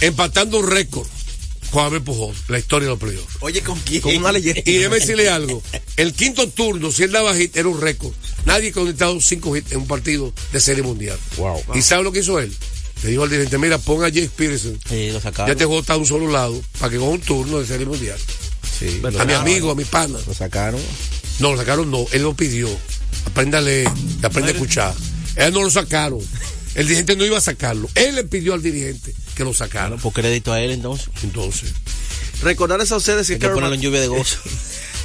Empatando 0.00 0.58
un 0.58 0.66
récord 0.66 1.06
con 1.70 1.84
Abel 1.84 2.02
Pujol, 2.02 2.34
la 2.48 2.58
historia 2.58 2.86
de 2.86 2.90
los 2.90 3.00
playoffs. 3.00 3.36
Oye, 3.40 3.62
¿con 3.62 3.78
quién? 3.80 4.00
Con 4.02 4.16
una 4.16 4.32
leyenda. 4.32 4.62
Y 4.64 4.74
déjeme 4.74 4.96
decirle 4.96 5.28
algo. 5.28 5.62
El 5.96 6.12
quinto 6.12 6.48
turno, 6.48 6.92
si 6.92 7.04
él 7.04 7.12
daba 7.12 7.34
hit, 7.36 7.56
era 7.56 7.68
un 7.68 7.80
récord. 7.80 8.12
Nadie 8.44 8.70
conectado 8.72 9.20
cinco 9.20 9.56
hits 9.56 9.72
en 9.72 9.78
un 9.78 9.86
partido 9.86 10.32
de 10.52 10.60
serie 10.60 10.82
mundial. 10.82 11.18
Wow. 11.36 11.62
¿Y 11.74 11.82
sabe 11.82 12.04
lo 12.04 12.12
que 12.12 12.20
hizo 12.20 12.38
él? 12.38 12.54
Le 13.02 13.10
dijo 13.10 13.22
al 13.24 13.30
dirigente, 13.30 13.58
mira, 13.58 13.78
ponga 13.78 14.06
a 14.06 14.08
Jake 14.08 14.30
Peterson. 14.36 14.78
Sí, 14.88 15.10
lo 15.10 15.20
sacaron. 15.20 15.48
Ya 15.48 15.52
este 15.52 15.64
juego 15.64 15.80
está 15.80 15.94
a 15.94 15.96
un 15.96 16.06
solo 16.06 16.30
lado 16.30 16.60
para 16.78 16.90
que 16.90 16.98
coja 16.98 17.10
un 17.10 17.20
turno 17.20 17.60
de 17.60 17.66
serie 17.66 17.86
mundial. 17.86 18.18
Sí, 18.78 19.00
A 19.18 19.24
mi 19.24 19.32
amigo, 19.32 19.70
a 19.70 19.74
mi 19.74 19.84
pana. 19.84 20.18
Lo 20.26 20.34
sacaron. 20.34 20.80
No, 21.40 21.52
lo 21.52 21.58
sacaron 21.58 21.90
no. 21.90 22.06
Él 22.12 22.22
lo 22.22 22.34
pidió. 22.34 22.68
Aprenda 23.26 23.58
a 23.58 23.60
leer, 23.60 23.88
aprenda 24.22 24.50
a 24.50 24.54
escuchar. 24.54 24.94
Él 25.36 25.52
no 25.52 25.62
lo 25.62 25.70
sacaron. 25.70 26.20
El 26.74 26.86
dirigente 26.86 27.16
no 27.16 27.24
iba 27.24 27.38
a 27.38 27.40
sacarlo. 27.40 27.88
Él 27.94 28.16
le 28.16 28.24
pidió 28.24 28.54
al 28.54 28.62
dirigente 28.62 29.14
que 29.34 29.44
lo 29.44 29.54
sacara. 29.54 29.96
Por 29.96 30.12
crédito 30.12 30.52
a 30.52 30.60
él 30.60 30.72
entonces. 30.72 31.08
Entonces. 31.22 31.72
Recordarles 32.42 32.90
a 32.92 32.96
ustedes 32.96 33.26
que 33.26 33.34
Hay 33.34 33.38
que 33.38 33.48
ponerlo 33.48 33.74
en 33.74 33.80
lluvia 33.80 34.00
de 34.00 34.08
gozo. 34.08 34.38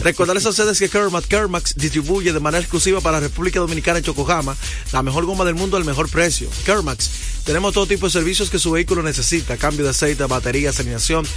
Recordarles 0.04 0.45
a 0.45 0.50
ustedes 0.50 0.78
que 0.80 0.89
Kermax, 0.89 1.76
distribuye 1.76 2.32
de 2.32 2.39
manera 2.39 2.62
exclusiva 2.62 3.02
para 3.02 3.20
República 3.20 3.60
Dominicana 3.60 3.97
en 4.00 4.06
Yokohama 4.06 4.56
la 4.93 5.04
mejor 5.04 5.26
goma 5.26 5.43
del 5.45 5.56
mundo 5.56 5.76
al 5.78 5.84
mejor 5.84 6.10
precio. 6.10 6.50
Kermax, 6.66 7.10
tenemos 7.43 7.74
todo 7.74 7.86
tipo 7.86 8.06
de 8.06 8.12
servicios 8.12 8.50
que 8.50 8.60
su 8.60 8.72
vehículo 8.72 9.04
necesita: 9.04 9.58
cambio 9.58 9.84
de 9.84 9.89
aceite, 9.91 10.24
baterías, 10.26 10.80
alineación, 10.80 11.28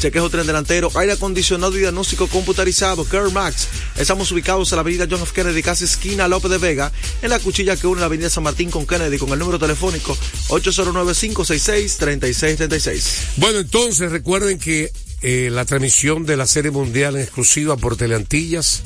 chequeo 0.00 0.30
tren 0.30 0.46
delantero, 0.46 0.90
aire 0.94 1.12
acondicionado 1.12 1.76
y 1.76 1.80
diagnóstico 1.80 2.28
computarizado. 2.28 3.04
Kermax, 3.04 3.66
estamos 3.96 4.30
ubicados 4.30 4.70
en 4.70 4.76
la 4.76 4.82
avenida 4.82 5.08
John 5.10 5.22
F. 5.22 5.32
Kennedy, 5.32 5.62
casi 5.62 5.84
esquina 5.84 6.28
López 6.28 6.50
de 6.50 6.58
Vega, 6.58 6.92
en 7.22 7.30
la 7.30 7.40
cuchilla 7.40 7.76
que 7.76 7.86
une 7.86 8.00
la 8.00 8.06
avenida 8.06 8.28
San 8.30 8.44
Martín 8.44 8.70
con 8.70 8.86
Kennedy, 8.86 9.18
con 9.18 9.30
el 9.30 9.38
número 9.38 9.58
telefónico 9.58 10.16
809-566-3636. 10.48 13.02
Bueno, 13.36 13.58
entonces 13.58 14.10
recuerden 14.12 14.58
que 14.58 14.90
eh, 15.22 15.50
la 15.50 15.64
transmisión 15.64 16.26
de 16.26 16.36
la 16.36 16.46
Serie 16.46 16.70
Mundial 16.70 17.14
en 17.16 17.22
exclusiva 17.22 17.76
por 17.76 17.96
Teleantillas. 17.96 18.82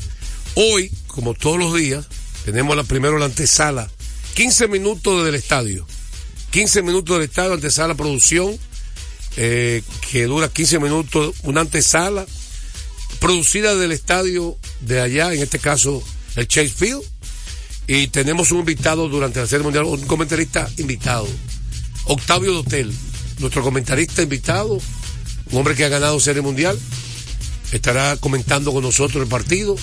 Hoy, 0.54 0.90
como 1.06 1.34
todos 1.34 1.58
los 1.58 1.74
días, 1.74 2.06
tenemos 2.44 2.76
la 2.76 2.84
primero 2.84 3.18
la 3.18 3.24
antesala. 3.24 3.90
15 4.34 4.68
minutos 4.68 5.24
del 5.24 5.34
estadio. 5.34 5.86
15 6.50 6.82
minutos 6.82 7.16
del 7.16 7.28
estadio, 7.28 7.54
antesala 7.54 7.94
producción, 7.94 8.56
eh, 9.36 9.82
que 10.10 10.24
dura 10.24 10.48
15 10.48 10.78
minutos, 10.78 11.34
una 11.42 11.62
antesala 11.62 12.26
producida 13.18 13.74
del 13.74 13.92
estadio 13.92 14.56
de 14.80 15.00
allá, 15.00 15.32
en 15.32 15.42
este 15.42 15.58
caso 15.58 16.02
el 16.36 16.46
Chase 16.48 16.68
Field. 16.68 17.02
Y 17.86 18.08
tenemos 18.08 18.50
un 18.52 18.58
invitado 18.58 19.08
durante 19.08 19.40
la 19.40 19.46
Serie 19.46 19.64
Mundial, 19.64 19.84
un 19.84 20.06
comentarista 20.06 20.68
invitado. 20.76 21.28
Octavio 22.04 22.52
Dotel, 22.52 22.92
nuestro 23.38 23.62
comentarista 23.62 24.22
invitado, 24.22 24.80
un 25.50 25.58
hombre 25.58 25.74
que 25.74 25.84
ha 25.84 25.88
ganado 25.88 26.18
Serie 26.20 26.42
Mundial, 26.42 26.78
estará 27.72 28.16
comentando 28.16 28.72
con 28.72 28.82
nosotros 28.82 29.22
el 29.22 29.28
partido. 29.28 29.76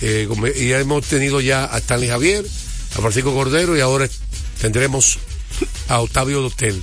Eh, 0.00 0.28
y 0.56 0.72
hemos 0.72 1.06
tenido 1.06 1.40
ya 1.40 1.64
a 1.64 1.78
Stanley 1.78 2.08
Javier, 2.08 2.44
a 2.96 3.00
Francisco 3.00 3.32
Cordero 3.32 3.76
y 3.76 3.80
ahora 3.80 4.08
tendremos 4.60 5.18
a 5.88 6.00
Octavio 6.00 6.40
Dotel. 6.40 6.82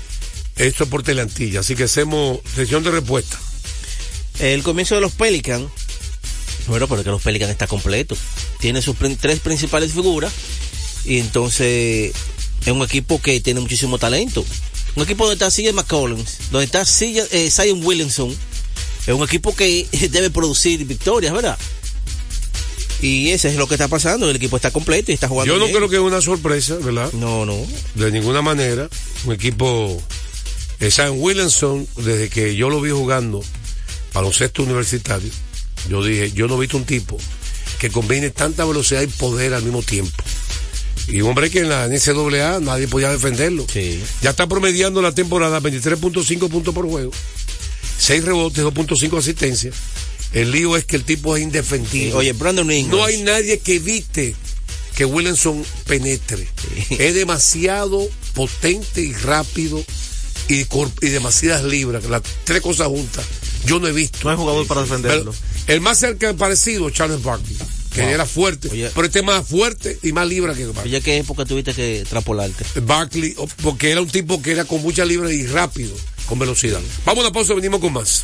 Esto 0.56 0.84
es 0.84 0.90
por 0.90 1.04
Teleantilla, 1.04 1.62
así 1.62 1.76
que 1.76 1.84
hacemos 1.84 2.40
sesión 2.56 2.84
de 2.84 2.92
respuesta. 2.92 3.40
El 4.40 4.64
comienzo 4.64 4.96
de 4.96 5.02
los 5.02 5.14
Pelicans. 5.14 5.70
Bueno, 6.68 6.88
pero 6.88 7.04
que 7.04 7.10
los 7.10 7.22
Pelicans 7.22 7.52
está 7.52 7.68
completo. 7.68 8.16
Tiene 8.60 8.82
sus 8.82 8.96
tres 9.20 9.40
principales 9.40 9.94
figuras. 9.94 10.32
Y 11.06 11.20
entonces 11.20 12.14
es 12.66 12.72
un 12.72 12.84
equipo 12.84 13.22
que 13.22 13.40
tiene 13.42 13.60
muchísimo 13.60 13.98
talento. 13.98 14.46
Un 14.96 15.04
equipo 15.04 15.26
donde 15.28 15.44
está 15.44 15.50
CJ 15.56 15.74
McCollins, 15.74 16.38
donde 16.52 16.66
está 16.66 16.84
CJ, 16.84 17.28
eh, 17.32 17.50
Zion 17.52 17.84
Williamson. 17.84 18.36
Es 19.08 19.14
un 19.14 19.24
equipo 19.24 19.56
que 19.56 19.88
debe 20.12 20.30
producir 20.30 20.86
victorias, 20.86 21.34
¿verdad? 21.34 21.58
Y 23.02 23.30
ese 23.30 23.50
es 23.50 23.56
lo 23.56 23.68
que 23.68 23.76
está 23.76 23.88
pasando. 23.88 24.30
El 24.30 24.36
equipo 24.36 24.58
está 24.58 24.72
completo 24.72 25.12
y 25.12 25.14
está 25.14 25.28
jugando. 25.28 25.54
Yo 25.54 25.60
no 25.60 25.66
bien. 25.66 25.78
creo 25.78 25.90
que 25.90 25.96
es 25.96 26.02
una 26.02 26.22
sorpresa, 26.22 26.76
¿verdad? 26.76 27.12
No, 27.14 27.46
no. 27.46 27.56
De 27.96 28.12
ninguna 28.12 28.42
manera. 28.42 28.90
Un 29.26 29.34
equipo. 29.34 30.02
Eh, 30.82 30.92
Sam 30.92 31.14
Williamson, 31.18 31.88
desde 31.98 32.30
que 32.30 32.56
yo 32.56 32.70
lo 32.70 32.82
vi 32.82 32.92
jugando 32.92 33.44
baloncesto 34.14 34.64
universitario, 34.64 35.30
yo 35.90 36.04
dije, 36.04 36.32
yo 36.32 36.48
no 36.48 36.56
he 36.56 36.62
visto 36.62 36.78
un 36.78 36.86
tipo 36.86 37.18
que 37.80 37.90
combine 37.90 38.30
tanta 38.30 38.66
velocidad 38.66 39.02
y 39.02 39.08
poder 39.08 39.54
al 39.54 39.64
mismo 39.64 39.82
tiempo. 39.84 40.24
Y 41.10 41.22
un 41.22 41.30
hombre 41.30 41.50
que 41.50 41.60
en 41.60 41.70
la 41.70 41.88
NCAA 41.88 42.60
nadie 42.60 42.88
podía 42.88 43.10
defenderlo. 43.10 43.66
Ya 44.22 44.30
está 44.30 44.48
promediando 44.48 45.02
la 45.02 45.12
temporada 45.12 45.60
23.5 45.60 46.50
puntos 46.50 46.74
por 46.74 46.88
juego, 46.88 47.12
6 47.98 48.24
rebotes, 48.24 48.64
2.5 48.64 49.18
asistencias. 49.18 49.76
El 50.34 50.52
lío 50.52 50.78
es 50.78 50.86
que 50.86 50.96
el 50.96 51.04
tipo 51.04 51.36
es 51.36 51.44
indefendible. 51.44 52.14
Oye, 52.14 52.34
Brandon 52.34 52.72
Ingram. 52.72 52.98
No 52.98 53.04
hay 53.04 53.22
nadie 53.24 53.60
que 53.60 53.76
evite 53.76 54.36
que 54.96 55.06
Williamson 55.06 55.66
penetre. 55.88 56.48
Es 56.92 57.14
demasiado 57.16 58.08
potente 58.34 59.02
y 59.02 59.14
rápido 59.14 59.84
y, 60.48 60.66
demasiadas 61.10 61.64
libras. 61.64 62.06
Las 62.06 62.22
tres 62.44 62.62
cosas 62.62 62.88
juntas. 62.88 63.26
Yo 63.66 63.80
no 63.80 63.88
he 63.88 63.92
visto. 63.92 64.20
No 64.24 64.30
hay 64.30 64.38
jugador 64.38 64.68
para 64.68 64.82
defenderlo. 64.82 65.32
Pero 65.32 65.74
el 65.74 65.82
más 65.82 66.00
cerca 66.00 66.34
parecido, 66.34 66.90
Charles 66.90 67.24
Barkley, 67.24 67.58
que 67.94 68.02
Wow. 68.02 68.10
era 68.12 68.26
fuerte, 68.26 68.70
pero 68.94 69.06
este 69.08 69.20
es 69.20 69.26
más 69.26 69.46
fuerte 69.48 69.98
y 70.04 70.12
más 70.12 70.28
libra 70.28 70.54
que 70.54 70.66
Barkley. 70.68 70.92
¿Ya 70.92 71.02
qué 71.02 71.18
época 71.18 71.46
tuviste 71.46 71.74
que 71.74 72.02
extrapolarte? 72.02 72.64
Barkley, 72.82 73.34
o- 73.38 73.48
porque 73.64 73.92
era 73.92 74.02
un 74.02 74.08
tipo 74.10 74.42
que 74.42 74.52
era 74.52 74.66
con 74.66 74.82
mucha 74.82 75.06
libra 75.06 75.32
y 75.32 75.48
rápido, 75.48 75.96
con 76.28 76.38
velocidad. 76.40 76.80
Vamos 77.06 77.24
a 77.24 77.28
la 77.30 77.34
pausa, 77.34 77.54
venimos 77.54 77.80
con 77.80 77.94
más. 77.94 78.24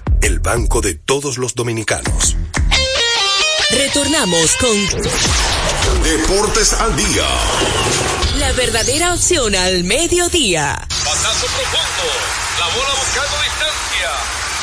el 0.21 0.39
banco 0.39 0.81
de 0.81 0.93
todos 0.95 1.37
los 1.37 1.55
dominicanos. 1.55 2.35
Retornamos 3.71 4.55
con 4.57 4.75
Deportes 6.03 6.73
al 6.73 6.95
día. 6.95 7.25
la 8.37 8.51
verdadera 8.53 9.13
opción 9.13 9.55
al 9.55 9.83
mediodía. 9.83 10.73
Batazo 10.89 11.45
profundo. 11.47 12.03
La 12.59 12.65
bola 12.67 12.93
buscando 12.99 13.37
distancia. 13.43 14.11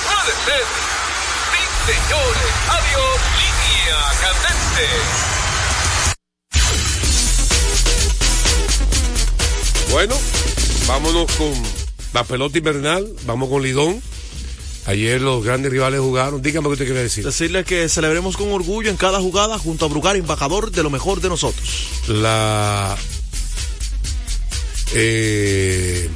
Puede 0.04 0.32
ser. 0.44 0.64
Sí, 1.52 1.62
señores. 1.86 2.50
Adiós. 2.68 3.18
Línea 3.38 3.98
candente. 4.20 4.86
Bueno, 9.90 10.14
vámonos 10.86 11.30
con 11.32 11.52
la 12.12 12.24
pelota 12.24 12.58
invernal. 12.58 13.08
Vamos 13.24 13.48
con 13.48 13.62
Lidón. 13.62 14.02
Ayer 14.88 15.20
los 15.20 15.44
grandes 15.44 15.70
rivales 15.70 16.00
jugaron. 16.00 16.40
Dígame 16.40 16.62
lo 16.64 16.70
que 16.70 16.72
usted 16.74 16.86
quiere 16.86 17.02
decir. 17.02 17.22
Decirle 17.22 17.62
que 17.62 17.90
celebremos 17.90 18.38
con 18.38 18.50
orgullo 18.52 18.88
en 18.88 18.96
cada 18.96 19.20
jugada 19.20 19.58
junto 19.58 19.84
a 19.84 19.88
Brugar, 19.88 20.16
embajador 20.16 20.70
de 20.70 20.82
lo 20.82 20.88
mejor 20.88 21.20
de 21.20 21.28
nosotros. 21.28 21.68
La. 22.08 22.96
Eh, 24.94 26.08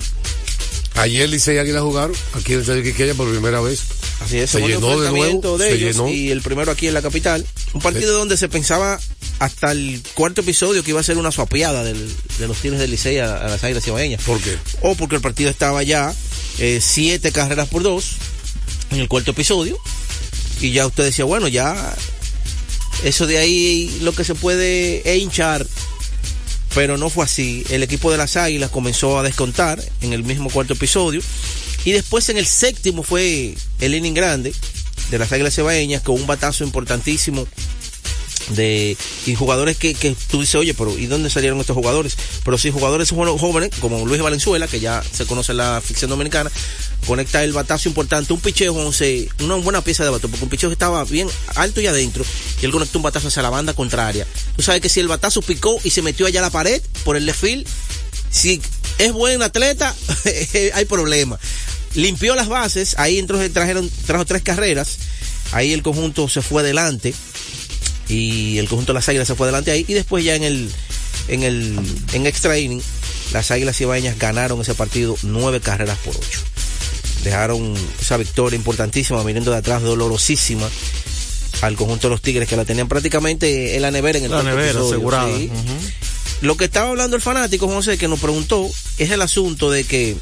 ayer 0.94 1.28
Licey 1.28 1.56
y 1.56 1.58
Águila 1.58 1.82
jugaron 1.82 2.16
aquí 2.32 2.52
en 2.52 2.58
el 2.58 2.60
Estadio 2.62 2.82
Quiqueya 2.82 3.14
por 3.14 3.30
primera 3.30 3.60
vez. 3.60 3.80
Así 4.20 4.38
es, 4.38 4.50
se 4.50 4.60
llenó 4.60 4.98
de 5.00 5.10
nuevo. 5.10 5.58
de 5.58 5.68
se 5.68 5.74
ellos 5.74 5.96
llenó. 5.96 6.08
y 6.08 6.30
el 6.30 6.40
primero 6.42 6.70
aquí 6.72 6.86
en 6.88 6.94
la 6.94 7.02
capital. 7.02 7.44
Un 7.74 7.82
partido 7.82 8.16
donde 8.16 8.36
se 8.38 8.48
pensaba 8.48 8.98
hasta 9.40 9.72
el 9.72 10.00
cuarto 10.14 10.40
episodio 10.42 10.82
que 10.82 10.90
iba 10.90 11.00
a 11.00 11.02
ser 11.02 11.18
una 11.18 11.32
suapiada 11.32 11.82
del- 11.84 12.14
de 12.38 12.48
los 12.48 12.56
Tigres 12.58 12.78
del 12.80 12.90
Licey 12.92 13.18
a, 13.18 13.36
a 13.36 13.48
las 13.48 13.62
Águilas 13.64 13.84
Cibaeñas. 13.84 14.22
¿Por 14.22 14.40
qué? 14.40 14.56
O 14.80 14.94
porque 14.94 15.16
el 15.16 15.20
partido 15.20 15.50
estaba 15.50 15.82
ya 15.82 16.14
eh, 16.58 16.78
siete 16.80 17.32
carreras 17.32 17.68
por 17.68 17.82
dos 17.82 18.12
en 18.92 19.00
el 19.00 19.08
cuarto 19.08 19.30
episodio 19.30 19.78
y 20.60 20.70
ya 20.70 20.86
usted 20.86 21.04
decía, 21.04 21.24
bueno, 21.24 21.48
ya 21.48 21.94
eso 23.04 23.26
de 23.26 23.38
ahí 23.38 23.98
lo 24.02 24.12
que 24.12 24.24
se 24.24 24.34
puede 24.34 25.02
es 25.10 25.20
hinchar. 25.20 25.66
Pero 26.74 26.96
no 26.96 27.10
fue 27.10 27.24
así. 27.24 27.64
El 27.68 27.82
equipo 27.82 28.10
de 28.10 28.16
las 28.16 28.36
Águilas 28.36 28.70
comenzó 28.70 29.18
a 29.18 29.22
descontar 29.22 29.82
en 30.00 30.12
el 30.12 30.22
mismo 30.22 30.48
cuarto 30.48 30.72
episodio. 30.72 31.20
Y 31.84 31.92
después 31.92 32.28
en 32.28 32.38
el 32.38 32.46
séptimo 32.46 33.02
fue 33.02 33.54
el 33.80 33.94
inning 33.94 34.14
grande 34.14 34.54
de 35.10 35.18
las 35.18 35.32
Águilas 35.32 35.54
Cebaeñas 35.54 36.02
con 36.02 36.14
un 36.14 36.26
batazo 36.26 36.64
importantísimo 36.64 37.46
de 38.50 38.96
y 39.26 39.34
jugadores 39.34 39.76
que, 39.76 39.94
que 39.94 40.14
tú 40.30 40.40
dices, 40.40 40.56
oye, 40.56 40.74
pero 40.74 40.98
¿y 40.98 41.06
dónde 41.06 41.30
salieron 41.30 41.60
estos 41.60 41.76
jugadores? 41.76 42.16
Pero 42.44 42.58
sí, 42.58 42.70
jugadores 42.70 43.10
jóvenes, 43.10 43.70
como 43.80 44.04
Luis 44.06 44.20
Valenzuela, 44.20 44.66
que 44.66 44.80
ya 44.80 45.02
se 45.12 45.26
conoce 45.26 45.52
en 45.52 45.58
la 45.58 45.80
ficción 45.84 46.10
dominicana, 46.10 46.50
conecta 47.06 47.42
el 47.44 47.52
batazo 47.52 47.88
importante, 47.88 48.32
un 48.32 48.40
picheo, 48.40 48.74
once, 48.74 49.28
una 49.40 49.54
buena 49.56 49.82
pieza 49.82 50.04
de 50.04 50.10
batazo, 50.10 50.28
porque 50.28 50.44
un 50.44 50.50
picheo 50.50 50.68
que 50.68 50.74
estaba 50.74 51.04
bien 51.04 51.28
alto 51.54 51.80
y 51.80 51.86
adentro, 51.86 52.24
y 52.60 52.64
él 52.64 52.72
conectó 52.72 52.98
un 52.98 53.02
batazo 53.02 53.28
hacia 53.28 53.42
la 53.42 53.50
banda 53.50 53.74
contraria. 53.74 54.26
Tú 54.56 54.62
sabes 54.62 54.80
que 54.80 54.88
si 54.88 55.00
el 55.00 55.08
batazo 55.08 55.42
picó 55.42 55.78
y 55.84 55.90
se 55.90 56.02
metió 56.02 56.26
allá 56.26 56.40
a 56.40 56.42
la 56.42 56.50
pared 56.50 56.82
por 57.04 57.16
el 57.16 57.26
left 57.26 57.44
si 58.30 58.60
es 58.98 59.12
buen 59.12 59.42
atleta, 59.42 59.94
hay 60.74 60.84
problema. 60.86 61.38
Limpió 61.94 62.34
las 62.34 62.48
bases, 62.48 62.94
ahí 62.98 63.18
entonces 63.18 63.52
trajeron, 63.52 63.90
trajo 64.06 64.24
tres 64.24 64.42
carreras, 64.42 64.96
ahí 65.52 65.72
el 65.72 65.82
conjunto 65.82 66.28
se 66.28 66.40
fue 66.40 66.62
adelante 66.62 67.14
y 68.12 68.58
el 68.58 68.68
conjunto 68.68 68.92
de 68.92 68.98
las 68.98 69.08
águilas 69.08 69.26
se 69.26 69.34
fue 69.34 69.46
adelante 69.46 69.70
ahí 69.70 69.84
y 69.88 69.94
después 69.94 70.24
ya 70.24 70.34
en 70.34 70.42
el 70.44 70.70
en 71.28 71.42
el 71.42 71.78
en 72.12 72.26
extra 72.26 72.58
inning 72.58 72.82
las 73.32 73.50
águilas 73.50 73.76
cibaeñas 73.76 74.18
ganaron 74.18 74.60
ese 74.60 74.74
partido 74.74 75.16
nueve 75.22 75.60
carreras 75.60 75.98
por 76.04 76.14
ocho 76.16 76.40
dejaron 77.24 77.74
esa 78.00 78.16
victoria 78.16 78.56
importantísima 78.56 79.22
viniendo 79.22 79.50
de 79.50 79.56
atrás 79.58 79.82
dolorosísima 79.82 80.68
al 81.62 81.76
conjunto 81.76 82.08
de 82.08 82.10
los 82.14 82.22
tigres 82.22 82.48
que 82.48 82.56
la 82.56 82.64
tenían 82.64 82.88
prácticamente 82.88 83.76
en 83.76 83.82
la 83.82 83.90
nevera 83.90 84.18
en 84.18 84.24
el 84.24 84.30
La 84.30 84.42
nevera, 84.42 84.70
episodio, 84.70 84.88
asegurada. 84.88 85.36
sí. 85.36 85.50
Lo 86.40 86.56
que 86.56 86.64
estaba 86.64 86.88
hablando 86.90 87.14
el 87.14 87.22
fanático, 87.22 87.68
José, 87.68 87.96
que 87.98 88.08
nos 88.08 88.18
preguntó, 88.18 88.68
es 88.98 89.12
el 89.12 89.22
asunto 89.22 89.70
de 89.70 89.84
que 89.84 90.16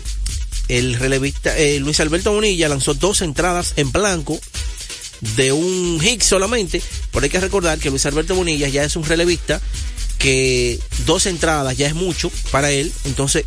el 0.69 0.97
relevista 0.97 1.57
eh, 1.57 1.81
Luis 1.81 1.99
Alberto 2.01 2.31
Bonilla 2.31 2.69
lanzó 2.69 2.93
dos 2.93 3.23
entradas 3.23 3.73
en 3.77 3.91
blanco 3.91 4.39
de 5.37 5.53
un 5.53 6.01
hit 6.01 6.23
solamente, 6.23 6.83
pero 7.13 7.25
hay 7.25 7.31
que 7.31 7.41
recordar 7.41 7.79
que 7.79 7.91
Luis 7.91 8.07
Alberto 8.07 8.35
Bonilla 8.35 8.69
ya 8.69 8.85
es 8.85 8.97
un 8.97 9.05
relevista 9.05 9.61
que 10.19 10.79
dos 11.07 11.27
entradas 11.27 11.77
ya 11.77 11.87
es 11.87 11.95
mucho 11.95 12.31
para 12.51 12.71
él, 12.71 12.93
entonces 13.05 13.45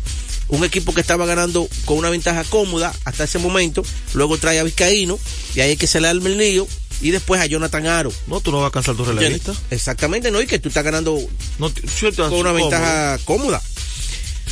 un 0.48 0.64
equipo 0.64 0.92
que 0.92 1.00
estaba 1.00 1.26
ganando 1.26 1.68
con 1.84 1.98
una 1.98 2.10
ventaja 2.10 2.44
cómoda 2.44 2.94
hasta 3.04 3.24
ese 3.24 3.38
momento, 3.38 3.84
luego 4.12 4.38
trae 4.38 4.58
a 4.58 4.62
Vizcaíno 4.62 5.18
y 5.54 5.60
ahí 5.60 5.72
es 5.72 5.78
que 5.78 5.86
se 5.86 6.00
le 6.00 6.08
arma 6.08 6.28
el 6.28 6.38
lío 6.38 6.66
y 7.00 7.10
después 7.10 7.40
a 7.40 7.46
Jonathan 7.46 7.86
Aro. 7.86 8.12
No, 8.26 8.40
tú 8.40 8.52
no 8.52 8.60
vas 8.60 8.68
a 8.68 8.70
cansar 8.70 8.94
tu 8.94 9.04
relevista. 9.04 9.52
Exactamente, 9.70 10.30
no, 10.30 10.40
y 10.40 10.46
que 10.46 10.58
tú 10.58 10.68
estás 10.68 10.84
ganando 10.84 11.18
No, 11.58 11.72
con 12.16 12.32
una 12.34 12.52
ventaja 12.52 13.18
cómoda. 13.24 13.62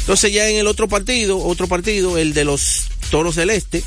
Entonces 0.01 0.33
ya 0.33 0.49
en 0.49 0.57
el 0.57 0.67
otro 0.67 0.89
partido, 0.89 1.39
otro 1.39 1.69
partido, 1.69 2.19
el 2.19 2.35
de 2.35 2.45
los 2.45 2.87
Toros 3.11 3.37
del 3.37 3.51
Este, 3.51 3.85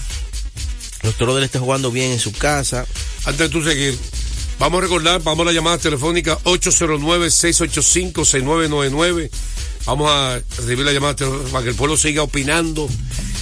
los 1.05 1.15
Toros 1.15 1.35
del 1.35 1.45
Este 1.45 1.59
jugando 1.59 1.91
bien 1.91 2.11
en 2.11 2.19
su 2.19 2.33
casa. 2.33 2.85
Antes 3.25 3.39
de 3.39 3.49
tú 3.49 3.63
seguir, 3.63 3.97
vamos 4.59 4.79
a 4.79 4.81
recordar, 4.81 5.23
vamos 5.23 5.43
a 5.43 5.45
la 5.45 5.53
llamada 5.53 5.77
telefónica 5.77 6.37
809-685-6999. 6.43 9.29
Vamos 9.85 10.11
a 10.11 10.41
recibir 10.57 10.85
la 10.85 10.91
llamada 10.91 11.15
telefónica 11.15 11.51
para 11.51 11.63
que 11.63 11.69
el 11.69 11.75
pueblo 11.75 11.95
siga 11.95 12.23
opinando 12.23 12.89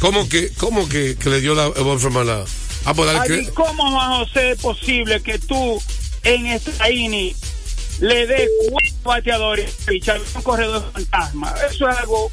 ¿Cómo 0.00 0.28
que, 0.28 0.50
cómo 0.58 0.88
que, 0.88 1.16
que 1.16 1.30
le 1.30 1.40
dio 1.40 1.54
la 1.54 1.68
Wolfram 1.68 2.26
la... 2.26 2.44
Ah, 2.84 2.92
pues 2.94 3.06
dale 3.12 3.20
Ay, 3.34 3.44
que... 3.46 3.52
¿Cómo, 3.52 3.90
Juan 3.90 4.10
José, 4.24 4.50
es 4.52 4.60
posible 4.60 5.22
que 5.22 5.38
tú 5.38 5.82
en 6.24 6.46
esta 6.46 6.90
INI 6.90 7.34
le 8.00 8.26
des 8.26 8.48
cuatro 8.70 9.00
bateadores 9.04 9.74
y 9.90 10.10
un 10.36 10.42
corredor 10.42 10.90
fantasma? 10.92 11.54
Eso 11.70 11.88
es 11.88 11.96
algo. 11.96 12.30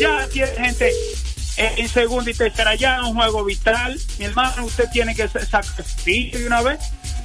Ya 0.00 0.26
tiene 0.28 0.50
gente 0.52 0.92
en, 1.56 1.88
segunda 1.88 2.30
y 2.30 2.34
tercera, 2.34 2.74
ya 2.74 2.96
es 2.96 3.02
un 3.02 3.14
juego 3.14 3.44
vital. 3.44 4.00
Mi 4.18 4.24
hermano, 4.24 4.64
usted 4.64 4.86
tiene 4.92 5.14
que 5.14 5.28
sa- 5.28 5.44
sacrificar 5.46 6.40
de 6.40 6.46
una 6.46 6.62
vez. 6.62 6.80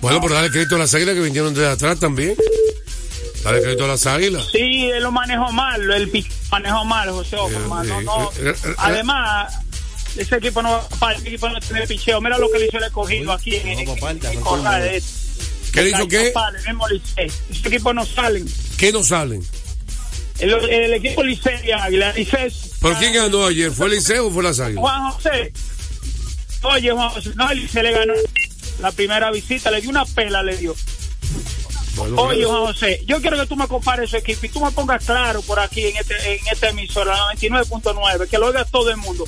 Bueno, 0.06 0.22
pero 0.22 0.36
dale 0.36 0.52
crédito 0.52 0.76
a 0.76 0.78
las 0.80 0.94
águilas 0.94 1.16
que 1.16 1.22
vinieron 1.22 1.52
desde 1.56 1.68
atrás 1.68 2.00
también. 2.00 2.36
Dale 3.44 3.60
crédito 3.60 3.86
a 3.86 3.88
las 3.88 4.06
águilas. 4.06 4.46
Sí, 4.52 4.86
él 4.92 5.02
lo 5.02 5.12
manejó 5.12 5.52
mal, 5.52 5.82
el 5.82 6.26
manejó 6.52 6.86
mal, 6.86 7.10
José 7.10 7.38
Offerman, 7.38 7.88
no, 7.88 8.02
no. 8.02 8.32
eh, 8.34 8.34
eh, 8.50 8.54
eh, 8.66 8.74
Además, 8.78 9.52
ese 10.16 10.36
equipo 10.36 10.62
no 10.62 10.88
va 11.04 11.14
ese 11.14 11.28
equipo 11.30 11.50
no 11.50 11.60
tiene 11.60 11.88
picheo. 11.88 12.22
Mira 12.22 12.38
lo 12.38 12.52
que 12.52 12.60
le 12.60 12.68
hizo 12.68 12.78
el 12.78 12.84
escogido 12.84 13.32
aquí 13.32 13.56
en, 13.56 13.68
en, 13.68 13.80
en 13.80 14.42
Corral, 14.42 14.84
eh. 14.84 15.02
¿Qué 15.74 15.82
le 15.82 15.90
hizo 15.90 16.08
qué? 16.08 16.32
Ese 17.50 17.68
equipo 17.68 17.92
no 17.92 18.06
salen. 18.06 18.48
¿Qué 18.78 18.92
no 18.92 19.04
salen? 19.04 19.44
El, 20.38 20.52
el 20.52 20.94
equipo 20.94 21.24
Licey 21.24 21.66
y 21.66 21.72
Águila, 21.72 22.14
Licey. 22.14 22.54
¿Pero 22.80 22.96
quién 23.00 23.12
ganó 23.12 23.48
ayer? 23.48 23.72
¿Fue 23.72 23.88
el 23.88 23.94
Liceo 23.94 24.28
o 24.28 24.32
fue 24.32 24.44
las 24.44 24.60
águilas? 24.60 24.82
Juan 24.82 25.12
José. 25.14 25.52
Oye, 26.62 26.92
Juan 26.92 27.10
José, 27.10 27.32
no, 27.34 27.50
el 27.50 27.60
Licey 27.60 27.82
le 27.82 27.92
ganó 27.92 28.14
la 28.80 28.92
primera 28.92 29.32
visita, 29.32 29.72
le 29.72 29.82
dio 29.82 29.90
una 29.90 30.06
pela, 30.06 30.44
le 30.44 30.58
dio. 30.58 30.76
Bueno, 31.96 32.22
Oye. 32.24 32.44
Juan 32.44 32.66
José, 32.66 33.02
yo 33.06 33.22
quiero 33.22 33.38
que 33.38 33.46
tú 33.46 33.56
me 33.56 33.68
compares 33.68 34.10
su 34.10 34.18
equipo 34.18 34.46
y 34.46 34.50
tú 34.50 34.60
me 34.60 34.72
pongas 34.72 35.06
claro 35.06 35.42
por 35.42 35.60
aquí 35.60 35.86
en 35.86 35.96
este, 35.96 36.36
en 36.36 36.46
este 36.52 36.70
emisor, 36.70 37.08
la 37.08 37.16
99.9, 37.34 38.28
que 38.28 38.38
lo 38.38 38.48
oiga 38.48 38.66
todo 38.66 38.90
el 38.90 38.98
mundo. 38.98 39.26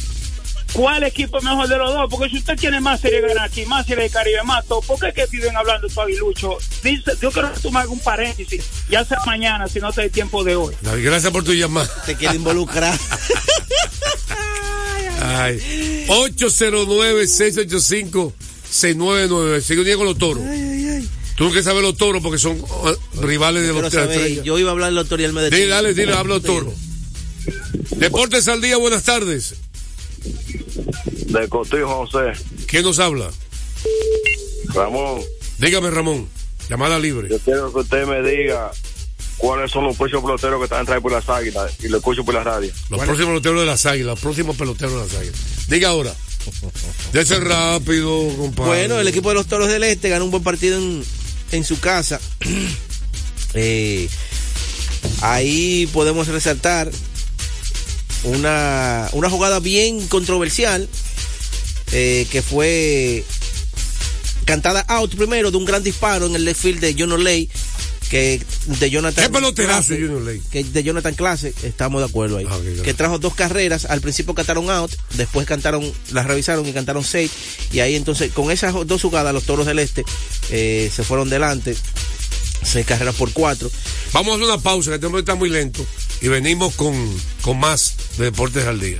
¿Cuál 0.73 1.03
equipo 1.03 1.37
es 1.37 1.43
mejor 1.45 1.67
de 1.67 1.77
los 1.77 1.93
dos? 1.93 2.07
Porque 2.09 2.29
si 2.29 2.39
usted 2.39 2.57
tiene 2.57 2.81
más 2.81 2.99
serie 2.99 3.21
de 3.21 3.29
ganar 3.29 3.45
aquí, 3.45 3.65
más 3.65 3.85
serie 3.85 4.03
de 4.03 4.09
Caribe, 4.09 4.43
más 4.43 4.65
todo, 4.65 4.81
¿por 4.81 4.99
qué 4.99 5.07
es 5.07 5.13
que 5.13 5.25
viven 5.27 5.55
hablando 5.55 5.87
tu 5.87 6.01
aguilucho? 6.01 6.57
Dice, 6.83 7.11
yo 7.21 7.31
quiero 7.31 7.53
que 7.53 7.59
tú 7.61 7.71
me 7.71 7.79
hagas 7.79 7.91
un 7.91 7.99
paréntesis, 7.99 8.63
ya 8.89 9.05
sea 9.05 9.19
mañana, 9.25 9.67
si 9.67 9.79
no 9.79 9.91
te 9.93 10.01
hay 10.01 10.09
tiempo 10.09 10.43
de 10.43 10.55
hoy. 10.55 10.75
David, 10.81 11.05
Gracias 11.05 11.31
por 11.31 11.43
tu 11.43 11.53
llamada. 11.53 11.89
Te 12.05 12.15
quiere 12.15 12.35
involucrar. 12.35 12.93
Ay. 15.21 16.05
809-685-6999. 16.07 18.27
Sigue 18.27 18.56
un 18.83 19.83
día 19.85 19.97
con 19.97 20.05
los 20.05 20.17
toros. 20.17 20.43
Tú 21.35 21.51
que 21.51 21.61
sabes 21.61 21.83
los 21.83 21.95
toros 21.95 22.23
porque 22.23 22.39
son 22.39 22.59
uh, 22.59 23.21
rivales 23.21 23.67
de 23.67 23.73
los 23.73 23.93
estrellas. 23.93 24.43
yo 24.43 24.57
iba 24.57 24.69
a 24.69 24.71
hablar 24.71 24.87
del 24.87 24.95
doctor 24.95 25.21
y 25.21 25.23
él 25.23 25.33
me 25.33 25.41
detuvo. 25.41 25.59
Dile, 25.59 25.69
dale, 25.69 25.93
dile, 25.93 26.13
habla 26.13 26.35
los 26.35 26.43
toros. 26.43 26.73
Deportes 27.97 28.47
al 28.47 28.59
día, 28.59 28.77
buenas 28.77 29.03
tardes. 29.03 29.55
De 31.27 31.47
Cotillo, 31.47 31.87
José. 31.87 32.33
¿Quién 32.65 32.83
nos 32.83 32.97
habla? 32.97 33.29
Ramón, 34.73 35.21
Dígame, 35.59 35.89
Ramón. 35.89 36.27
Llamada 36.69 36.99
libre. 36.99 37.29
yo 37.29 37.39
quiero 37.39 37.71
que 37.71 37.79
usted 37.79 38.05
me 38.05 38.21
diga 38.21 38.71
cuáles 39.37 39.71
son 39.71 39.85
los 39.85 39.95
próximos 39.95 40.23
peloteros 40.25 40.59
que 40.59 40.63
están 40.65 40.81
entrando 40.81 41.01
por 41.01 41.11
las 41.11 41.29
águilas 41.29 41.71
y 41.81 41.87
lo 41.87 41.97
escucho 41.97 42.25
por 42.25 42.33
la 42.33 42.43
radio. 42.43 42.71
Los 42.89 42.99
próximos 42.99 43.29
peloteros 43.29 43.61
de 43.61 43.65
las 43.65 43.85
águilas, 43.85 44.07
los 44.07 44.19
próximos 44.19 44.55
peloteros 44.57 44.93
de 44.93 44.99
las 44.99 45.15
águilas. 45.15 45.67
Diga 45.67 45.89
ahora. 45.89 46.13
De 47.13 47.25
ser 47.25 47.43
rápido, 47.43 48.27
compadre. 48.37 48.69
Bueno, 48.69 48.99
el 48.99 49.07
equipo 49.07 49.29
de 49.29 49.35
los 49.35 49.47
Toros 49.47 49.67
del 49.67 49.83
Este 49.83 50.09
ganó 50.09 50.25
un 50.25 50.31
buen 50.31 50.43
partido 50.43 50.77
en, 50.77 51.03
en 51.51 51.63
su 51.63 51.79
casa. 51.79 52.19
Eh, 53.53 54.09
ahí 55.21 55.89
podemos 55.93 56.27
resaltar 56.27 56.91
una, 58.23 59.09
una 59.13 59.29
jugada 59.29 59.59
bien 59.59 60.05
controversial 60.07 60.87
eh, 61.93 62.27
que 62.29 62.41
fue 62.41 63.23
cantada 64.45 64.81
out 64.87 65.15
primero 65.15 65.49
de 65.49 65.57
un 65.57 65.65
gran 65.65 65.81
disparo 65.81 66.25
en 66.25 66.35
el 66.35 66.45
left 66.45 66.61
field 66.61 66.81
de 66.81 66.95
John 66.97 67.13
O'Ley 67.13 67.49
que 68.09 68.41
de 68.65 68.89
Jonathan 68.89 69.25
¿Qué 69.25 69.29
peloterazo, 69.29 69.95
Clase, 69.95 70.41
que 70.51 70.63
de 70.63 70.83
Jonathan 70.83 71.15
Clase 71.15 71.53
estamos 71.63 72.01
de 72.01 72.07
acuerdo 72.07 72.37
ahí 72.37 72.45
que 72.83 72.93
trajo 72.93 73.19
dos 73.19 73.35
carreras 73.35 73.85
al 73.85 74.01
principio 74.01 74.33
cantaron 74.33 74.69
out 74.69 74.91
después 75.15 75.45
cantaron 75.45 75.91
las 76.11 76.25
revisaron 76.25 76.65
y 76.65 76.73
cantaron 76.73 77.03
seis 77.03 77.31
y 77.71 77.79
ahí 77.79 77.95
entonces 77.95 78.31
con 78.31 78.51
esas 78.51 78.73
dos 78.85 79.01
jugadas 79.01 79.33
los 79.33 79.43
toros 79.43 79.65
del 79.65 79.79
este 79.79 80.05
eh, 80.51 80.89
se 80.93 81.03
fueron 81.03 81.29
delante 81.29 81.75
seis 82.63 82.85
carreras 82.85 83.15
por 83.15 83.31
cuatro 83.33 83.69
Vamos 84.13 84.31
a 84.31 84.35
hacer 84.35 84.45
una 84.45 84.57
pausa, 84.57 84.89
que 84.89 84.95
este 84.95 85.05
hombre 85.05 85.19
está 85.19 85.35
muy 85.35 85.49
lento. 85.49 85.85
Y 86.21 86.27
venimos 86.27 86.75
con, 86.75 86.95
con 87.41 87.59
más 87.59 87.95
de 88.17 88.25
Deportes 88.25 88.65
al 88.65 88.79
Día. 88.79 88.99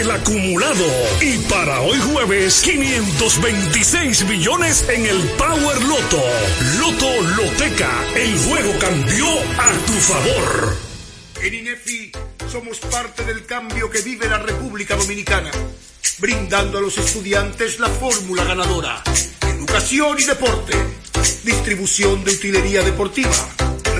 acumulado. 0.09 0.85
Y 1.21 1.37
para 1.49 1.81
hoy 1.81 1.99
jueves, 1.99 2.61
526 2.61 4.25
millones 4.25 4.85
en 4.89 5.05
el 5.05 5.17
Power 5.37 5.81
Loto. 5.83 6.23
Loto 6.79 7.21
Loteca, 7.35 7.91
el 8.15 8.37
juego 8.39 8.79
cambió 8.79 9.27
a 9.27 9.71
tu 9.85 9.93
favor. 9.93 10.77
En 11.43 11.53
INEFI 11.53 12.11
somos 12.51 12.79
parte 12.79 13.25
del 13.25 13.45
cambio 13.45 13.89
que 13.89 14.01
vive 14.01 14.27
la 14.27 14.39
República 14.39 14.95
Dominicana, 14.95 15.51
brindando 16.19 16.77
a 16.77 16.81
los 16.81 16.97
estudiantes 16.97 17.79
la 17.79 17.89
fórmula 17.89 18.43
ganadora. 18.43 19.03
Educación 19.41 20.17
y 20.19 20.23
deporte, 20.23 20.73
distribución 21.43 22.23
de 22.23 22.31
utilería 22.31 22.81
deportiva, 22.81 23.47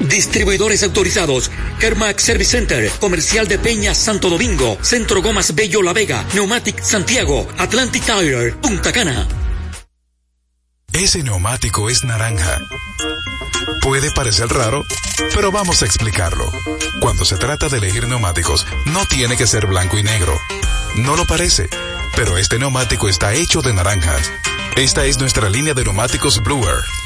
Distribuidores 0.00 0.82
autorizados. 0.82 1.50
Kermax 1.78 2.22
Service 2.22 2.50
Center, 2.50 2.90
Comercial 3.00 3.48
de 3.48 3.58
Peña 3.58 3.94
Santo 3.94 4.28
Domingo, 4.30 4.78
Centro 4.82 5.22
Gomas 5.22 5.54
Bello 5.54 5.82
La 5.82 5.92
Vega, 5.92 6.24
Neumatic 6.34 6.80
Santiago, 6.82 7.48
Atlantic 7.58 8.04
Tire, 8.04 8.52
Punta 8.52 8.92
Cana. 8.92 9.26
Ese 10.92 11.22
neumático 11.22 11.90
es 11.90 12.04
naranja. 12.04 12.60
Puede 13.82 14.10
parecer 14.12 14.48
raro, 14.48 14.84
pero 15.34 15.50
vamos 15.50 15.82
a 15.82 15.86
explicarlo. 15.86 16.50
Cuando 17.00 17.24
se 17.24 17.36
trata 17.36 17.68
de 17.68 17.78
elegir 17.78 18.06
neumáticos, 18.06 18.64
no 18.86 19.04
tiene 19.06 19.36
que 19.36 19.46
ser 19.46 19.66
blanco 19.66 19.98
y 19.98 20.02
negro. 20.02 20.38
No 20.96 21.16
lo 21.16 21.26
parece, 21.26 21.68
pero 22.14 22.38
este 22.38 22.58
neumático 22.58 23.08
está 23.08 23.34
hecho 23.34 23.60
de 23.60 23.74
naranjas. 23.74 24.30
Esta 24.76 25.04
es 25.04 25.18
nuestra 25.18 25.50
línea 25.50 25.74
de 25.74 25.82
neumáticos 25.84 26.42
Bluer. 26.42 26.84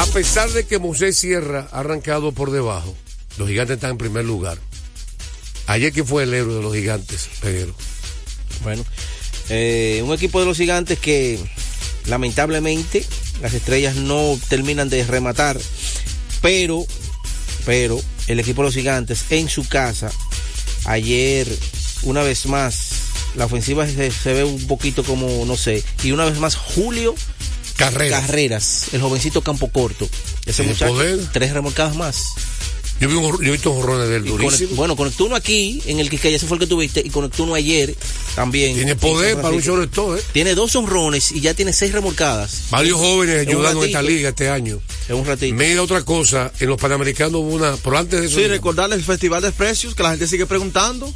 A 0.00 0.06
pesar 0.06 0.48
de 0.50 0.64
que 0.64 0.78
Moisés 0.78 1.18
Sierra 1.18 1.68
ha 1.72 1.80
arrancado 1.80 2.32
por 2.32 2.50
debajo, 2.50 2.96
los 3.36 3.46
gigantes 3.46 3.74
están 3.74 3.90
en 3.90 3.98
primer 3.98 4.24
lugar. 4.24 4.56
Ayer 5.66 5.92
que 5.92 6.04
fue 6.04 6.22
el 6.22 6.32
héroe 6.32 6.54
de 6.54 6.62
los 6.62 6.74
gigantes, 6.74 7.28
pero 7.42 7.74
Bueno, 8.64 8.82
eh, 9.50 10.00
un 10.02 10.14
equipo 10.14 10.40
de 10.40 10.46
los 10.46 10.56
gigantes 10.56 10.98
que 10.98 11.38
lamentablemente 12.06 13.04
las 13.42 13.52
estrellas 13.52 13.94
no 13.96 14.38
terminan 14.48 14.88
de 14.88 15.04
rematar, 15.04 15.60
pero, 16.40 16.86
pero 17.66 18.00
el 18.26 18.40
equipo 18.40 18.62
de 18.62 18.68
los 18.68 18.74
gigantes 18.74 19.26
en 19.28 19.50
su 19.50 19.68
casa, 19.68 20.10
ayer, 20.86 21.46
una 22.04 22.22
vez 22.22 22.46
más, 22.46 22.92
la 23.36 23.44
ofensiva 23.44 23.86
se, 23.86 24.10
se 24.10 24.32
ve 24.32 24.44
un 24.44 24.66
poquito 24.66 25.04
como, 25.04 25.44
no 25.44 25.58
sé, 25.58 25.84
y 26.02 26.12
una 26.12 26.24
vez 26.24 26.38
más 26.38 26.56
Julio 26.56 27.14
Carreras, 27.80 28.20
Carreras 28.26 28.84
el 28.92 29.00
jovencito 29.00 29.42
campo 29.42 29.70
corto, 29.70 30.08
ese 30.46 30.62
Tiene 30.62 30.72
muchacho, 30.72 30.92
poder. 30.92 31.18
tres 31.32 31.52
remolcadas 31.52 31.96
más. 31.96 32.24
yo, 33.00 33.08
vi 33.08 33.14
un, 33.14 33.24
yo 33.38 33.46
he 33.48 33.50
visto 33.52 33.72
jorrones 33.72 34.08
de 34.08 34.16
él 34.16 34.26
Y 34.26 34.28
durísimo. 34.30 34.70
conect- 34.70 34.76
bueno, 34.76 34.96
conectó 34.96 35.24
uno 35.24 35.34
aquí, 35.36 35.82
en 35.86 35.98
el 36.00 36.10
que 36.10 36.34
ese 36.34 36.46
fue 36.46 36.56
el 36.56 36.60
que 36.60 36.66
tuviste, 36.66 37.00
y 37.04 37.08
conectó 37.10 37.44
uno 37.44 37.54
ayer 37.54 37.94
también. 38.34 38.74
Tiene 38.74 38.92
en 38.92 38.98
poder 38.98 39.36
para 39.40 39.54
un 39.54 39.60
shortstop, 39.62 40.18
¿eh? 40.18 40.22
Tiene 40.32 40.54
dos 40.54 40.76
honrones 40.76 41.32
y 41.32 41.40
ya 41.40 41.54
tiene 41.54 41.72
seis 41.72 41.92
remolcadas. 41.92 42.64
Varios 42.70 42.98
jóvenes 42.98 43.46
ayudando 43.48 43.82
en 43.82 43.88
esta 43.88 44.02
liga 44.02 44.28
este 44.28 44.50
año. 44.50 44.80
En 45.08 45.16
un 45.16 45.24
ratito. 45.26 45.54
Mira 45.56 45.82
otra 45.82 46.02
cosa, 46.04 46.52
en 46.60 46.68
los 46.68 46.78
Panamericanos 46.80 47.34
hubo 47.40 47.54
una, 47.54 47.74
pero 47.82 47.96
antes 47.98 48.20
de 48.20 48.26
eso, 48.26 48.36
Sí, 48.38 48.46
recordarles 48.46 48.98
el 48.98 49.04
Festival 49.04 49.42
de 49.42 49.52
Precios, 49.52 49.94
que 49.94 50.02
la 50.02 50.10
gente 50.10 50.26
sigue 50.28 50.44
preguntando. 50.46 51.12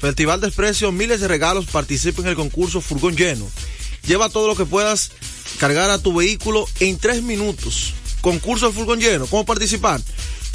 Festival 0.00 0.40
de 0.40 0.50
Precios, 0.50 0.92
miles 0.92 1.20
de 1.20 1.28
regalos, 1.28 1.66
participa 1.66 2.22
en 2.22 2.28
el 2.28 2.36
concurso 2.36 2.80
Furgón 2.80 3.16
Lleno. 3.16 3.46
Lleva 4.06 4.28
todo 4.30 4.46
lo 4.46 4.54
que 4.56 4.64
puedas 4.64 5.10
cargar 5.58 5.90
a 5.90 5.98
tu 5.98 6.14
vehículo 6.14 6.66
en 6.80 6.98
tres 6.98 7.22
minutos. 7.22 7.94
Concurso 8.20 8.66
de 8.66 8.72
Furgón 8.72 9.00
Lleno. 9.00 9.26
¿Cómo 9.26 9.44
participar? 9.44 10.00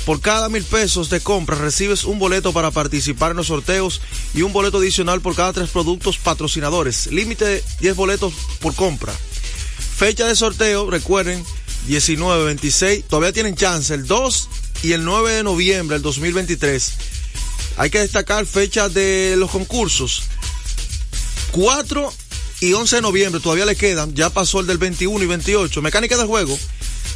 Por 0.06 0.20
cada 0.20 0.50
mil 0.50 0.64
pesos 0.64 1.10
de 1.10 1.22
compra 1.22 1.56
recibes 1.56 2.04
un 2.04 2.20
boleto 2.20 2.52
para 2.52 2.72
participar 2.72 3.32
en 3.32 3.38
los 3.38 3.48
sorteos 3.48 4.02
y 4.34 4.41
un 4.41 4.52
boleto 4.52 4.78
adicional 4.80 5.22
por 5.22 5.36
cada 5.36 5.54
tres 5.54 5.70
productos 5.70 6.18
patrocinadores. 6.18 7.08
Límite 7.08 7.46
de 7.46 7.64
10 7.80 7.96
boletos 7.96 8.34
por 8.60 8.76
compra. 8.76 9.14
Fecha 9.96 10.28
de 10.28 10.36
sorteo, 10.36 10.89
recuerden, 10.89 11.44
19, 11.88 12.46
26, 12.46 13.06
todavía 13.06 13.32
tienen 13.32 13.56
chance, 13.56 13.94
el 13.94 14.06
2 14.06 14.50
y 14.84 14.91
el 14.91 15.06
9 15.06 15.36
de 15.36 15.44
noviembre 15.44 15.96
del 15.96 16.02
2023. 16.02 16.94
Hay 17.78 17.89
que 17.89 18.00
destacar 18.00 18.46
fechas 18.46 18.94
de 18.94 19.36
los 19.38 19.52
concursos. 19.52 20.24
4 21.52 22.14
y 22.64 22.72
11 22.72 22.95
de 22.95 23.01
noviembre 23.01 23.41
todavía 23.41 23.66
le 23.66 23.76
quedan, 23.76 24.16
ya 24.16 24.30
pasó 24.30 24.61
el 24.61 24.68
del 24.68 24.78
21 24.78 25.22
y 25.22 25.28
28. 25.28 25.82
Mecánica 25.82 26.16
del 26.16 26.28
juego. 26.28 26.57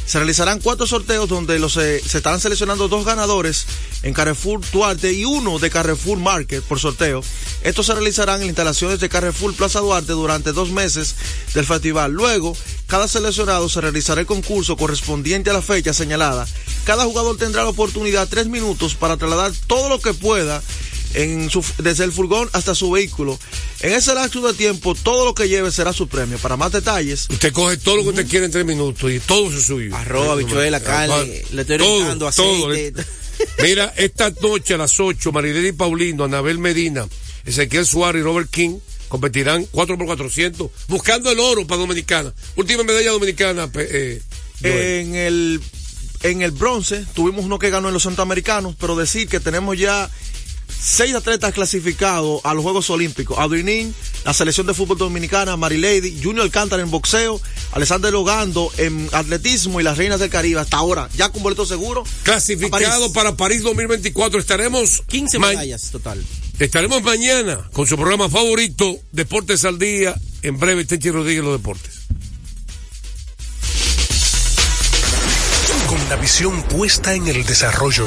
Se 0.04 0.18
realizarán 0.18 0.60
cuatro 0.60 0.86
sorteos 0.86 1.26
donde 1.26 1.58
los, 1.58 1.78
eh, 1.78 2.02
se 2.06 2.18
estarán 2.18 2.38
seleccionando 2.38 2.88
dos 2.88 3.06
ganadores 3.06 3.66
en 4.02 4.12
Carrefour 4.12 4.60
Duarte 4.70 5.10
y 5.12 5.24
uno 5.24 5.58
de 5.58 5.70
Carrefour 5.70 6.18
Market 6.18 6.62
por 6.64 6.78
sorteo. 6.78 7.22
Estos 7.62 7.86
se 7.86 7.94
realizarán 7.94 8.42
en 8.42 8.48
instalaciones 8.48 9.00
de 9.00 9.08
Carrefour 9.08 9.54
Plaza 9.54 9.80
Duarte 9.80 10.12
durante 10.12 10.52
dos 10.52 10.70
meses 10.70 11.14
del 11.54 11.64
festival. 11.64 12.12
Luego, 12.12 12.54
cada 12.86 13.08
seleccionado 13.08 13.70
se 13.70 13.80
realizará 13.80 14.20
el 14.20 14.26
concurso 14.26 14.76
correspondiente 14.76 15.48
a 15.48 15.54
la 15.54 15.62
fecha 15.62 15.94
señalada. 15.94 16.46
Cada 16.84 17.04
jugador 17.04 17.38
tendrá 17.38 17.62
la 17.62 17.70
oportunidad 17.70 18.28
tres 18.28 18.48
minutos 18.48 18.94
para 18.94 19.16
trasladar 19.16 19.52
todo 19.66 19.88
lo 19.88 19.98
que 19.98 20.12
pueda 20.12 20.62
en 21.14 21.50
su, 21.50 21.64
desde 21.78 22.04
el 22.04 22.12
furgón 22.12 22.48
hasta 22.52 22.74
su 22.74 22.90
vehículo. 22.90 23.38
En 23.80 23.92
ese 23.92 24.14
lapso 24.14 24.40
de 24.40 24.54
tiempo, 24.54 24.94
todo 24.94 25.24
lo 25.24 25.34
que 25.34 25.48
lleve 25.48 25.70
será 25.70 25.92
su 25.92 26.08
premio. 26.08 26.38
Para 26.38 26.56
más 26.56 26.72
detalles. 26.72 27.28
Usted 27.30 27.52
coge 27.52 27.76
todo 27.76 27.96
lo 27.96 28.02
que 28.02 28.08
usted 28.10 28.28
quiere 28.28 28.46
en 28.46 28.52
tres 28.52 28.64
minutos 28.64 29.10
y 29.10 29.20
todo 29.20 29.52
es 29.52 29.64
suyo. 29.64 29.94
Arroz, 29.96 30.28
habichuela, 30.28 30.80
carne, 30.80 31.42
le 31.52 31.62
estoy 31.62 31.78
todo, 31.78 32.28
aceite. 32.28 32.92
todo. 32.92 33.04
Mira, 33.62 33.92
esta 33.96 34.30
noche 34.42 34.74
a 34.74 34.78
las 34.78 34.98
8, 34.98 35.30
Marilena 35.32 35.68
y 35.68 35.72
Paulino, 35.72 36.24
Anabel 36.24 36.58
Medina, 36.58 37.06
Ezequiel 37.44 37.86
Suárez 37.86 38.20
y 38.20 38.24
Robert 38.24 38.50
King 38.50 38.78
competirán 39.08 39.66
4 39.70 39.96
por 39.96 40.06
400 40.06 40.70
buscando 40.88 41.30
el 41.30 41.40
oro 41.40 41.66
para 41.66 41.80
Dominicana. 41.80 42.32
Última 42.56 42.82
medalla 42.82 43.10
dominicana. 43.10 43.70
Eh, 43.74 44.20
en 44.62 45.14
el 45.14 45.60
en 46.22 46.42
el 46.42 46.50
bronce 46.50 47.04
tuvimos 47.14 47.44
uno 47.44 47.58
que 47.58 47.70
ganó 47.70 47.88
en 47.88 47.94
los 47.94 48.02
centroamericanos, 48.02 48.74
pero 48.78 48.96
decir 48.96 49.28
que 49.28 49.40
tenemos 49.40 49.78
ya 49.78 50.10
seis 50.68 51.14
atletas 51.14 51.52
clasificados 51.52 52.40
a 52.44 52.54
los 52.54 52.62
Juegos 52.62 52.90
Olímpicos. 52.90 53.38
Adrinín, 53.38 53.94
la 54.24 54.32
selección 54.34 54.66
de 54.66 54.74
fútbol 54.74 54.98
dominicana, 54.98 55.56
Marilady, 55.56 56.20
Junior 56.22 56.44
Alcántara 56.44 56.82
en 56.82 56.90
boxeo, 56.90 57.40
Alexander 57.72 58.12
Logando 58.12 58.70
en 58.76 59.08
atletismo 59.12 59.80
y 59.80 59.84
las 59.84 59.98
Reinas 59.98 60.20
del 60.20 60.30
Caribe. 60.30 60.60
Hasta 60.60 60.76
ahora, 60.76 61.08
ya 61.16 61.30
con 61.30 61.42
boleto 61.42 61.66
seguro. 61.66 62.04
Clasificado 62.22 63.12
para 63.12 63.36
París 63.36 63.62
2024. 63.62 64.40
Estaremos 64.40 65.02
15 65.08 65.38
medallas 65.38 65.90
total. 65.90 66.24
Estaremos 66.58 67.02
mañana 67.02 67.68
con 67.72 67.86
su 67.86 67.96
programa 67.96 68.28
favorito, 68.28 68.98
Deportes 69.12 69.64
al 69.64 69.78
Día. 69.78 70.14
En 70.42 70.58
breve, 70.58 70.84
Tenchi 70.84 71.10
Rodríguez, 71.10 71.44
los 71.44 71.58
deportes. 71.58 71.98
Con 75.86 76.08
la 76.08 76.16
visión 76.16 76.62
puesta 76.64 77.14
en 77.14 77.28
el 77.28 77.44
desarrollo, 77.44 78.06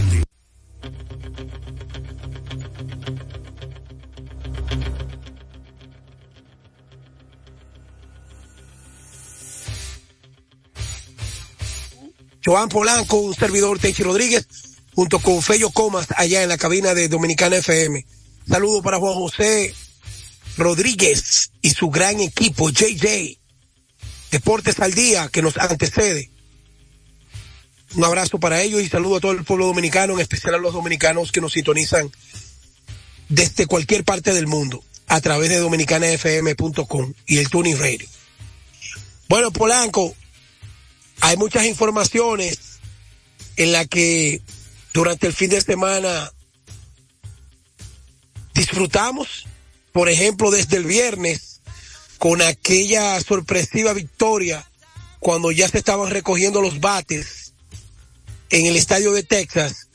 Joan 12.43 12.69
Polanco, 12.69 13.17
un 13.17 13.35
servidor 13.35 13.79
Tenchi 13.79 14.03
Rodríguez, 14.03 14.47
junto 14.95 15.19
con 15.19 15.41
Fello 15.41 15.69
Comas 15.69 16.07
allá 16.15 16.43
en 16.43 16.49
la 16.49 16.57
cabina 16.57 16.93
de 16.93 17.07
Dominicana 17.07 17.57
FM. 17.57 18.05
Saludo 18.47 18.81
para 18.81 18.97
Juan 18.97 19.13
José 19.13 19.73
Rodríguez 20.57 21.51
y 21.61 21.69
su 21.71 21.89
gran 21.89 22.19
equipo 22.19 22.69
JJ 22.69 23.37
Deportes 24.31 24.79
al 24.79 24.93
Día 24.93 25.27
que 25.27 25.41
nos 25.41 25.57
antecede. 25.57 26.31
Un 27.95 28.05
abrazo 28.05 28.39
para 28.39 28.61
ellos 28.61 28.81
y 28.81 28.87
saludo 28.87 29.17
a 29.17 29.19
todo 29.19 29.33
el 29.33 29.43
pueblo 29.43 29.65
dominicano, 29.65 30.13
en 30.13 30.21
especial 30.21 30.55
a 30.55 30.57
los 30.57 30.73
dominicanos 30.73 31.31
que 31.31 31.41
nos 31.41 31.51
sintonizan 31.51 32.09
desde 33.27 33.65
cualquier 33.65 34.05
parte 34.05 34.33
del 34.33 34.47
mundo 34.47 34.83
a 35.07 35.19
través 35.19 35.49
de 35.49 35.57
dominicanafm.com 35.57 37.13
y 37.27 37.37
el 37.37 37.49
Tuning 37.49 37.77
Radio. 37.77 38.07
Bueno, 39.27 39.51
Polanco, 39.51 40.15
hay 41.21 41.37
muchas 41.37 41.65
informaciones 41.65 42.79
en 43.55 43.71
la 43.71 43.85
que 43.85 44.41
durante 44.93 45.27
el 45.27 45.33
fin 45.33 45.49
de 45.49 45.61
semana 45.61 46.31
disfrutamos, 48.53 49.45
por 49.91 50.09
ejemplo, 50.09 50.51
desde 50.51 50.77
el 50.77 50.85
viernes, 50.85 51.61
con 52.17 52.41
aquella 52.41 53.19
sorpresiva 53.21 53.93
victoria 53.93 54.67
cuando 55.19 55.51
ya 55.51 55.67
se 55.67 55.77
estaban 55.77 56.09
recogiendo 56.09 56.61
los 56.61 56.79
bates 56.79 57.53
en 58.49 58.65
el 58.65 58.75
estadio 58.75 59.13
de 59.13 59.23
Texas, 59.23 59.87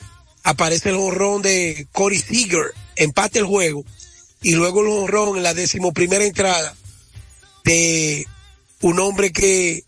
aparece 0.43 0.89
el 0.89 0.95
honrón 0.95 1.41
de 1.41 1.87
Corey 1.91 2.19
Seager, 2.19 2.73
empate 2.95 3.39
el 3.39 3.45
juego, 3.45 3.85
y 4.41 4.53
luego 4.53 4.81
el 4.81 4.87
honrón 4.87 5.37
en 5.37 5.43
la 5.43 5.53
decimoprimera 5.53 6.23
entrada 6.23 6.75
de 7.65 8.25
un 8.81 8.99
hombre 8.99 9.31
que 9.31 9.83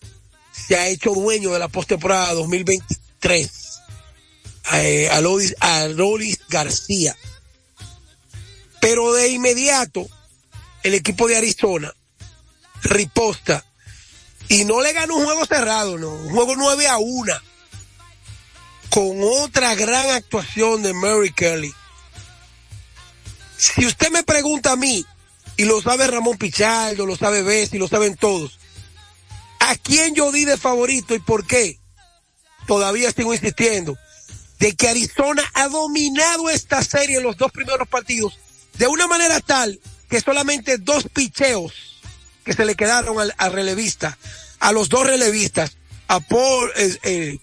se 0.69 0.77
ha 0.77 0.87
hecho 0.87 1.15
dueño 1.15 1.51
de 1.51 1.57
la 1.57 1.67
postemporada 1.67 2.31
2023, 2.35 3.49
eh, 4.73 5.09
Alois, 5.11 5.55
Alois 5.59 6.37
García. 6.47 7.17
Pero 8.79 9.11
de 9.13 9.29
inmediato, 9.29 10.07
el 10.83 10.93
equipo 10.93 11.27
de 11.27 11.37
Arizona 11.37 11.91
riposta 12.83 13.65
y 14.47 14.63
no 14.63 14.79
le 14.81 14.93
ganó 14.93 15.15
un 15.15 15.25
juego 15.25 15.43
cerrado, 15.47 15.97
no, 15.97 16.11
un 16.11 16.29
juego 16.29 16.55
9 16.55 16.87
a 16.87 16.99
1 16.99 17.33
con 18.91 19.23
otra 19.23 19.73
gran 19.73 20.07
actuación 20.11 20.83
de 20.83 20.93
Mary 20.93 21.33
Kelly. 21.33 21.73
Si 23.57 23.87
usted 23.87 24.11
me 24.11 24.21
pregunta 24.21 24.73
a 24.73 24.75
mí, 24.75 25.03
y 25.57 25.65
lo 25.65 25.81
sabe 25.81 26.05
Ramón 26.05 26.37
Pichardo, 26.37 27.07
lo 27.07 27.15
sabe 27.15 27.41
Bessi, 27.41 27.79
lo 27.79 27.87
saben 27.87 28.15
todos, 28.15 28.58
¿a 29.69 29.75
quién 29.75 30.15
yo 30.15 30.31
di 30.31 30.45
de 30.45 30.57
favorito 30.57 31.13
y 31.13 31.19
por 31.19 31.45
qué? 31.45 31.79
Todavía 32.65 33.11
sigo 33.11 33.33
insistiendo 33.33 33.97
de 34.59 34.75
que 34.75 34.89
Arizona 34.89 35.43
ha 35.53 35.67
dominado 35.67 36.49
esta 36.49 36.83
serie 36.83 37.17
en 37.17 37.23
los 37.23 37.37
dos 37.37 37.51
primeros 37.51 37.87
partidos 37.87 38.37
de 38.73 38.87
una 38.87 39.07
manera 39.07 39.39
tal 39.39 39.79
que 40.09 40.21
solamente 40.21 40.77
dos 40.77 41.07
picheos 41.13 41.99
que 42.43 42.53
se 42.53 42.65
le 42.65 42.75
quedaron 42.75 43.17
al, 43.19 43.51
relevista, 43.53 44.17
a 44.59 44.71
los 44.71 44.89
dos 44.89 45.05
relevistas, 45.05 45.77
a 46.07 46.19
Paul 46.19 46.71
eh, 46.75 46.97
eh, 47.03 47.37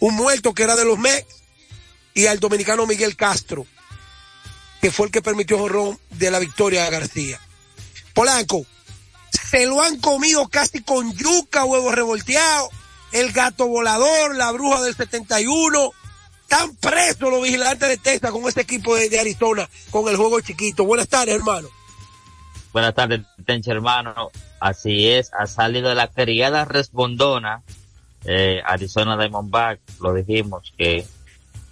un 0.00 0.14
muerto 0.14 0.52
que 0.52 0.62
era 0.62 0.76
de 0.76 0.84
los 0.84 0.98
Mets, 0.98 1.26
y 2.12 2.26
al 2.26 2.40
dominicano 2.40 2.86
Miguel 2.86 3.16
Castro, 3.16 3.66
que 4.80 4.90
fue 4.90 5.06
el 5.06 5.12
que 5.12 5.22
permitió 5.22 5.58
jorrón 5.58 5.98
de 6.10 6.30
la 6.30 6.38
victoria 6.38 6.84
a 6.84 6.90
García. 6.90 7.40
Polanco, 8.12 8.66
se 9.50 9.66
lo 9.66 9.82
han 9.82 9.98
comido 9.98 10.46
casi 10.48 10.82
con 10.82 11.12
yuca, 11.14 11.64
huevos 11.64 11.94
revolteados, 11.94 12.68
el 13.12 13.32
gato 13.32 13.66
volador, 13.66 14.36
la 14.36 14.52
bruja 14.52 14.82
del 14.82 14.94
71, 14.94 15.92
están 16.42 16.74
presos 16.76 17.30
los 17.30 17.42
vigilantes 17.42 17.88
de 17.88 17.96
Texas 17.96 18.30
con 18.30 18.46
este 18.46 18.62
equipo 18.62 18.94
de, 18.94 19.08
de 19.08 19.20
Arizona, 19.20 19.68
con 19.90 20.08
el 20.08 20.16
juego 20.16 20.40
chiquito. 20.40 20.84
Buenas 20.84 21.08
tardes, 21.08 21.34
hermano. 21.34 21.68
Buenas 22.72 22.94
tardes, 22.94 23.22
hermano. 23.66 24.30
Así 24.60 25.08
es, 25.08 25.30
ha 25.32 25.46
salido 25.46 25.94
la 25.94 26.08
criada 26.08 26.64
respondona, 26.64 27.62
eh, 28.24 28.60
Arizona 28.66 29.16
Diamondback, 29.16 29.80
lo 30.00 30.12
dijimos, 30.12 30.74
que 30.76 31.06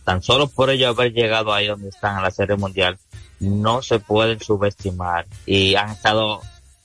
tan 0.05 0.23
solo 0.23 0.49
por 0.49 0.71
ello 0.71 0.89
haber 0.89 1.13
llegado 1.13 1.53
ahí 1.53 1.67
donde 1.67 1.89
están 1.89 2.17
a 2.17 2.23
la 2.23 2.31
Serie 2.31 2.57
Mundial, 2.57 2.99
no 3.41 3.83
se 3.83 3.99
pueden 3.99 4.41
subestimar 4.41 5.27
y 5.45 5.75
han 5.75 5.91
estado 5.91 6.41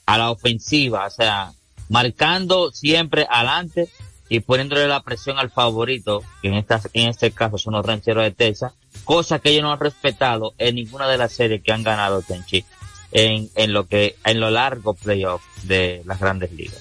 a 0.06 0.18
la 0.18 0.32
ofensiva, 0.32 1.06
o 1.06 1.10
sea, 1.10 1.54
marcando 1.90 2.72
siempre 2.72 3.28
adelante 3.30 3.90
y 4.30 4.40
poniéndole 4.40 4.88
la 4.88 5.04
presión 5.04 5.38
al 5.38 5.52
favorito, 5.52 6.24
que 6.42 6.48
en, 6.48 6.54
esta, 6.56 6.82
en 6.94 7.10
este 7.10 7.32
caso 7.32 7.58
son 7.58 7.74
los 7.74 7.86
rancheros 7.86 8.24
de 8.24 8.32
Texas, 8.32 8.74
cosa 9.04 9.40
que 9.40 9.50
ellos 9.50 9.64
no 9.64 9.74
han 9.74 9.80
respetado 9.80 10.54
en 10.58 10.76
ninguna 10.76 11.08
de 11.08 11.18
las 11.18 11.34
series 11.34 11.62
que 11.62 11.72
han 11.74 11.84
ganado 11.84 12.22
Tenchi 12.22 12.64
en, 13.12 13.50
en 13.56 13.74
lo 13.74 13.88
que, 13.88 14.16
en 14.24 14.40
lo 14.40 14.50
largo 14.50 14.94
playoff 14.94 15.42
de 15.64 16.02
las 16.06 16.20
grandes 16.20 16.52
ligas. 16.54 16.80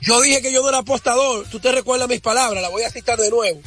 Yo 0.00 0.20
dije 0.20 0.42
que 0.42 0.52
yo 0.52 0.62
no 0.62 0.68
era 0.68 0.78
apostador, 0.78 1.46
tú 1.50 1.58
te 1.58 1.72
recuerdas 1.72 2.08
mis 2.08 2.20
palabras, 2.20 2.62
la 2.62 2.68
voy 2.68 2.82
a 2.84 2.90
citar 2.90 3.18
de 3.18 3.30
nuevo. 3.30 3.60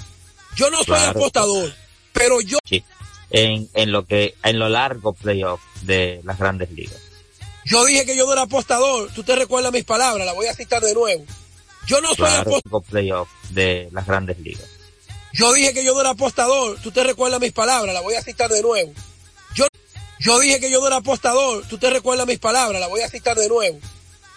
Yo 0.56 0.70
no 0.70 0.78
soy 0.78 0.86
Claro. 0.86 1.12
apostador, 1.20 1.74
pero 2.14 2.40
yo 2.40 2.58
en, 3.32 3.68
en 3.74 3.92
lo 3.92 4.06
que, 4.06 4.36
en 4.44 4.60
lo 4.60 4.70
largo 4.70 5.12
playoff 5.14 5.60
de 5.82 6.22
las 6.24 6.40
grandes 6.40 6.72
ligas. 6.72 6.98
Yo 7.66 7.86
dije 7.86 8.06
que 8.06 8.16
yo 8.16 8.26
no 8.26 8.34
era 8.34 8.44
apostador. 8.44 9.12
Tú 9.14 9.24
te 9.24 9.36
recuerdas 9.36 9.72
mis 9.72 9.84
palabras, 9.86 10.26
la 10.26 10.34
voy 10.34 10.48
a 10.48 10.54
citar 10.56 10.82
de 10.82 10.94
nuevo. 10.94 11.26
Yo 11.88 12.02
no 12.02 12.10
soy 12.10 12.18
Claro, 12.18 12.42
apostador. 12.58 12.84
playoff 12.84 13.30
de 13.50 13.90
las 13.92 14.06
grandes 14.08 14.40
ligas. 14.40 14.66
Yo 15.34 15.54
dije 15.54 15.74
que 15.74 15.84
yo 15.84 15.94
no 15.94 16.02
era 16.02 16.12
apostador. 16.12 16.78
Tú 16.82 16.92
te 16.92 17.04
recuerdas 17.04 17.40
mis 17.40 17.52
palabras, 17.52 17.94
la 17.94 18.02
voy 18.02 18.16
a 18.16 18.24
citar 18.24 18.50
de 18.50 18.62
nuevo. 18.62 18.92
Yo, 19.56 19.66
yo 20.20 20.40
dije 20.40 20.60
que 20.60 20.72
yo 20.72 20.80
no 20.82 20.88
era 20.88 20.98
apostador. 20.98 21.64
Tú 21.68 21.78
te 21.78 21.90
recuerdas 21.90 22.26
mis 22.28 22.40
palabras, 22.40 22.80
la 22.80 22.88
voy 22.88 23.02
a 23.02 23.10
citar 23.10 23.36
de 23.38 23.48
nuevo. 23.48 23.80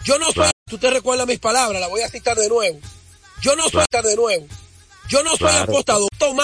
Yo 0.05 0.19
no 0.19 0.31
soy. 0.33 0.51
Tú 0.67 0.79
te 0.79 0.91
recuerdas 0.91 1.27
mis 1.27 1.39
palabras, 1.39 1.81
la 1.81 1.89
voy 1.89 2.01
a 2.03 2.09
citar 2.11 2.37
de 2.37 2.49
nuevo. 2.49 2.79
Yo 3.41 3.55
no 3.57 3.69
soy 3.69 3.85
de 3.91 4.17
nuevo. 4.17 4.47
Yo 5.09 5.23
no 5.23 5.31
soy 5.31 5.39
Claro. 5.49 5.65
apostador. 5.73 6.09
Toma 6.19 6.41